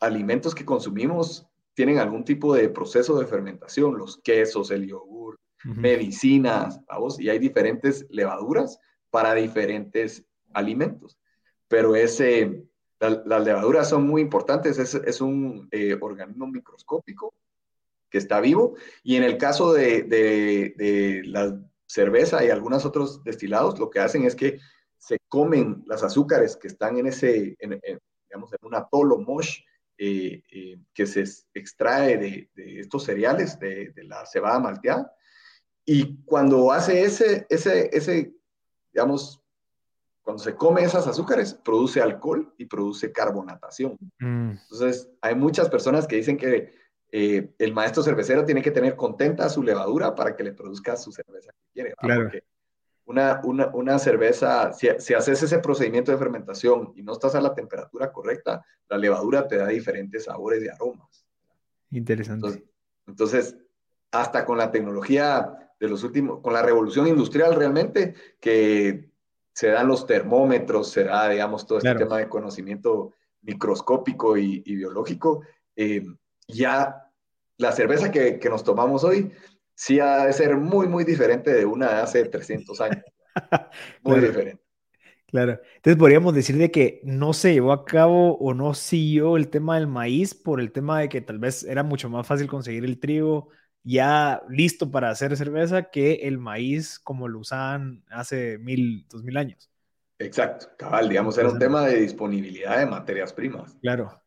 alimentos 0.00 0.54
que 0.54 0.64
consumimos 0.64 1.49
tienen 1.80 1.98
algún 1.98 2.26
tipo 2.26 2.54
de 2.54 2.68
proceso 2.68 3.18
de 3.18 3.24
fermentación, 3.24 3.96
los 3.96 4.18
quesos, 4.18 4.70
el 4.70 4.86
yogur, 4.86 5.40
medicinas, 5.64 6.78
¿vamos? 6.86 7.18
y 7.18 7.30
hay 7.30 7.38
diferentes 7.38 8.04
levaduras 8.10 8.78
para 9.08 9.32
diferentes 9.32 10.26
alimentos. 10.52 11.18
Pero 11.68 11.96
ese, 11.96 12.64
las 12.98 13.44
levaduras 13.46 13.88
son 13.88 14.06
muy 14.06 14.20
importantes, 14.20 14.78
es, 14.78 14.94
es 14.94 15.22
un 15.22 15.68
eh, 15.70 15.96
organismo 15.98 16.48
microscópico 16.48 17.32
que 18.10 18.18
está 18.18 18.42
vivo, 18.42 18.74
y 19.02 19.16
en 19.16 19.22
el 19.22 19.38
caso 19.38 19.72
de, 19.72 20.02
de, 20.02 20.74
de 20.76 21.22
la 21.24 21.58
cerveza 21.86 22.44
y 22.44 22.50
algunos 22.50 22.84
otros 22.84 23.24
destilados, 23.24 23.78
lo 23.78 23.88
que 23.88 24.00
hacen 24.00 24.24
es 24.26 24.36
que 24.36 24.58
se 24.98 25.18
comen 25.28 25.82
las 25.86 26.02
azúcares 26.02 26.58
que 26.58 26.68
están 26.68 26.98
en 26.98 27.06
ese, 27.06 27.56
digamos, 27.58 28.52
en 28.52 28.66
un 28.66 28.74
atolo 28.74 29.16
mosh, 29.16 29.60
eh, 30.02 30.42
eh, 30.50 30.78
que 30.94 31.04
se 31.04 31.24
extrae 31.52 32.16
de, 32.16 32.50
estos 32.80 33.04
cereales, 33.04 33.58
de, 33.58 33.92
la 34.04 34.24
cebada 34.24 34.58
malteada. 34.58 35.14
Y 35.84 36.24
cuando 36.24 36.72
hace 36.72 37.02
ese, 37.02 37.46
ese, 37.50 37.90
ese, 37.92 38.32
digamos, 38.94 39.44
cuando 40.22 40.42
se 40.42 40.54
come 40.54 40.84
esas 40.84 41.06
azúcares, 41.06 41.52
produce 41.52 42.00
alcohol 42.00 42.50
y 42.56 42.64
produce 42.64 43.12
carbonatación. 43.12 43.98
Mm. 44.20 44.52
Entonces, 44.52 45.10
hay 45.20 45.34
muchas 45.34 45.68
personas 45.68 46.06
que 46.06 46.16
dicen 46.16 46.38
que 46.38 46.72
eh, 47.12 47.52
el 47.58 47.74
maestro 47.74 48.02
cervecero 48.02 48.46
tiene 48.46 48.62
que 48.62 48.70
tener 48.70 48.96
contenta 48.96 49.50
su 49.50 49.62
levadura 49.62 50.14
para 50.14 50.34
que 50.34 50.44
le 50.44 50.54
produzca 50.54 50.96
su 50.96 51.12
cerveza 51.12 51.52
que 51.52 51.72
quiere. 51.74 51.94
Claro 51.96 52.30
una, 53.10 53.40
una, 53.42 53.66
una 53.74 53.98
cerveza, 53.98 54.72
si, 54.72 54.88
si, 54.98 55.14
haces 55.14 55.42
ese 55.42 55.58
procedimiento 55.58 56.12
de 56.12 56.18
fermentación 56.18 56.92
y 56.94 57.02
no 57.02 57.12
estás 57.12 57.34
a 57.34 57.40
la 57.40 57.54
temperatura 57.54 58.12
correcta, 58.12 58.64
la 58.88 58.96
levadura 58.96 59.48
te 59.48 59.56
da 59.56 59.66
diferentes 59.66 60.24
sabores 60.24 60.62
y 60.62 60.68
aromas. 60.68 61.26
Interesante. 61.90 62.64
Entonces, 63.08 63.56
hasta 64.12 64.44
con 64.44 64.58
la 64.58 64.70
tecnología 64.70 65.72
de 65.80 65.88
los 65.88 66.04
últimos, 66.04 66.40
con 66.40 66.52
la 66.52 66.62
revolución 66.62 67.08
industrial 67.08 67.56
realmente, 67.56 68.14
que 68.40 69.10
se 69.52 69.68
dan 69.68 69.88
los 69.88 70.06
termómetros, 70.06 70.90
se 70.90 71.04
da, 71.04 71.28
digamos, 71.28 71.66
todo 71.66 71.78
este 71.78 71.94
tema 71.96 72.18
de 72.18 72.28
conocimiento 72.28 73.12
microscópico 73.42 74.36
y, 74.36 74.60
biológico, 74.60 75.42
eh, 75.74 76.06
ya 76.46 77.10
la 77.56 77.72
cerveza 77.72 78.12
que, 78.12 78.38
que, 78.38 78.48
nos 78.48 78.62
tomamos 78.62 79.02
hoy 79.02 79.32
sí 79.80 79.98
ha 79.98 80.26
de 80.26 80.32
ser 80.34 80.58
muy, 80.58 80.86
muy 80.86 81.04
diferente 81.04 81.54
de 81.54 81.64
una 81.64 81.88
de 81.88 82.00
hace 82.02 82.22
300 82.26 82.78
años. 82.82 83.02
Muy 84.02 84.20
diferente. 84.20 84.62
Claro. 85.26 85.58
Entonces 85.76 85.96
podríamos 85.96 86.34
decir 86.34 86.58
de 86.58 86.70
que 86.70 87.00
no 87.04 87.32
se 87.32 87.54
llevó 87.54 87.72
a 87.72 87.84
cabo 87.84 88.36
o 88.36 88.52
no 88.52 88.74
siguió 88.74 89.36
el 89.36 89.48
tema 89.48 89.76
del 89.76 89.86
maíz 89.86 90.34
por 90.34 90.60
el 90.60 90.72
tema 90.72 91.00
de 91.00 91.08
que 91.08 91.20
tal 91.22 91.38
vez 91.38 91.62
era 91.62 91.82
mucho 91.82 92.10
más 92.10 92.26
fácil 92.26 92.48
conseguir 92.48 92.84
el 92.84 92.98
trigo 92.98 93.48
ya 93.82 94.42
listo 94.50 94.90
para 94.90 95.08
hacer 95.08 95.34
cerveza 95.36 95.90
que 95.90 96.14
el 96.24 96.36
maíz 96.36 96.98
como 96.98 97.28
lo 97.28 97.38
usaban 97.38 98.04
hace 98.10 98.58
mil, 98.58 99.06
dos 99.08 99.22
mil 99.22 99.36
años. 99.38 99.70
Exacto, 100.18 100.66
cabal, 100.76 101.08
digamos, 101.08 101.38
era 101.38 101.48
un 101.48 101.58
tema 101.58 101.86
de 101.86 102.00
disponibilidad 102.00 102.78
de 102.78 102.84
materias 102.84 103.32
primas. 103.32 103.78
Claro. 103.80 104.20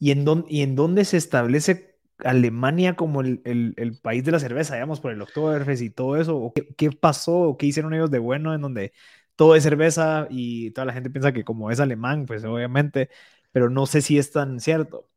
¿Y 0.00 0.10
en, 0.10 0.24
dónde, 0.24 0.46
y 0.48 0.62
en 0.62 0.74
dónde 0.74 1.04
se 1.04 1.18
establece 1.18 1.97
Alemania 2.24 2.96
como 2.96 3.20
el, 3.20 3.40
el, 3.44 3.98
país 4.00 4.24
de 4.24 4.32
la 4.32 4.40
cerveza, 4.40 4.74
digamos, 4.74 5.00
por 5.00 5.12
el 5.12 5.22
Oktoberfest 5.22 5.82
y 5.82 5.90
todo 5.90 6.16
eso? 6.16 6.36
¿O 6.36 6.52
qué, 6.52 6.66
qué 6.76 6.90
pasó? 6.90 7.56
¿Qué 7.58 7.66
hicieron 7.66 7.94
ellos 7.94 8.10
de 8.10 8.18
bueno 8.18 8.54
en 8.54 8.60
donde 8.62 8.92
todo 9.36 9.54
es 9.54 9.62
cerveza 9.62 10.26
y 10.30 10.72
toda 10.72 10.86
la 10.86 10.92
gente 10.92 11.10
piensa 11.10 11.32
que 11.32 11.44
como 11.44 11.70
es 11.70 11.78
alemán, 11.78 12.26
pues 12.26 12.44
obviamente, 12.44 13.08
pero 13.52 13.70
no 13.70 13.86
sé 13.86 14.02
si 14.02 14.18
es 14.18 14.32
tan 14.32 14.58
cierto. 14.58 15.08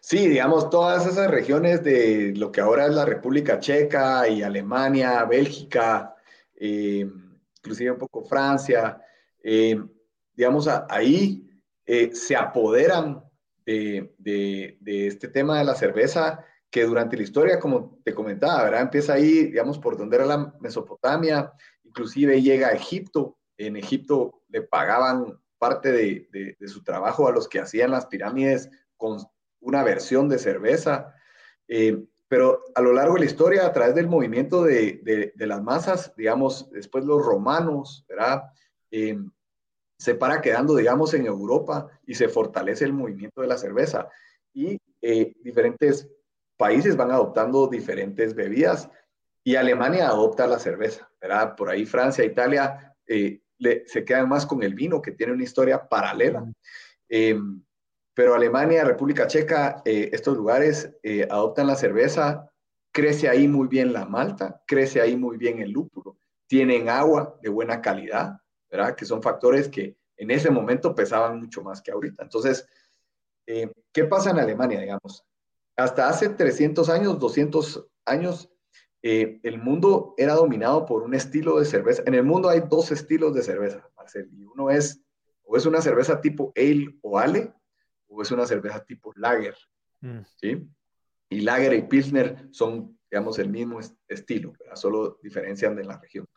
Sí, 0.00 0.28
digamos, 0.28 0.68
todas 0.68 1.06
esas 1.06 1.30
regiones 1.30 1.82
de 1.82 2.34
lo 2.36 2.52
que 2.52 2.60
ahora 2.60 2.86
es 2.86 2.94
la 2.94 3.06
República 3.06 3.60
Checa 3.60 4.28
y 4.28 4.42
Alemania, 4.42 5.24
Bélgica, 5.24 6.14
eh, 6.54 7.08
inclusive 7.58 7.92
un 7.92 7.98
poco 7.98 8.24
Francia, 8.24 9.00
eh, 9.42 9.80
digamos, 10.34 10.68
ahí 10.90 11.48
eh, 11.86 12.10
se 12.14 12.36
apoderan 12.36 13.22
de, 14.18 14.78
de, 14.80 15.06
este 15.06 15.28
tema 15.28 15.58
de 15.58 15.64
la 15.64 15.74
cerveza 15.74 16.44
que 16.70 16.84
durante 16.84 17.16
la 17.16 17.22
historia, 17.22 17.60
como 17.60 18.00
te 18.04 18.14
comentaba, 18.14 18.64
¿verdad? 18.64 18.82
Empieza 18.82 19.14
ahí, 19.14 19.44
digamos, 19.44 19.78
por 19.78 19.96
donde 19.96 20.16
era 20.16 20.26
la 20.26 20.54
Mesopotamia, 20.60 21.52
inclusive 21.84 22.40
llega 22.40 22.68
a 22.68 22.72
Egipto. 22.72 23.38
En 23.58 23.76
Egipto 23.76 24.42
le 24.48 24.62
pagaban 24.62 25.38
parte 25.58 25.92
de, 25.92 26.56
su 26.66 26.82
trabajo 26.82 27.28
a 27.28 27.32
los 27.32 27.46
que 27.48 27.60
hacían 27.60 27.90
las 27.90 28.06
pirámides 28.06 28.70
con 28.96 29.18
una 29.60 29.84
versión 29.84 30.28
de 30.28 30.38
cerveza. 30.38 31.14
Eh, 31.68 32.02
pero 32.26 32.62
a 32.74 32.80
lo 32.80 32.94
largo 32.94 33.14
de 33.14 33.20
la 33.20 33.26
historia, 33.26 33.66
a 33.66 33.72
través 33.72 33.94
del 33.94 34.08
movimiento 34.08 34.64
de, 34.64 35.32
de, 35.36 35.46
las 35.46 35.62
masas, 35.62 36.14
digamos, 36.16 36.70
después 36.70 37.04
los 37.04 37.22
romanos, 37.24 38.06
¿verdad? 38.08 38.44
Eh, 38.90 39.18
se 40.02 40.14
para 40.14 40.40
quedando, 40.40 40.74
digamos, 40.76 41.14
en 41.14 41.26
Europa 41.26 41.88
y 42.06 42.14
se 42.14 42.28
fortalece 42.28 42.84
el 42.84 42.92
movimiento 42.92 43.40
de 43.40 43.46
la 43.46 43.56
cerveza. 43.56 44.08
Y 44.52 44.78
eh, 45.00 45.32
diferentes 45.42 46.08
países 46.56 46.96
van 46.96 47.10
adoptando 47.10 47.66
diferentes 47.66 48.34
bebidas 48.34 48.88
y 49.44 49.56
Alemania 49.56 50.08
adopta 50.08 50.46
la 50.46 50.58
cerveza, 50.58 51.10
¿verdad? 51.20 51.54
Por 51.56 51.70
ahí 51.70 51.84
Francia, 51.86 52.24
Italia 52.24 52.94
se 53.06 54.04
quedan 54.04 54.28
más 54.28 54.46
con 54.46 54.62
el 54.62 54.74
vino, 54.74 55.02
que 55.02 55.12
tiene 55.12 55.32
una 55.32 55.44
historia 55.44 55.88
paralela. 55.88 56.44
Pero 58.14 58.34
Alemania, 58.34 58.84
República 58.84 59.26
Checa, 59.26 59.82
eh, 59.84 60.10
estos 60.12 60.36
lugares 60.36 60.94
eh, 61.02 61.26
adoptan 61.30 61.66
la 61.66 61.76
cerveza, 61.76 62.50
crece 62.92 63.28
ahí 63.28 63.48
muy 63.48 63.68
bien 63.68 63.92
la 63.92 64.04
malta, 64.04 64.62
crece 64.66 65.00
ahí 65.00 65.16
muy 65.16 65.38
bien 65.38 65.60
el 65.60 65.70
lúpulo, 65.70 66.18
tienen 66.46 66.90
agua 66.90 67.38
de 67.40 67.48
buena 67.48 67.80
calidad, 67.80 68.36
¿verdad? 68.72 68.96
Que 68.96 69.04
son 69.04 69.22
factores 69.22 69.68
que 69.68 69.96
en 70.16 70.30
ese 70.30 70.50
momento 70.50 70.94
pesaban 70.94 71.38
mucho 71.38 71.62
más 71.62 71.82
que 71.82 71.92
ahorita. 71.92 72.22
Entonces, 72.22 72.66
eh, 73.46 73.70
¿qué 73.92 74.04
pasa 74.04 74.30
en 74.30 74.38
Alemania, 74.38 74.80
digamos? 74.80 75.24
Hasta 75.76 76.08
hace 76.08 76.30
300 76.30 76.88
años, 76.88 77.18
200 77.18 77.86
años, 78.06 78.48
el 79.02 79.58
mundo 79.58 80.14
era 80.16 80.34
dominado 80.34 80.86
por 80.86 81.02
un 81.02 81.14
estilo 81.14 81.58
de 81.58 81.64
cerveza. 81.64 82.04
En 82.06 82.14
el 82.14 82.22
mundo 82.22 82.48
hay 82.48 82.62
dos 82.70 82.92
estilos 82.92 83.34
de 83.34 83.42
cerveza, 83.42 83.88
Marcel, 83.96 84.28
y 84.32 84.44
uno 84.44 84.70
es, 84.70 85.02
o 85.42 85.56
es 85.56 85.66
una 85.66 85.82
cerveza 85.82 86.20
tipo 86.20 86.52
ale 86.56 86.96
o 87.02 87.18
ale, 87.18 87.52
o 88.06 88.22
es 88.22 88.30
una 88.30 88.46
cerveza 88.46 88.84
tipo 88.84 89.12
lager, 89.16 89.56
mm. 90.00 90.20
¿sí? 90.36 90.68
Y 91.30 91.40
lager 91.40 91.74
y 91.74 91.82
pilsner 91.82 92.48
son, 92.52 92.96
digamos, 93.10 93.40
el 93.40 93.48
mismo 93.48 93.80
estilo, 94.06 94.52
solo 94.74 95.18
diferencian 95.20 95.74
de 95.74 95.84
la 95.84 95.98
región. 95.98 96.28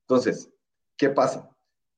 Entonces, 0.00 0.50
¿qué 0.96 1.10
pasa? 1.10 1.48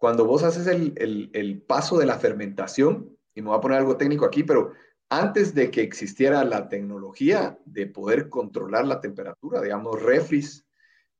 Cuando 0.02 0.26
vos 0.26 0.42
haces 0.42 0.66
el, 0.66 1.30
el, 1.32 1.62
paso 1.62 1.96
de 1.96 2.06
la 2.06 2.18
fermentación, 2.18 3.16
y 3.36 3.40
me 3.40 3.50
voy 3.50 3.56
a 3.56 3.60
poner 3.60 3.78
algo 3.78 3.96
técnico 3.96 4.24
aquí, 4.24 4.42
pero 4.42 4.72
antes 5.08 5.54
de 5.54 5.70
que 5.70 5.82
existiera 5.82 6.42
la 6.42 6.68
tecnología 6.68 7.56
de 7.64 7.86
poder 7.86 8.28
controlar 8.28 8.84
la 8.84 9.00
temperatura, 9.00 9.62
digamos, 9.62 10.02
refris, 10.02 10.66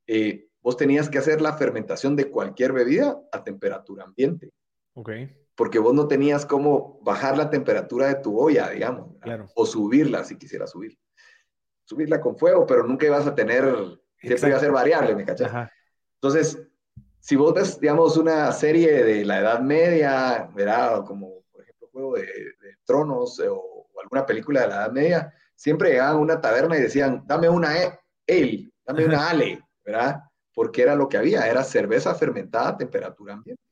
eh, 0.09 0.49
vos 0.61 0.77
tenías 0.77 1.09
que 1.09 1.19
hacer 1.19 1.41
la 1.41 1.53
fermentación 1.53 2.17
de 2.17 2.29
cualquier 2.29 2.73
bebida 2.73 3.21
a 3.31 3.45
temperatura 3.45 4.03
ambiente. 4.03 4.51
Ok 4.95 5.11
porque 5.55 5.79
vos 5.79 5.95
no 5.95 6.09
tenías 6.09 6.45
cómo 6.45 6.99
bajar 7.03 7.37
la 7.37 7.51
temperatura 7.51 8.09
de 8.09 8.15
tu 8.17 8.37
olla, 8.41 8.71
digamos, 8.71 9.15
o 9.55 9.67
subirla 9.67 10.25
si 10.25 10.39
quisieras 10.39 10.71
subir. 10.71 10.99
Subirla 11.85 12.21
con 12.21 12.39
fuego, 12.39 12.67
pero 12.67 12.85
nunca 12.85 13.07
ibas 13.07 13.27
a 13.27 13.35
tener, 13.35 13.63
siempre 14.19 14.49
iba 14.49 14.57
a 14.57 14.61
ser 14.61 14.73
variable, 14.73 15.15
¿me 15.15 15.27
cachas? 15.27 15.71
Entonces, 16.15 16.72
si 17.23 17.37
vos 17.37 17.55
ves, 17.55 17.79
digamos, 17.79 18.17
una 18.17 18.51
serie 18.51 19.05
de 19.05 19.25
la 19.25 19.39
Edad 19.39 19.61
Media, 19.61 20.51
¿verdad? 20.57 21.05
Como, 21.05 21.45
por 21.53 21.63
ejemplo, 21.63 21.89
Juego 21.93 22.17
de, 22.17 22.27
Tronos 22.85 23.39
eh, 23.39 23.49
o, 23.49 23.87
alguna 24.03 24.27
película 24.27 24.63
de 24.63 24.67
la 24.67 24.75
Edad 24.75 24.91
Media, 24.91 25.33
siempre 25.55 25.91
llegaban 25.91 26.17
a 26.17 26.19
una 26.19 26.41
taberna 26.41 26.77
y 26.77 26.83
decían, 26.83 27.23
dame 27.25 27.49
una 27.49 27.79
e 27.79 27.97
ale, 28.29 28.73
dame 28.85 29.05
una 29.05 29.31
ale, 29.31 29.65
¿verdad? 29.85 30.21
Porque 30.53 30.83
era 30.83 30.97
lo 30.97 31.09
que 31.09 31.17
había, 31.17 31.47
era 31.47 31.63
cerveza 31.63 32.13
fermentada 32.17 32.71
a 32.71 32.77
temperatura 32.77 33.35
ambiente. 33.35 33.63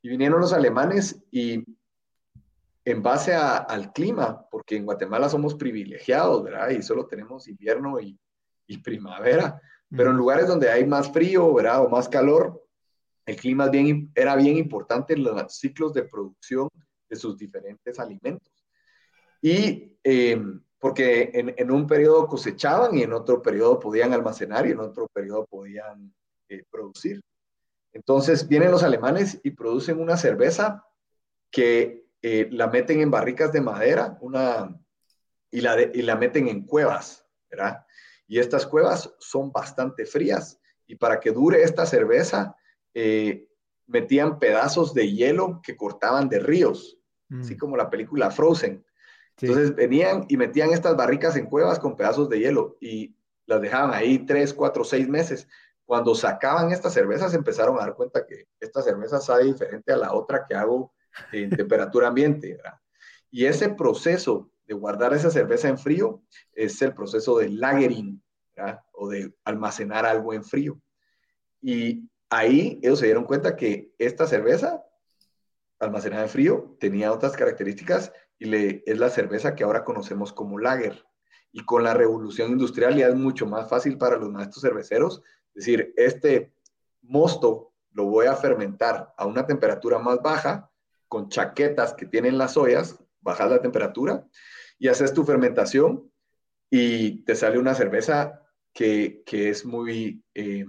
Y 0.00 0.10
vinieron 0.10 0.40
los 0.40 0.52
alemanes 0.52 1.20
y 1.32 1.64
en 2.84 3.02
base 3.02 3.34
al 3.34 3.92
clima, 3.92 4.46
porque 4.52 4.76
en 4.76 4.84
Guatemala 4.84 5.28
somos 5.28 5.56
privilegiados, 5.56 6.44
¿verdad? 6.44 6.70
Y 6.70 6.82
solo 6.82 7.06
tenemos 7.06 7.48
invierno 7.48 7.98
y, 7.98 8.16
primavera, 8.84 9.60
pero 9.90 10.10
en 10.10 10.16
lugares 10.16 10.46
donde 10.46 10.70
hay 10.70 10.86
más 10.86 11.10
frío, 11.10 11.52
¿verdad? 11.54 11.82
O 11.82 11.88
más 11.88 12.08
calor, 12.08 12.67
el 13.28 13.36
clima 13.36 13.68
bien, 13.68 14.10
era 14.14 14.34
bien 14.36 14.56
importante 14.56 15.12
en 15.12 15.22
los 15.22 15.54
ciclos 15.54 15.92
de 15.92 16.04
producción 16.04 16.70
de 17.10 17.14
sus 17.14 17.36
diferentes 17.36 17.98
alimentos. 17.98 18.50
Y 19.42 19.98
em, 20.02 20.62
porque 20.78 21.30
en, 21.34 21.70
un 21.70 21.86
periodo 21.86 22.26
cosechaban 22.26 22.96
y 22.96 23.02
en 23.02 23.12
otro 23.12 23.42
periodo 23.42 23.78
podían 23.78 24.14
almacenar 24.14 24.66
y 24.66 24.70
en 24.70 24.80
otro 24.80 25.08
periodo 25.08 25.44
podían 25.44 26.14
eh, 26.48 26.64
producir. 26.70 27.20
Entonces 27.92 28.48
vienen 28.48 28.70
los 28.70 28.82
alemanes 28.82 29.38
y 29.42 29.50
producen 29.50 30.00
una 30.00 30.16
cerveza 30.16 30.86
que 31.50 32.06
eh, 32.22 32.48
la 32.50 32.68
meten 32.68 33.00
en 33.02 33.10
barricas 33.10 33.52
de 33.52 33.60
madera 33.60 34.16
una, 34.22 34.74
y, 35.50 35.60
la 35.60 35.82
y 35.82 36.00
la 36.00 36.16
meten 36.16 36.48
en 36.48 36.64
cuevas, 36.64 37.26
¿verdad? 37.50 37.84
Y 38.26 38.38
estas 38.38 38.66
cuevas 38.66 39.14
son 39.18 39.52
bastante 39.52 40.06
frías 40.06 40.58
y 40.86 40.96
para 40.96 41.20
que 41.20 41.30
dure 41.30 41.62
esta 41.62 41.84
cerveza 41.84 42.56
eh, 42.94 43.48
metían 43.86 44.38
pedazos 44.38 44.94
de 44.94 45.10
hielo 45.10 45.60
que 45.62 45.76
cortaban 45.76 46.28
de 46.28 46.40
ríos, 46.40 46.98
así 47.40 47.54
mm. 47.54 47.58
como 47.58 47.76
la 47.76 47.90
película 47.90 48.30
Frozen. 48.30 48.84
Entonces 49.40 49.74
venían 49.74 50.24
y 50.28 50.36
metían 50.36 50.70
estas 50.70 50.96
barricas 50.96 51.36
en 51.36 51.46
cuevas 51.46 51.78
con 51.78 51.96
pedazos 51.96 52.28
de 52.28 52.40
hielo 52.40 52.76
y 52.80 53.14
las 53.46 53.60
dejaban 53.60 53.94
ahí 53.94 54.18
tres, 54.26 54.52
cuatro, 54.52 54.82
seis 54.84 55.08
meses 55.08 55.48
cuando 55.88 56.14
sacaban 56.14 56.70
estas 56.70 56.92
cervezas 56.92 57.32
empezaron 57.32 57.76
a 57.76 57.80
dar 57.80 57.94
cuenta 57.94 58.26
que 58.26 58.46
esta 58.60 58.82
cerveza 58.82 59.22
sabe 59.22 59.44
diferente 59.44 59.90
a 59.90 59.96
la 59.96 60.12
otra 60.12 60.44
que 60.46 60.54
hago 60.54 60.92
en 61.32 61.48
temperatura 61.48 62.08
ambiente. 62.08 62.56
¿verdad? 62.56 62.74
Y 63.30 63.46
ese 63.46 63.70
proceso 63.70 64.50
de 64.66 64.74
guardar 64.74 65.14
esa 65.14 65.30
cerveza 65.30 65.66
en 65.66 65.78
frío 65.78 66.20
es 66.52 66.82
el 66.82 66.92
proceso 66.92 67.38
de 67.38 67.48
lagering 67.48 68.22
¿verdad? 68.54 68.82
o 68.92 69.08
de 69.08 69.34
almacenar 69.44 70.04
algo 70.04 70.34
en 70.34 70.44
frío. 70.44 70.78
Y 71.62 72.06
ahí 72.30 72.78
ellos 72.82 72.98
se 72.98 73.06
dieron 73.06 73.24
cuenta 73.24 73.56
que 73.56 73.92
esta 73.98 74.26
cerveza 74.26 74.84
almacenada 75.78 76.24
en 76.24 76.28
frío 76.28 76.76
tenía 76.80 77.12
otras 77.12 77.36
características 77.36 78.12
y 78.38 78.46
le, 78.46 78.82
es 78.86 78.98
la 78.98 79.10
cerveza 79.10 79.54
que 79.54 79.64
ahora 79.64 79.84
conocemos 79.84 80.32
como 80.32 80.58
lager. 80.58 81.04
Y 81.52 81.64
con 81.64 81.82
la 81.82 81.94
revolución 81.94 82.50
industrial 82.52 82.96
ya 82.96 83.08
es 83.08 83.14
mucho 83.14 83.46
más 83.46 83.68
fácil 83.68 83.96
para 83.96 84.16
los 84.16 84.30
maestros 84.30 84.62
cerveceros 84.62 85.22
decir, 85.54 85.92
este 85.96 86.52
mosto 87.02 87.72
lo 87.92 88.04
voy 88.04 88.26
a 88.26 88.36
fermentar 88.36 89.12
a 89.16 89.26
una 89.26 89.46
temperatura 89.46 89.98
más 89.98 90.20
baja, 90.22 90.70
con 91.08 91.30
chaquetas 91.30 91.94
que 91.94 92.06
tienen 92.06 92.38
las 92.38 92.56
ollas, 92.56 93.02
bajas 93.20 93.50
la 93.50 93.62
temperatura 93.62 94.26
y 94.78 94.88
haces 94.88 95.12
tu 95.12 95.24
fermentación 95.24 96.10
y 96.70 97.24
te 97.24 97.34
sale 97.34 97.58
una 97.58 97.74
cerveza 97.74 98.42
que, 98.72 99.24
es 99.26 99.64
muy 99.64 100.22
eh, 100.34 100.66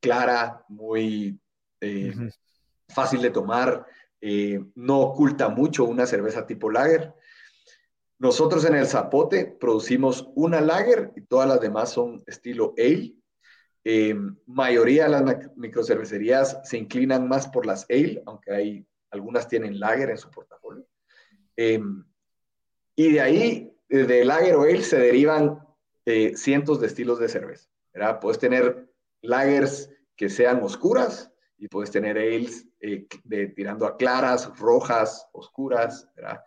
clara, 0.00 0.64
muy 0.68 1.40
eh, 1.80 2.14
fácil 2.88 3.22
de 3.22 3.30
tomar, 3.30 3.86
eh, 4.20 4.60
no 4.74 5.00
oculta 5.00 5.48
mucho 5.48 5.84
una 5.84 6.06
cerveza 6.06 6.46
tipo 6.46 6.70
lager. 6.70 7.14
Nosotros 8.18 8.64
en 8.64 8.74
el 8.74 8.86
Zapote 8.86 9.46
producimos 9.46 10.28
una 10.34 10.60
lager 10.60 11.12
y 11.14 11.20
todas 11.22 11.48
las 11.48 11.60
demás 11.60 11.90
son 11.90 12.22
estilo 12.26 12.74
ale. 12.76 13.14
Eh, 13.84 14.14
mayoría 14.46 15.04
de 15.04 15.10
las 15.10 15.56
microcervecerías 15.56 16.60
se 16.64 16.78
inclinan 16.78 17.28
más 17.28 17.46
por 17.48 17.64
las 17.64 17.86
ale, 17.88 18.22
aunque 18.26 18.52
hay 18.52 18.86
algunas 19.10 19.46
tienen 19.46 19.78
lager 19.78 20.10
en 20.10 20.18
su 20.18 20.30
portafolio. 20.30 20.84
Eh, 21.56 21.80
y 22.96 23.12
de 23.12 23.20
ahí, 23.20 23.72
de 23.88 24.24
lager 24.24 24.56
o 24.56 24.62
ale, 24.62 24.82
se 24.82 24.98
derivan 24.98 25.60
eh, 26.04 26.36
cientos 26.36 26.80
de 26.80 26.88
estilos 26.88 27.20
de 27.20 27.28
cerveza. 27.28 27.68
¿verdad? 27.94 28.18
Puedes 28.20 28.38
tener 28.38 28.87
lagers 29.22 29.90
que 30.16 30.28
sean 30.28 30.62
oscuras 30.62 31.30
y 31.56 31.68
puedes 31.68 31.90
tener 31.90 32.18
ales 32.18 32.66
de, 32.80 33.46
tirando 33.54 33.86
a 33.86 33.96
claras, 33.96 34.56
rojas, 34.58 35.28
oscuras. 35.32 36.08
¿verdad? 36.14 36.40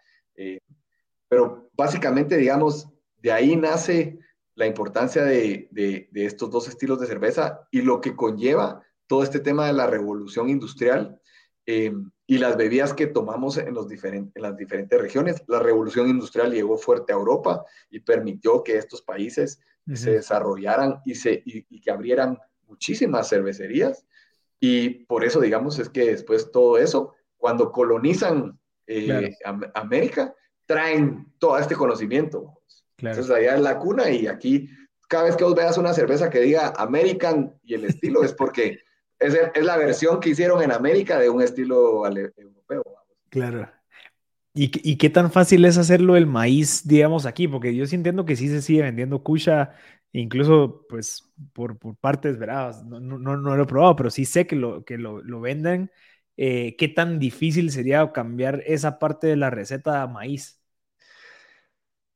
pero 1.28 1.70
básicamente, 1.74 2.38
digamos, 2.38 2.90
de 3.22 3.32
ahí 3.32 3.56
nace 3.56 4.20
la 4.56 4.68
importancia 4.68 5.24
de, 5.24 6.10
estos 6.14 6.52
dos 6.52 6.68
estilos 6.68 7.00
de 7.00 7.08
cerveza 7.08 7.68
y 7.72 7.82
lo 7.82 8.02
que 8.02 8.16
conlleva 8.16 8.84
todo 9.08 9.24
este 9.24 9.40
tema 9.40 9.68
de 9.68 9.74
la 9.74 9.88
revolución 9.88 10.50
industrial 10.50 11.20
eh, 11.66 11.94
y 12.28 12.38
las 12.38 12.58
bebidas 12.58 12.94
que 12.94 13.08
tomamos 13.08 13.58
en, 13.58 13.74
los 13.74 13.88
diferentes, 13.88 14.36
en 14.36 14.42
las 14.42 14.58
diferentes 14.58 15.00
regiones. 15.00 15.44
La 15.48 15.60
revolución 15.60 16.10
industrial 16.10 16.52
llegó 16.52 16.78
fuerte 16.78 17.14
a 17.14 17.16
Europa 17.16 17.66
y 17.90 18.00
permitió 18.00 18.64
que 18.64 18.78
estos 18.78 19.02
países 19.02 19.60
se 19.94 20.12
desarrollaran 20.12 21.02
y, 21.06 21.16
se, 21.16 21.42
y, 21.46 21.82
que 21.82 21.92
abrieran 21.92 22.38
muchísimas 22.72 23.30
cervecerías. 23.30 24.06
Y 24.60 25.06
por 25.06 25.24
eso, 25.26 25.40
digamos, 25.40 25.78
es 25.80 25.90
que 25.90 26.06
después 26.06 26.52
todo 26.52 26.78
eso, 26.78 27.14
cuando 27.38 27.72
colonizan 27.72 28.58
eh, 28.88 29.36
América, 29.74 30.34
traen 30.66 31.28
todo 31.38 31.58
este 31.58 31.76
conocimiento. 31.76 32.62
Entonces 32.98 33.30
allá 33.30 33.56
es 33.56 33.62
la 33.62 33.78
cuna 33.78 34.10
y 34.10 34.28
aquí 34.28 34.70
cada 35.08 35.26
vez 35.26 35.36
que 35.36 35.44
vos 35.44 35.56
veas 35.56 35.78
una 35.78 35.94
cerveza 35.94 36.30
que 36.30 36.40
diga 36.40 36.74
American 36.78 37.60
y 37.64 37.74
el 37.74 37.86
estilo 37.86 38.24
es 38.24 38.32
porque 38.34 38.80
es, 39.20 39.34
es 39.34 39.66
la 39.66 39.76
versión 39.78 40.20
que 40.20 40.30
hicieron 40.30 40.62
en 40.62 40.72
América 40.72 41.20
de 41.20 41.30
un 41.30 41.42
estilo 41.42 42.06
europeo. 42.06 42.84
Claro. 43.30 43.70
¿Y, 44.54 44.72
¿Y, 44.84 44.98
qué 44.98 45.10
tan 45.10 45.32
fácil 45.32 45.64
es 45.64 45.78
hacerlo 45.78 46.18
el 46.18 46.28
maíz, 46.28 46.86
digamos, 46.86 47.26
aquí? 47.26 47.48
Porque 47.48 47.74
yo 47.74 47.86
sí 47.86 47.96
entiendo 47.96 48.26
que 48.26 48.36
sí 48.36 48.50
se 48.50 48.62
sigue 48.62 48.82
vendiendo 48.82 49.24
cucha, 49.24 49.72
incluso 50.12 50.86
pues 50.90 51.32
por, 51.54 51.78
por 51.80 51.96
partes, 51.96 52.38
¿verdad? 52.38 52.84
No, 52.84 53.00
no, 53.00 53.18
no, 53.18 53.56
lo 53.56 53.64
he 53.64 53.66
probado, 53.66 53.96
pero 53.96 54.10
sí 54.10 54.26
sé 54.26 54.48
que 54.48 54.58
lo, 54.58 54.84
que 54.84 54.98
lo, 54.98 55.22
venden. 55.42 55.90
Eh, 56.36 56.76
¿Qué 56.78 56.90
tan 56.90 57.18
difícil 57.20 57.72
sería 57.72 58.12
cambiar 58.12 58.62
esa 58.66 59.00
parte 59.00 59.28
de 59.28 59.38
la 59.38 59.50
receta 59.50 60.02
a 60.02 60.08
maíz? 60.08 60.62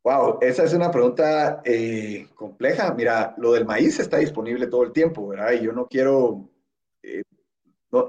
Wow, 0.03 0.37
esa 0.41 0.65
es 0.65 0.73
una 0.73 0.91
pregunta 0.91 1.61
eh, 1.65 2.27
compleja. 2.35 2.93
Mira, 2.93 3.33
lo 3.37 3.53
del 3.53 3.65
maíz 3.65 3.99
está 3.99 4.17
disponible 4.17 4.67
todo 4.67 4.83
el 4.83 4.91
tiempo, 4.91 5.27
¿verdad? 5.29 5.53
Y 5.53 5.63
yo 5.63 5.71
no 5.71 5.87
quiero, 5.87 6.49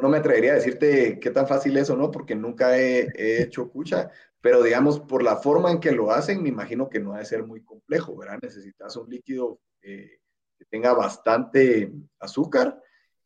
no, 0.01 0.09
me 0.09 0.19
atrevería 0.19 0.53
a 0.53 0.57
decirte 0.57 1.19
qué 1.21 1.31
tan 1.31 1.47
fácil 1.47 1.77
es 1.77 1.91
o 1.91 1.97
no, 1.97 2.11
porque 2.11 2.35
nunca 2.35 2.79
he, 2.79 3.43
hecho 3.43 3.71
cucha, 3.71 4.11
pero 4.41 4.63
digamos, 4.63 5.01
por 5.01 5.23
la 5.23 5.37
forma 5.37 5.71
en 5.71 5.81
que 5.81 5.93
lo 5.93 6.11
hacen, 6.11 6.43
me 6.43 6.49
imagino 6.49 6.89
que 6.89 7.01
no 7.01 7.15
ha 7.15 7.19
de 7.19 7.25
ser 7.25 7.45
muy 7.45 7.63
complejo, 7.63 8.17
¿verdad? 8.17 8.39
Necesitas 8.43 8.97
un 8.97 9.09
líquido 9.09 9.61
eh, 9.83 10.19
que 10.59 10.65
tenga 10.67 10.93
bastante 10.93 11.93
azúcar, 12.19 12.81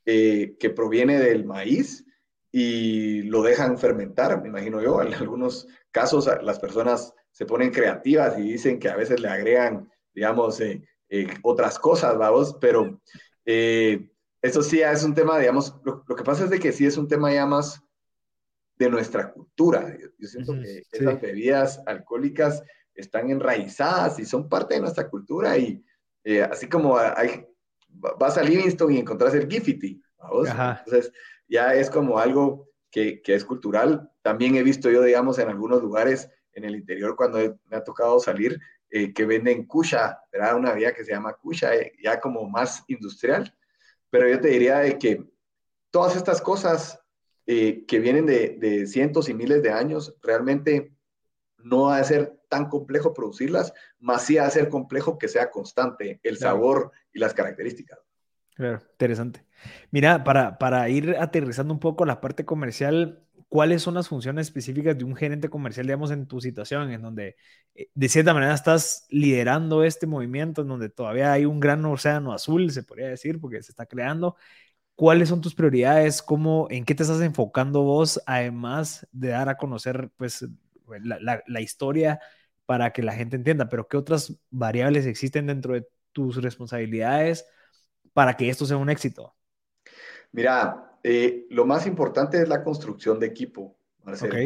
que 0.04 0.72
proviene 0.74 1.20
del 1.20 1.44
maíz 1.44 2.04
y 2.52 3.22
lo 3.22 3.42
dejan 3.42 3.78
fermentar, 3.78 4.40
me 4.42 4.48
imagino 4.48 4.82
yo. 4.82 5.00
En 5.02 5.14
algunos 5.14 5.68
casos 5.90 6.28
las 6.42 6.58
personas 6.58 7.14
se 7.30 7.46
ponen 7.46 7.70
creativas 7.70 8.38
y 8.38 8.42
dicen 8.42 8.78
que 8.78 8.88
a 8.88 8.96
veces 8.96 9.20
le 9.20 9.28
agregan, 9.28 9.88
digamos, 10.12 10.60
eh, 10.60 10.82
eh, 11.08 11.28
otras 11.42 11.78
cosas, 11.78 12.16
vamos, 12.18 12.56
pero 12.60 13.00
eh, 13.44 14.10
eso 14.42 14.62
sí 14.62 14.80
es 14.80 15.04
un 15.04 15.14
tema, 15.14 15.38
digamos, 15.38 15.74
lo, 15.84 16.04
que 16.04 16.24
pasa 16.24 16.44
es 16.44 16.50
de 16.50 16.58
que 16.58 16.72
sí 16.72 16.86
es 16.86 16.96
un 16.96 17.08
tema 17.08 17.32
ya 17.32 17.46
más 17.46 17.82
de 18.76 18.88
nuestra 18.88 19.32
cultura. 19.32 19.96
Yo, 20.18 20.28
siento 20.28 20.54
que 20.54 20.82
esas 20.90 21.20
bebidas 21.20 21.80
alcohólicas 21.86 22.62
están 22.94 23.30
enraizadas 23.30 24.18
y 24.18 24.24
son 24.24 24.48
parte 24.48 24.74
de 24.74 24.80
nuestra 24.80 25.08
cultura 25.08 25.56
y 25.56 25.82
así 26.50 26.68
como 26.68 26.98
hay, 26.98 27.46
vas 27.88 28.38
a 28.38 28.42
Livingston 28.42 28.92
y 28.92 28.98
encontrás 28.98 29.34
el 29.34 29.50
Gifty, 29.50 30.00
entonces 30.22 31.12
ya 31.48 31.74
es 31.74 31.90
como 31.90 32.18
algo 32.18 32.68
que, 32.90 33.22
que, 33.22 33.34
es 33.34 33.44
cultural. 33.44 34.10
También 34.22 34.56
he 34.56 34.62
visto 34.62 34.90
yo, 34.90 35.02
digamos, 35.02 35.38
en 35.38 35.48
algunos 35.48 35.82
lugares 35.82 36.30
en 36.52 36.64
el 36.64 36.76
interior 36.76 37.16
cuando 37.16 37.38
me 37.38 37.76
ha 37.76 37.84
tocado 37.84 38.18
salir, 38.20 38.58
eh, 38.90 39.12
que 39.12 39.24
venden 39.24 39.66
kusha, 39.66 40.18
¿verdad? 40.32 40.56
Una 40.56 40.72
vía 40.72 40.92
que 40.92 41.04
se 41.04 41.12
llama 41.12 41.34
kusha, 41.34 41.74
eh, 41.76 41.92
ya 42.02 42.20
como 42.20 42.48
más 42.48 42.84
industrial. 42.88 43.54
Pero 44.10 44.28
yo 44.28 44.40
te 44.40 44.48
diría 44.48 44.78
de 44.78 44.98
que 44.98 45.24
todas 45.90 46.16
estas 46.16 46.40
cosas 46.40 47.00
eh, 47.46 47.84
que 47.86 47.98
vienen 47.98 48.26
de, 48.26 48.56
de, 48.58 48.86
cientos 48.86 49.28
y 49.28 49.34
miles 49.34 49.62
de 49.62 49.70
años, 49.70 50.14
realmente 50.22 50.94
no 51.58 51.84
va 51.84 51.98
a 51.98 52.04
ser 52.04 52.40
tan 52.48 52.68
complejo 52.68 53.14
producirlas, 53.14 53.72
más 53.98 54.24
sí 54.24 54.36
va 54.36 54.46
a 54.46 54.50
ser 54.50 54.68
complejo 54.68 55.18
que 55.18 55.28
sea 55.28 55.50
constante 55.50 56.20
el 56.22 56.36
sabor 56.36 56.90
y 57.12 57.18
las 57.18 57.34
características. 57.34 57.98
Claro, 58.54 58.80
interesante. 58.92 59.44
Mira, 59.90 60.22
para, 60.22 60.58
para 60.58 60.88
ir 60.88 61.16
aterrizando 61.18 61.72
un 61.72 61.80
poco 61.80 62.04
la 62.04 62.20
parte 62.20 62.44
comercial, 62.44 63.24
cuáles 63.50 63.82
son 63.82 63.94
las 63.94 64.08
funciones 64.08 64.46
específicas 64.46 64.96
de 64.96 65.04
un 65.04 65.16
gerente 65.16 65.50
comercial, 65.50 65.86
digamos, 65.86 66.12
en 66.12 66.26
tu 66.26 66.40
situación, 66.40 66.92
en 66.92 67.02
donde 67.02 67.36
eh, 67.74 67.90
de 67.94 68.08
cierta 68.08 68.32
manera 68.32 68.54
estás 68.54 69.06
liderando 69.10 69.84
este 69.84 70.06
movimiento, 70.06 70.62
en 70.62 70.68
donde 70.68 70.88
todavía 70.88 71.32
hay 71.32 71.46
un 71.46 71.60
gran 71.60 71.84
océano 71.84 72.32
azul, 72.32 72.70
se 72.70 72.84
podría 72.84 73.08
decir, 73.08 73.40
porque 73.40 73.62
se 73.62 73.72
está 73.72 73.86
creando. 73.86 74.36
¿Cuáles 74.94 75.30
son 75.30 75.40
tus 75.40 75.54
prioridades? 75.54 76.22
¿Cómo, 76.22 76.68
¿En 76.70 76.84
qué 76.84 76.94
te 76.94 77.02
estás 77.04 77.20
enfocando 77.22 77.82
vos, 77.82 78.22
además 78.26 79.06
de 79.12 79.30
dar 79.30 79.48
a 79.48 79.56
conocer 79.56 80.10
pues, 80.16 80.46
la, 81.02 81.42
la 81.46 81.60
historia 81.60 82.20
para 82.66 82.92
que 82.92 83.02
la 83.02 83.14
gente 83.14 83.36
entienda? 83.36 83.68
Pero 83.68 83.88
¿qué 83.88 83.96
otras 83.96 84.40
variables 84.50 85.06
existen 85.06 85.46
dentro 85.48 85.74
de 85.74 85.88
tus 86.12 86.42
responsabilidades 86.42 87.46
para 88.12 88.36
que 88.36 88.48
esto 88.48 88.66
sea 88.66 88.76
un 88.76 88.90
éxito? 88.90 89.34
Mira, 90.32 90.89
eh, 91.02 91.46
lo 91.50 91.64
más 91.64 91.86
importante 91.86 92.40
es 92.42 92.48
la 92.48 92.62
construcción 92.62 93.18
de 93.18 93.26
equipo. 93.26 93.76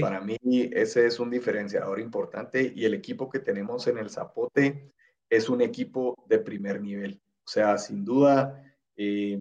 Para 0.00 0.20
mí 0.20 0.36
ese 0.72 1.06
es 1.06 1.20
un 1.20 1.30
diferenciador 1.30 2.00
importante 2.00 2.72
y 2.74 2.84
el 2.84 2.94
equipo 2.94 3.30
que 3.30 3.38
tenemos 3.38 3.86
en 3.86 3.98
el 3.98 4.10
Zapote 4.10 4.92
es 5.30 5.48
un 5.48 5.60
equipo 5.60 6.24
de 6.28 6.38
primer 6.38 6.80
nivel. 6.80 7.20
O 7.44 7.48
sea, 7.48 7.78
sin 7.78 8.04
duda, 8.04 8.62
eh, 8.96 9.40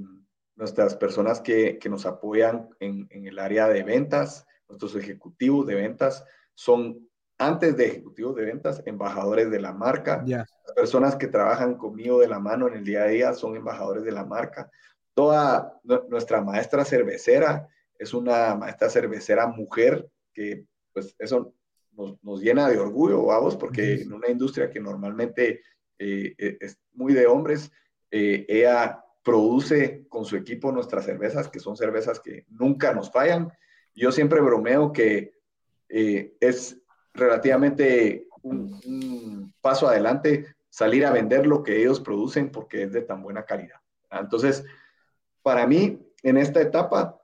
nuestras 0.55 0.95
personas 0.95 1.41
que, 1.41 1.77
que 1.79 1.89
nos 1.89 2.05
apoyan 2.05 2.69
en, 2.79 3.07
en, 3.09 3.27
el 3.27 3.39
área 3.39 3.67
de 3.67 3.83
ventas, 3.83 4.45
nuestros 4.69 4.95
ejecutivos 4.95 5.65
de 5.65 5.75
ventas, 5.75 6.23
son 6.53 7.09
antes 7.37 7.75
de 7.75 7.87
ejecutivos 7.87 8.35
de 8.35 8.45
ventas, 8.45 8.83
embajadores 8.85 9.49
de 9.49 9.59
la 9.59 9.73
marca. 9.73 10.23
Las 10.25 10.47
personas 10.75 11.15
que 11.15 11.27
trabajan 11.27 11.75
conmigo 11.75 12.19
de 12.19 12.27
la 12.27 12.39
mano 12.39 12.67
en 12.67 12.75
el 12.75 12.85
día 12.85 13.03
a 13.03 13.07
día 13.07 13.33
son 13.33 13.55
embajadores 13.55 14.03
de 14.03 14.11
la 14.11 14.25
marca 14.25 14.69
toda 15.13 15.79
nuestra 16.09 16.41
maestra 16.41 16.85
cervecera 16.85 17.67
es 17.97 18.13
una 18.13 18.55
maestra 18.55 18.89
cervecera 18.89 19.47
mujer 19.47 20.07
que 20.33 20.65
pues 20.91 21.15
eso 21.19 21.53
nos, 21.91 22.41
llena 22.41 22.67
de 22.69 22.79
orgullo, 22.79 23.25
vamos, 23.25 23.55
porque 23.55 24.01
en 24.01 24.13
una 24.13 24.29
industria 24.29 24.69
que 24.69 24.79
normalmente 24.79 25.61
eh, 25.99 26.33
e, 26.37 26.57
es 26.59 26.79
muy 26.93 27.13
de 27.13 27.27
hombres, 27.27 27.71
eh, 28.11 28.45
ella 28.47 29.03
produce 29.23 30.05
con 30.09 30.25
su 30.25 30.35
equipo 30.35 30.71
nuestras 30.71 31.05
cervezas, 31.05 31.47
que 31.47 31.59
son 31.59 31.77
cervezas 31.77 32.19
que 32.19 32.45
nunca 32.49 32.93
nos 32.93 33.11
fallan. 33.11 33.51
Yo 33.95 34.11
siempre 34.11 34.41
bromeo 34.41 34.91
que 34.91 35.33
eh, 35.89 36.35
es 36.39 36.81
relativamente 37.13 38.27
un, 38.41 39.53
paso 39.61 39.87
adelante 39.87 40.45
salir 40.69 41.05
a 41.05 41.11
vender 41.11 41.47
lo 41.47 41.63
que 41.63 41.79
ellos 41.79 42.01
producen 42.01 42.51
porque 42.51 42.83
es 42.83 42.91
de 42.91 43.01
tan 43.01 43.23
buena 43.23 43.45
calidad. 43.45 43.79
Entonces, 44.11 44.65
para 45.43 45.67
mí, 45.67 45.99
en 46.23 46.37
esta 46.37 46.61
etapa, 46.61 47.21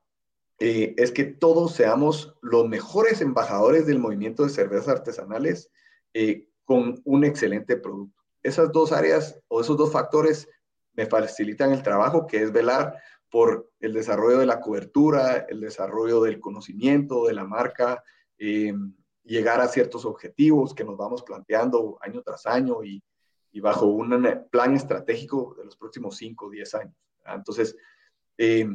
eh, 0.59 0.93
es 0.97 1.11
que 1.11 1.23
todos 1.23 1.73
seamos 1.73 2.35
los 2.41 2.67
mejores 2.67 3.21
embajadores 3.21 3.87
del 3.87 3.97
movimiento 3.97 4.43
de 4.43 4.49
cervezas 4.49 4.89
artesanales 4.89 5.71
eh, 6.13 6.49
con 6.65 7.01
un 7.05 7.23
excelente 7.23 7.77
producto. 7.77 8.21
Esas 8.43 8.71
dos 8.71 8.91
áreas 8.91 9.41
o 9.47 9.61
esos 9.61 9.77
dos 9.77 9.91
factores 9.91 10.49
me 10.93 11.05
facilitan 11.05 11.71
el 11.71 11.81
trabajo, 11.81 12.27
que 12.27 12.43
es 12.43 12.51
velar 12.51 13.01
por 13.31 13.71
el 13.79 13.93
desarrollo 13.93 14.39
de 14.39 14.45
la 14.45 14.59
cobertura, 14.59 15.45
el 15.47 15.61
desarrollo 15.61 16.21
del 16.21 16.41
conocimiento 16.41 17.25
de 17.27 17.33
la 17.33 17.45
marca, 17.45 18.03
eh, 18.37 18.73
llegar 19.23 19.61
a 19.61 19.67
ciertos 19.67 20.03
objetivos 20.03 20.73
que 20.73 20.83
nos 20.83 20.97
vamos 20.97 21.23
planteando 21.23 21.97
año 22.01 22.21
tras 22.21 22.45
año 22.45 22.83
y, 22.83 23.01
y 23.51 23.61
bajo 23.61 23.85
un 23.85 24.47
plan 24.51 24.75
estratégico 24.75 25.55
de 25.57 25.65
los 25.65 25.77
próximos 25.77 26.17
5 26.17 26.47
o 26.47 26.49
10 26.49 26.75
años. 26.75 26.95
Entonces, 27.25 27.75
eh, 28.39 28.69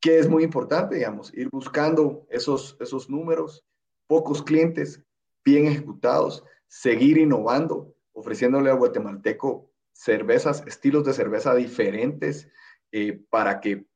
que 0.00 0.18
es 0.18 0.28
muy 0.28 0.42
importante, 0.42 0.96
digamos, 0.96 1.32
ir 1.34 1.50
buscando 1.50 2.26
esos, 2.30 2.76
esos 2.80 3.08
números, 3.10 3.64
pocos 4.06 4.42
clientes 4.42 5.04
bien 5.44 5.66
ejecutados, 5.66 6.42
seguir 6.66 7.18
innovando, 7.18 7.94
ofreciéndole 8.12 8.70
al 8.70 8.78
guatemalteco 8.78 9.70
cervezas, 9.92 10.64
estilos 10.66 11.04
de 11.04 11.12
cerveza 11.12 11.54
diferentes 11.54 12.48
eh, 12.92 13.20
para 13.28 13.60
que 13.60 13.86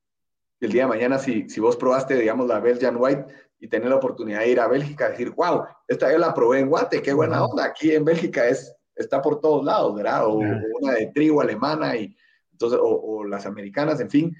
el 0.61 0.73
día 0.73 0.83
de 0.83 0.89
mañana, 0.89 1.19
si, 1.19 1.49
si 1.49 1.59
vos 1.59 1.77
probaste, 1.77 2.15
digamos, 2.15 2.47
la 2.47 2.61
Belgian 2.61 2.97
White 2.99 3.25
y 3.59 3.69
tener 3.69 3.89
la 3.89 3.97
oportunidad 3.97 4.41
de 4.41 4.51
ir 4.51 4.61
a 4.61 4.69
Bélgica, 4.69 5.09
decir, 5.09 5.31
wow, 5.31 5.65
esta 5.87 6.13
yo 6.13 6.19
la 6.19 6.35
probé 6.35 6.61
en 6.61 6.69
Guate, 6.69 7.01
qué 7.01 7.15
buena 7.15 7.45
onda, 7.45 7.65
aquí 7.65 7.93
en 7.93 8.05
Bélgica 8.05 8.47
es, 8.47 8.77
está 8.95 9.23
por 9.23 9.41
todos 9.41 9.65
lados, 9.65 9.95
¿verdad? 9.95 10.27
O, 10.27 10.35
una 10.35 10.93
de 10.95 11.07
trigo 11.15 11.41
alemana 11.41 11.97
y 11.97 12.15
entonces, 12.53 12.79
o, 12.83 12.89
o, 12.89 13.25
las 13.25 13.47
americanas, 13.47 14.01
en 14.01 14.11
fin, 14.11 14.37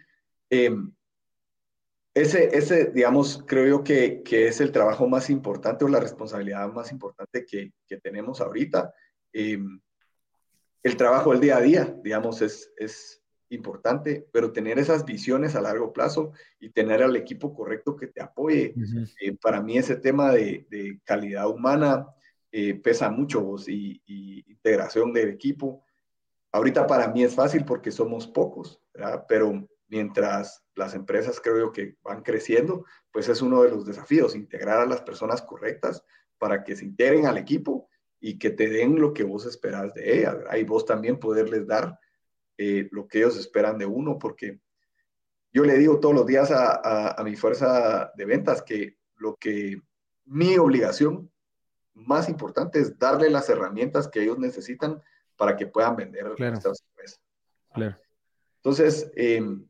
Em, 0.51 0.93
ese, 2.15 2.57
ese, 2.57 2.87
digamos, 2.87 3.45
creo 3.47 3.67
yo 3.67 3.85
que, 3.85 4.23
que, 4.23 4.49
es 4.49 4.61
el 4.61 4.73
trabajo 4.73 5.09
más 5.09 5.31
importante 5.31 5.85
o 5.85 5.89
la 5.89 6.01
responsabilidad 6.01 6.69
más 6.73 6.91
importante 6.91 7.45
que, 7.45 7.73
que 7.87 7.99
tenemos 7.99 8.41
ahorita. 8.41 8.93
Em, 9.33 9.81
el 10.83 10.97
trabajo 10.97 11.33
del 11.33 11.41
día 11.41 11.57
a 11.59 11.61
día, 11.61 11.97
digamos, 12.03 12.43
es, 12.43 12.73
es 12.77 13.23
importante, 13.51 14.27
pero 14.33 14.53
tener 14.53 14.79
esas 14.79 15.05
visiones 15.05 15.55
a 15.55 15.61
largo 15.61 15.93
plazo 15.93 16.33
y 16.59 16.71
tener 16.71 17.03
al 17.03 17.17
equipo 17.17 17.55
correcto 17.55 17.97
que 17.97 18.09
te 18.09 18.21
apoye. 18.21 18.75
Eh, 19.21 19.37
para 19.41 19.63
mí 19.63 19.79
ese 19.79 19.97
tema 19.97 20.33
de, 20.33 20.67
de 20.71 21.01
calidad 21.05 21.49
humana 21.49 22.07
eh, 22.51 22.75
pesa 22.75 23.11
mucho 23.11 23.43
vos 23.43 23.69
y, 23.69 24.03
integración 24.47 25.13
del 25.13 25.29
equipo. 25.29 25.85
Ahorita 26.53 26.87
para 26.87 27.09
mí 27.09 27.23
es 27.23 27.35
fácil 27.35 27.65
porque 27.65 27.91
somos 27.91 28.27
pocos, 28.27 28.81
pero 29.29 29.69
mientras 29.89 30.65
las 30.75 30.95
empresas 30.95 31.41
creo 31.41 31.59
yo 31.59 31.73
que 31.73 31.97
van 32.03 32.23
creciendo, 32.23 32.85
pues 33.11 33.29
es 33.29 33.43
uno 33.43 33.63
de 33.63 33.71
los 33.71 33.85
desafíos, 33.85 34.37
integrar 34.37 34.81
a 34.81 34.87
las 34.87 35.03
personas 35.03 35.43
correctas 35.43 36.05
para 36.39 36.63
que 36.63 36.77
se 36.77 36.85
integren 36.85 37.27
al 37.27 37.39
equipo 37.39 37.89
y 38.21 38.39
que 38.39 38.51
te 38.51 38.69
den 38.69 39.01
lo 39.01 39.13
que 39.13 39.25
vos 39.25 39.47
esperas 39.47 39.95
de 39.95 40.19
ellas, 40.19 40.37
y 40.57 40.65
vos 40.65 40.85
también 40.85 41.19
poderles 41.19 41.67
dar 41.67 41.99
eh, 42.57 42.89
lo 42.91 43.07
que 43.07 43.19
ellos 43.19 43.37
esperan 43.37 43.79
de 43.79 43.87
uno, 43.87 44.19
porque 44.19 44.61
yo 45.53 45.65
le 45.65 45.79
digo 45.79 46.01
todos 46.01 46.15
los 46.15 46.27
días 46.27 46.51
a, 46.51 47.13
a, 47.13 47.25
mi 47.25 47.37
fuerza 47.37 48.13
de 48.15 48.25
ventas 48.25 48.63
que 48.63 48.99
lo 49.17 49.37
que 49.37 49.81
mi 50.25 50.59
obligación 50.59 51.33
más 51.95 52.29
importante 52.29 52.81
es 52.81 52.99
darle 52.99 53.31
las 53.31 53.49
herramientas 53.49 54.09
que 54.09 54.23
ellos 54.23 54.39
necesitan 54.39 55.01
para 55.37 55.57
que 55.57 55.67
puedan 55.67 55.97
vender 55.97 56.33
claro. 56.37 56.61
Claro. 57.73 57.97
Entonces, 58.57 59.11
em, 59.15 59.67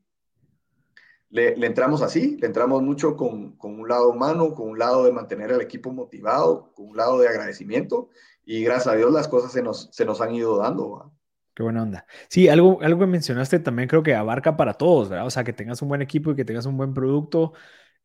le, 1.31 1.67
entramos 1.67 2.03
así, 2.03 2.37
le 2.41 2.47
entramos 2.47 2.83
mucho 2.83 3.17
con, 3.17 3.57
con, 3.57 3.79
un 3.79 3.89
lado 3.89 4.11
humano, 4.11 4.55
con 4.55 4.69
un 4.69 4.79
lado 4.79 5.05
de 5.05 5.13
mantener 5.13 5.53
al 5.53 5.61
equipo 5.61 5.93
motivado, 5.93 6.73
con 6.75 6.89
un 6.89 6.97
lado 6.97 7.19
de 7.19 7.29
agradecimiento 7.29 8.09
y 8.45 8.63
gracias 8.63 8.95
a 8.95 8.97
Dios 8.97 9.13
las 9.13 9.29
cosas 9.29 9.53
se 9.53 9.63
nos, 9.63 9.91
se 9.93 10.05
nos 10.05 10.21
han 10.21 10.35
ido 10.35 10.57
dando. 10.57 11.13
Qué 11.55 11.63
buena 11.63 11.83
onda. 11.83 12.07
Sí, 12.29 12.49
algo, 12.49 12.79
algo 12.83 13.01
que 13.01 13.07
mencionaste 13.07 13.59
también 13.59 13.89
creo 13.89 14.03
que 14.03 14.15
abarca 14.15 14.57
para 14.57 14.75
todos, 14.75 15.09
¿verdad? 15.09 15.27
O 15.27 15.31
sea, 15.31 15.45
que 15.45 15.53
tengas 15.53 15.83
un 15.83 15.89
buen 15.89 16.03
equipo 16.03 16.31
y 16.31 16.37
que 16.37 16.45
tengas 16.45 16.67
un 16.67 16.77
buen 16.77 16.95
producto 16.95 17.53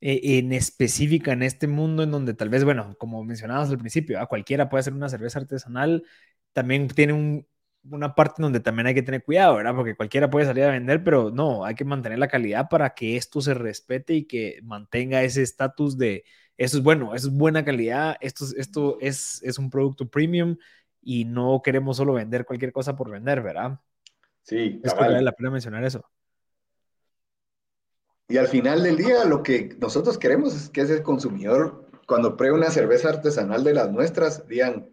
eh, 0.01 0.39
en 0.39 0.51
específica 0.51 1.31
en 1.31 1.43
este 1.43 1.67
mundo 1.67 2.03
en 2.03 2.11
donde 2.11 2.33
tal 2.33 2.49
vez, 2.49 2.65
bueno, 2.65 2.95
como 2.97 3.23
mencionabas 3.23 3.69
al 3.69 3.77
principio, 3.77 4.19
a 4.19 4.25
cualquiera 4.25 4.69
puede 4.69 4.81
hacer 4.81 4.93
una 4.93 5.07
cerveza 5.07 5.39
artesanal, 5.39 6.03
también 6.51 6.87
tiene 6.89 7.13
un, 7.13 7.47
una 7.89 8.15
parte 8.15 8.41
donde 8.41 8.59
también 8.59 8.87
hay 8.87 8.93
que 8.93 9.03
tener 9.03 9.23
cuidado, 9.23 9.55
¿verdad? 9.55 9.75
Porque 9.75 9.95
cualquiera 9.95 10.29
puede 10.29 10.45
salir 10.45 10.63
a 10.63 10.71
vender, 10.71 11.03
pero 11.03 11.31
no, 11.31 11.65
hay 11.65 11.75
que 11.75 11.85
mantener 11.85 12.19
la 12.19 12.27
calidad 12.27 12.69
para 12.69 12.93
que 12.93 13.17
esto 13.17 13.41
se 13.41 13.53
respete 13.53 14.13
y 14.13 14.25
que 14.25 14.59
mantenga 14.63 15.23
ese 15.23 15.41
estatus 15.41 15.97
de, 15.97 16.23
eso 16.57 16.77
es 16.77 16.83
bueno, 16.83 17.13
eso 17.13 17.27
es 17.27 17.33
buena 17.33 17.65
calidad, 17.65 18.15
esto, 18.21 18.45
esto 18.57 18.97
es, 19.01 19.41
es 19.43 19.57
un 19.57 19.69
producto 19.69 20.09
premium 20.09 20.57
y 21.01 21.25
no 21.25 21.61
queremos 21.63 21.97
solo 21.97 22.13
vender 22.13 22.45
cualquier 22.45 22.71
cosa 22.71 22.95
por 22.95 23.09
vender, 23.09 23.41
¿verdad? 23.41 23.79
Sí, 24.43 24.79
es 24.83 24.93
que 24.93 24.99
vale 24.99 25.21
la 25.21 25.31
pena 25.31 25.51
mencionar 25.51 25.83
eso. 25.83 26.05
Y 28.27 28.37
al 28.37 28.47
final 28.47 28.83
del 28.83 28.97
día, 28.97 29.25
lo 29.25 29.43
que 29.43 29.75
nosotros 29.79 30.17
queremos 30.17 30.55
es 30.55 30.69
que 30.69 30.81
ese 30.81 31.03
consumidor, 31.03 31.89
cuando 32.07 32.37
pruebe 32.37 32.55
una 32.55 32.71
cerveza 32.71 33.09
artesanal 33.09 33.63
de 33.63 33.73
las 33.73 33.91
nuestras, 33.91 34.47
digan, 34.47 34.89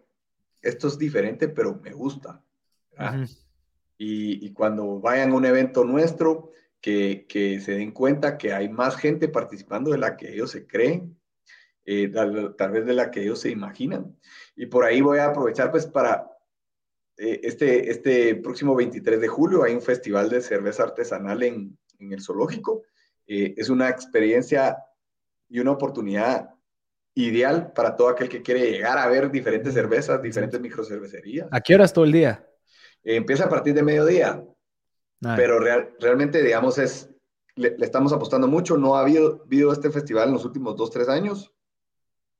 esto 0.61 0.87
es 0.87 0.97
diferente, 0.97 1.47
pero 1.47 1.79
me 1.81 1.91
gusta. 1.91 2.43
Y, 3.97 4.51
cuando 4.53 4.99
vayan 4.99 5.31
a 5.31 5.35
un 5.35 5.45
evento 5.45 5.83
nuestro, 5.83 6.51
que, 6.79 7.25
se 7.63 7.73
den 7.73 7.91
cuenta 7.91 8.37
que 8.37 8.53
hay 8.53 8.69
más 8.69 8.95
gente 8.95 9.27
participando 9.27 9.91
de 9.91 9.97
la 9.97 10.17
que 10.17 10.33
ellos 10.33 10.51
se 10.51 10.65
creen, 10.65 11.17
eh, 11.85 12.09
tal, 12.09 12.71
vez 12.71 12.85
de 12.85 12.93
la 12.93 13.11
que 13.11 13.21
ellos 13.21 13.39
se 13.41 13.49
imaginan. 13.49 14.17
Y 14.55 14.67
por 14.67 14.85
ahí 14.85 15.01
voy 15.01 15.19
a 15.19 15.27
aprovechar 15.27 15.71
pues 15.71 15.85
para 15.85 16.27
eh, 17.17 17.41
este, 17.43 17.89
este 17.89 18.35
próximo 18.35 18.75
23 18.75 19.19
de 19.19 19.27
julio 19.27 19.63
hay 19.63 19.73
un 19.73 19.81
festival 19.81 20.29
de 20.29 20.41
cerveza 20.41 20.83
artesanal 20.83 21.43
en, 21.43 21.77
en 21.99 22.13
el 22.13 22.21
zoológico 22.21 22.83
eh, 23.33 23.53
es 23.55 23.69
una 23.69 23.87
experiencia 23.87 24.77
y 25.47 25.59
una 25.59 25.71
oportunidad 25.71 26.49
ideal 27.13 27.71
para 27.73 27.95
todo 27.95 28.09
aquel 28.09 28.27
que 28.27 28.41
quiere 28.41 28.69
llegar 28.69 28.97
a 28.97 29.07
ver 29.07 29.31
diferentes 29.31 29.73
cervezas, 29.73 30.21
diferentes 30.21 30.59
microcervecerías. 30.59 31.47
¿A 31.49 31.61
qué 31.61 31.75
horas 31.75 31.93
todo 31.93 32.03
el 32.03 32.11
día? 32.11 32.45
Empieza 33.03 33.45
a 33.45 33.49
partir 33.49 33.73
de 33.73 33.83
mediodía, 33.83 34.43
pero 35.19 35.59
realmente, 35.59 36.41
digamos, 36.41 36.77
es, 36.77 37.09
le, 37.55 37.75
estamos 37.79 38.13
apostando 38.13 38.47
mucho. 38.47 38.77
No 38.77 38.95
ha 38.95 39.01
habido, 39.01 39.43
habido 39.45 39.71
este 39.71 39.89
festival 39.91 40.27
en 40.27 40.33
los 40.33 40.45
últimos 40.45 40.75
dos, 40.75 40.91
tres 40.91 41.09
años 41.09 41.51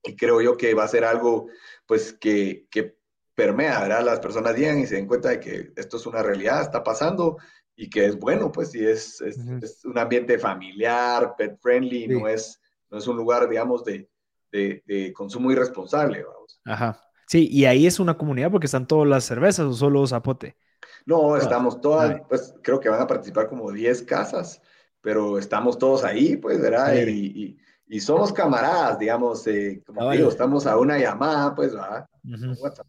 y 0.04 0.16
creo 0.16 0.42
yo 0.42 0.58
que 0.58 0.74
va 0.74 0.84
a 0.84 0.88
ser 0.88 1.04
algo, 1.04 1.48
pues, 1.86 2.14
que, 2.14 2.68
que 2.70 2.98
permea, 3.36 3.82
¿verdad? 3.82 4.04
Las 4.04 4.20
personas 4.20 4.56
llegan 4.56 4.80
y 4.80 4.88
se 4.88 4.96
den 4.96 5.08
cuenta 5.08 5.30
de 5.30 5.40
que 5.40 5.74
esto 5.76 5.98
es 5.98 6.06
una 6.06 6.24
realidad, 6.24 6.62
está 6.62 6.84
pasando 6.84 7.38
y 7.76 7.90
que 7.90 8.06
es 8.06 8.20
bueno, 8.20 8.52
pues, 8.52 8.74
y 8.76 8.86
es, 8.86 9.22
es, 9.22 9.38
un 9.86 9.98
ambiente 9.98 10.38
familiar, 10.38 11.36
pet 11.38 11.58
friendly, 11.60 12.08
no, 12.08 12.28
es, 12.28 12.62
no 12.90 12.98
es 12.98 13.08
un 13.08 13.18
lugar, 13.18 13.50
digamos, 13.50 13.84
de, 13.84 14.10
de, 14.52 15.14
consumo 15.14 15.52
irresponsable, 15.52 16.24
vamos. 16.24 16.62
Ajá. 16.66 17.02
Sí, 17.32 17.48
y 17.50 17.64
ahí 17.64 17.88
es 17.88 18.02
una 18.02 18.18
comunidad 18.18 18.52
porque 18.52 18.66
están 18.66 18.86
todas 18.86 19.08
las 19.08 19.24
cervezas 19.24 19.66
o 19.66 19.72
solo 19.72 20.06
Zapote. 20.06 20.58
No, 21.06 21.38
estamos 21.38 21.80
todas, 21.80 22.20
pues 22.28 22.54
creo 22.62 22.82
que 22.82 22.90
van 22.90 23.00
a 23.00 23.08
participar 23.08 23.48
como 23.48 23.72
10 23.72 24.02
casas, 24.04 24.62
pero 25.00 25.38
estamos 25.38 25.78
todos 25.78 26.04
ahí, 26.04 26.36
pues, 26.36 26.60
¿verdad? 26.62 26.94
Y, 27.08 27.58
y, 27.88 28.00
somos 28.02 28.34
camaradas, 28.34 29.00
digamos, 29.00 29.48
eh, 29.48 29.82
como 29.86 30.10
ah, 30.10 30.12
digo, 30.12 30.28
estamos 30.28 30.68
a 30.68 30.78
una 30.78 30.98
llamada, 30.98 31.56
pues, 31.56 31.74
¿verdad? 31.74 32.06
Un 32.26 32.54
WhatsApp. 32.60 32.88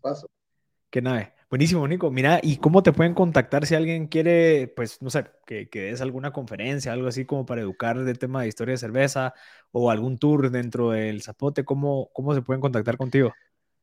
Qué 0.91 1.01
nave. 1.01 1.35
Buenísimo, 1.49 1.87
Nico. 1.87 2.11
Mira, 2.11 2.41
¿y 2.43 2.57
cómo 2.57 2.83
te 2.83 2.93
pueden 2.93 3.15
contactar 3.15 3.65
si 3.65 3.77
alguien 3.77 4.09
quiere, 4.09 4.67
pues, 4.75 5.01
no 5.03 5.11
sé, 5.11 5.25
que, 5.47 5.69
que 5.69 5.83
des 5.83 6.01
alguna 6.01 6.33
conferencia, 6.33 6.93
algo 6.93 7.07
así 7.07 7.25
como 7.27 7.47
para 7.47 7.61
educar 7.61 8.03
del 8.03 8.19
tema 8.19 8.43
de 8.43 8.49
historia 8.49 8.73
de 8.73 8.79
cerveza 8.79 9.35
o 9.71 9.89
algún 9.93 10.19
tour 10.19 10.51
dentro 10.51 10.91
del 10.91 11.23
Zapote? 11.23 11.65
¿Cómo, 11.65 12.11
cómo 12.13 12.35
se 12.35 12.43
pueden 12.43 12.61
contactar 12.61 12.97
contigo? 12.97 13.33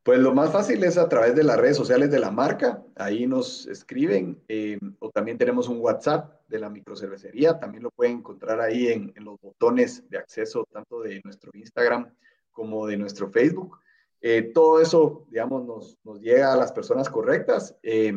Pues 0.03 0.19
lo 0.19 0.33
más 0.33 0.51
fácil 0.51 0.83
es 0.83 0.97
a 0.97 1.09
través 1.09 1.35
de 1.35 1.43
las 1.43 1.57
redes 1.57 1.75
sociales 1.75 2.09
de 2.09 2.19
la 2.19 2.31
marca. 2.31 2.83
Ahí 2.95 3.27
nos 3.27 3.67
escriben. 3.67 4.41
Eh, 4.47 4.79
o 4.99 5.09
también 5.09 5.37
tenemos 5.37 5.67
un 5.67 5.79
WhatsApp 5.81 6.39
de 6.47 6.59
la 6.59 6.69
microcervecería. 6.69 7.59
También 7.59 7.83
lo 7.83 7.91
pueden 7.91 8.17
encontrar 8.17 8.61
ahí 8.61 8.87
en, 8.87 9.13
los 9.17 9.39
botones 9.41 10.09
de 10.09 10.17
acceso, 10.17 10.65
tanto 10.71 11.01
de 11.01 11.21
nuestro 11.23 11.51
Instagram 11.53 12.13
como 12.51 12.87
de 12.87 12.97
nuestro 12.97 13.29
Facebook. 13.29 13.79
Eh, 14.21 14.51
todo 14.53 14.81
eso, 14.81 15.25
digamos, 15.29 15.97
nos, 16.03 16.21
llega 16.21 16.53
a 16.53 16.57
las 16.57 16.71
personas 16.71 17.09
correctas. 17.09 17.75
Eh, 17.83 18.13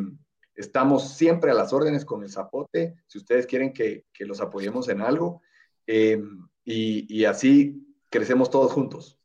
estamos 0.55 1.15
siempre 1.15 1.51
a 1.51 1.53
las 1.53 1.73
órdenes 1.73 2.05
con 2.05 2.23
el 2.23 2.29
zapote, 2.29 2.95
si 3.07 3.17
ustedes 3.17 3.45
quieren 3.45 3.73
que, 3.73 4.05
los 4.19 4.39
apoyemos 4.39 4.87
en 4.87 5.01
algo. 5.01 5.41
Y, 5.85 6.15
y, 6.65 7.25
así 7.25 7.85
crecemos 8.09 8.49
todos 8.49 8.71
juntos. 8.71 9.19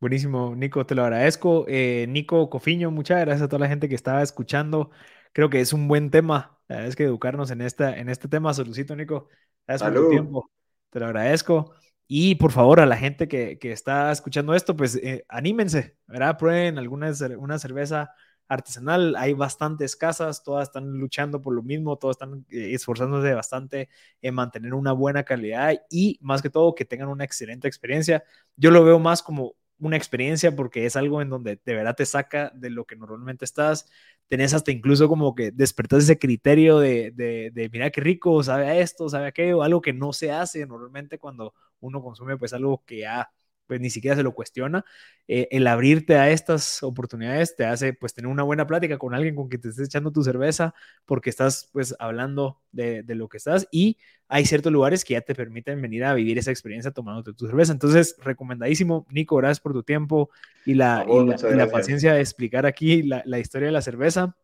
Buenísimo, 0.00 0.54
Nico, 0.56 0.86
te 0.86 0.94
lo 0.94 1.02
agradezco. 1.02 1.66
Nico 1.68 2.48
Cofiño, 2.48 2.90
muchas 2.90 3.20
gracias 3.20 3.42
a 3.42 3.48
toda 3.48 3.60
la 3.60 3.68
gente 3.68 3.88
que 3.88 3.94
estaba 3.94 4.22
escuchando. 4.22 4.90
Creo 5.32 5.50
que 5.50 5.60
es 5.60 5.72
un 5.72 5.88
buen 5.88 6.10
tema. 6.10 6.58
La 6.68 6.76
verdad 6.76 6.88
es 6.88 6.96
que 6.96 7.04
educarnos 7.04 7.50
en, 7.50 7.60
esta, 7.60 7.96
en 7.98 8.08
este 8.08 8.28
tema. 8.28 8.54
Saludcito, 8.54 8.96
Nico. 8.96 9.28
Gracias 9.66 9.90
por 9.90 10.02
tu 10.02 10.10
tiempo. 10.10 10.50
Te 10.88 11.00
lo 11.00 11.06
agradezco. 11.06 11.74
Y 12.06 12.34
por 12.36 12.50
favor, 12.50 12.80
a 12.80 12.86
la 12.86 12.96
gente 12.96 13.28
que, 13.28 13.58
que 13.58 13.72
está 13.72 14.10
escuchando 14.10 14.54
esto, 14.54 14.76
pues 14.76 14.96
eh, 14.96 15.24
anímense, 15.28 15.96
¿verdad? 16.08 16.36
Prueben 16.38 16.78
alguna 16.78 17.12
una 17.38 17.58
cerveza 17.58 18.10
artesanal. 18.48 19.14
Hay 19.16 19.32
bastantes 19.34 19.94
casas, 19.94 20.42
todas 20.42 20.68
están 20.68 20.92
luchando 20.98 21.40
por 21.40 21.54
lo 21.54 21.62
mismo, 21.62 21.96
todas 21.98 22.14
están 22.14 22.44
eh, 22.50 22.74
esforzándose 22.74 23.32
bastante 23.32 23.88
en 24.22 24.34
mantener 24.34 24.74
una 24.74 24.92
buena 24.92 25.22
calidad 25.22 25.74
y 25.88 26.18
más 26.20 26.42
que 26.42 26.50
todo 26.50 26.74
que 26.74 26.84
tengan 26.84 27.08
una 27.08 27.24
excelente 27.24 27.68
experiencia. 27.68 28.24
Yo 28.56 28.72
lo 28.72 28.84
veo 28.84 28.98
más 28.98 29.22
como 29.22 29.54
una 29.80 29.96
experiencia 29.96 30.54
porque 30.54 30.86
es 30.86 30.96
algo 30.96 31.22
en 31.22 31.30
donde 31.30 31.60
de 31.64 31.74
verdad 31.74 31.96
te 31.96 32.06
saca 32.06 32.50
de 32.54 32.70
lo 32.70 32.84
que 32.86 32.96
normalmente 32.96 33.44
estás. 33.44 33.86
Tenés 34.28 34.54
hasta 34.54 34.70
incluso 34.70 35.08
como 35.08 35.34
que 35.34 35.50
despertas 35.50 36.04
ese 36.04 36.18
criterio 36.18 36.78
de, 36.78 37.10
de, 37.12 37.50
de 37.52 37.68
mira 37.70 37.90
qué 37.90 38.00
rico, 38.00 38.42
sabe 38.44 38.66
a 38.68 38.78
esto, 38.78 39.08
sabe 39.08 39.24
a 39.26 39.28
aquello, 39.28 39.62
algo 39.62 39.80
que 39.82 39.92
no 39.92 40.12
se 40.12 40.30
hace 40.32 40.66
normalmente 40.66 41.18
cuando 41.18 41.54
uno 41.80 42.02
consume 42.02 42.36
pues 42.36 42.52
algo 42.52 42.84
que 42.86 42.98
ya 43.00 43.30
pues 43.70 43.80
ni 43.80 43.88
siquiera 43.88 44.16
se 44.16 44.24
lo 44.24 44.32
cuestiona. 44.34 44.84
Eh, 45.28 45.46
el 45.52 45.64
abrirte 45.68 46.16
a 46.16 46.28
estas 46.28 46.82
oportunidades 46.82 47.54
te 47.54 47.64
hace 47.64 47.92
pues 47.92 48.12
tener 48.12 48.28
una 48.28 48.42
buena 48.42 48.66
plática 48.66 48.98
con 48.98 49.14
alguien 49.14 49.36
con 49.36 49.48
quien 49.48 49.60
te 49.60 49.68
estés 49.68 49.86
echando 49.86 50.10
tu 50.10 50.24
cerveza 50.24 50.74
porque 51.06 51.30
estás 51.30 51.70
pues 51.72 51.94
hablando 52.00 52.60
de, 52.72 53.04
de, 53.04 53.14
lo 53.14 53.28
que 53.28 53.36
estás 53.36 53.68
y 53.70 53.96
hay 54.26 54.44
ciertos 54.44 54.72
lugares 54.72 55.04
que 55.04 55.14
ya 55.14 55.20
te 55.20 55.36
permiten 55.36 55.80
venir 55.80 56.02
a 56.04 56.14
vivir 56.14 56.36
esa 56.36 56.50
experiencia 56.50 56.90
tomándote 56.90 57.32
tu 57.32 57.46
cerveza. 57.46 57.72
Entonces, 57.72 58.16
recomendadísimo, 58.18 59.06
Nico, 59.08 59.36
gracias 59.36 59.60
por 59.60 59.72
tu 59.72 59.84
tiempo 59.84 60.30
y 60.66 60.74
la, 60.74 61.06
y 61.08 61.54
la, 61.54 61.70
paciencia 61.70 62.14
de 62.14 62.20
explicar 62.22 62.66
aquí 62.66 63.04
la, 63.04 63.22
la 63.24 63.38
historia 63.38 63.66
de 63.66 63.72
la 63.72 63.82
cerveza. 63.82 64.36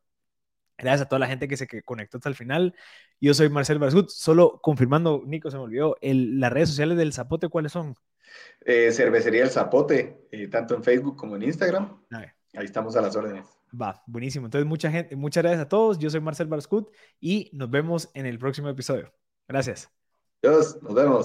Gracias 0.79 1.03
a 1.03 1.09
toda 1.09 1.19
la 1.19 1.27
gente 1.27 1.49
que 1.49 1.57
se 1.57 1.67
conectó 1.83 2.19
hasta 2.19 2.29
el 2.29 2.37
final. 2.37 2.77
Yo 3.21 3.35
soy 3.35 3.49
Marcel 3.49 3.81
Barsgut. 3.81 4.09
Solo 4.11 4.61
confirmando, 4.63 5.25
Nico, 5.27 5.51
se 5.51 5.57
me 5.57 5.65
olvidó, 5.65 5.97
el, 6.01 6.39
las 6.39 6.53
redes 6.53 6.69
sociales 6.69 6.97
del 6.97 7.13
Zapote, 7.13 7.49
¿cuáles 7.49 7.73
son? 7.73 7.97
Eh, 8.65 8.91
cervecería 8.93 9.45
El 9.45 9.51
Zapote, 9.51 10.27
eh, 10.31 10.49
tanto 10.49 10.75
en 10.75 10.83
Facebook 10.83 11.17
como 11.17 11.37
en 11.37 11.43
Instagram. 11.45 12.03
Ahí 12.11 12.65
estamos 12.65 12.97
a 12.97 13.03
las 13.03 13.15
órdenes. 13.15 13.47
Va, 13.81 14.03
buenísimo. 14.07 14.47
Entonces, 14.47 14.67
mucha 14.67 14.91
gente, 14.91 15.15
muchas 15.15 15.43
gracias 15.43 15.63
a 15.63 15.69
todos. 15.69 15.99
Yo 15.99 16.09
soy 16.09 16.21
Marcel 16.21 16.47
Barscut 16.47 16.91
y 17.21 17.51
nos 17.53 17.71
vemos 17.71 18.11
en 18.15 18.27
el 18.27 18.39
próximo 18.39 18.69
episodio. 18.69 19.13
Gracias. 19.47 19.91
Dios, 20.43 20.83
nos 20.83 20.95
vemos. 20.95 21.25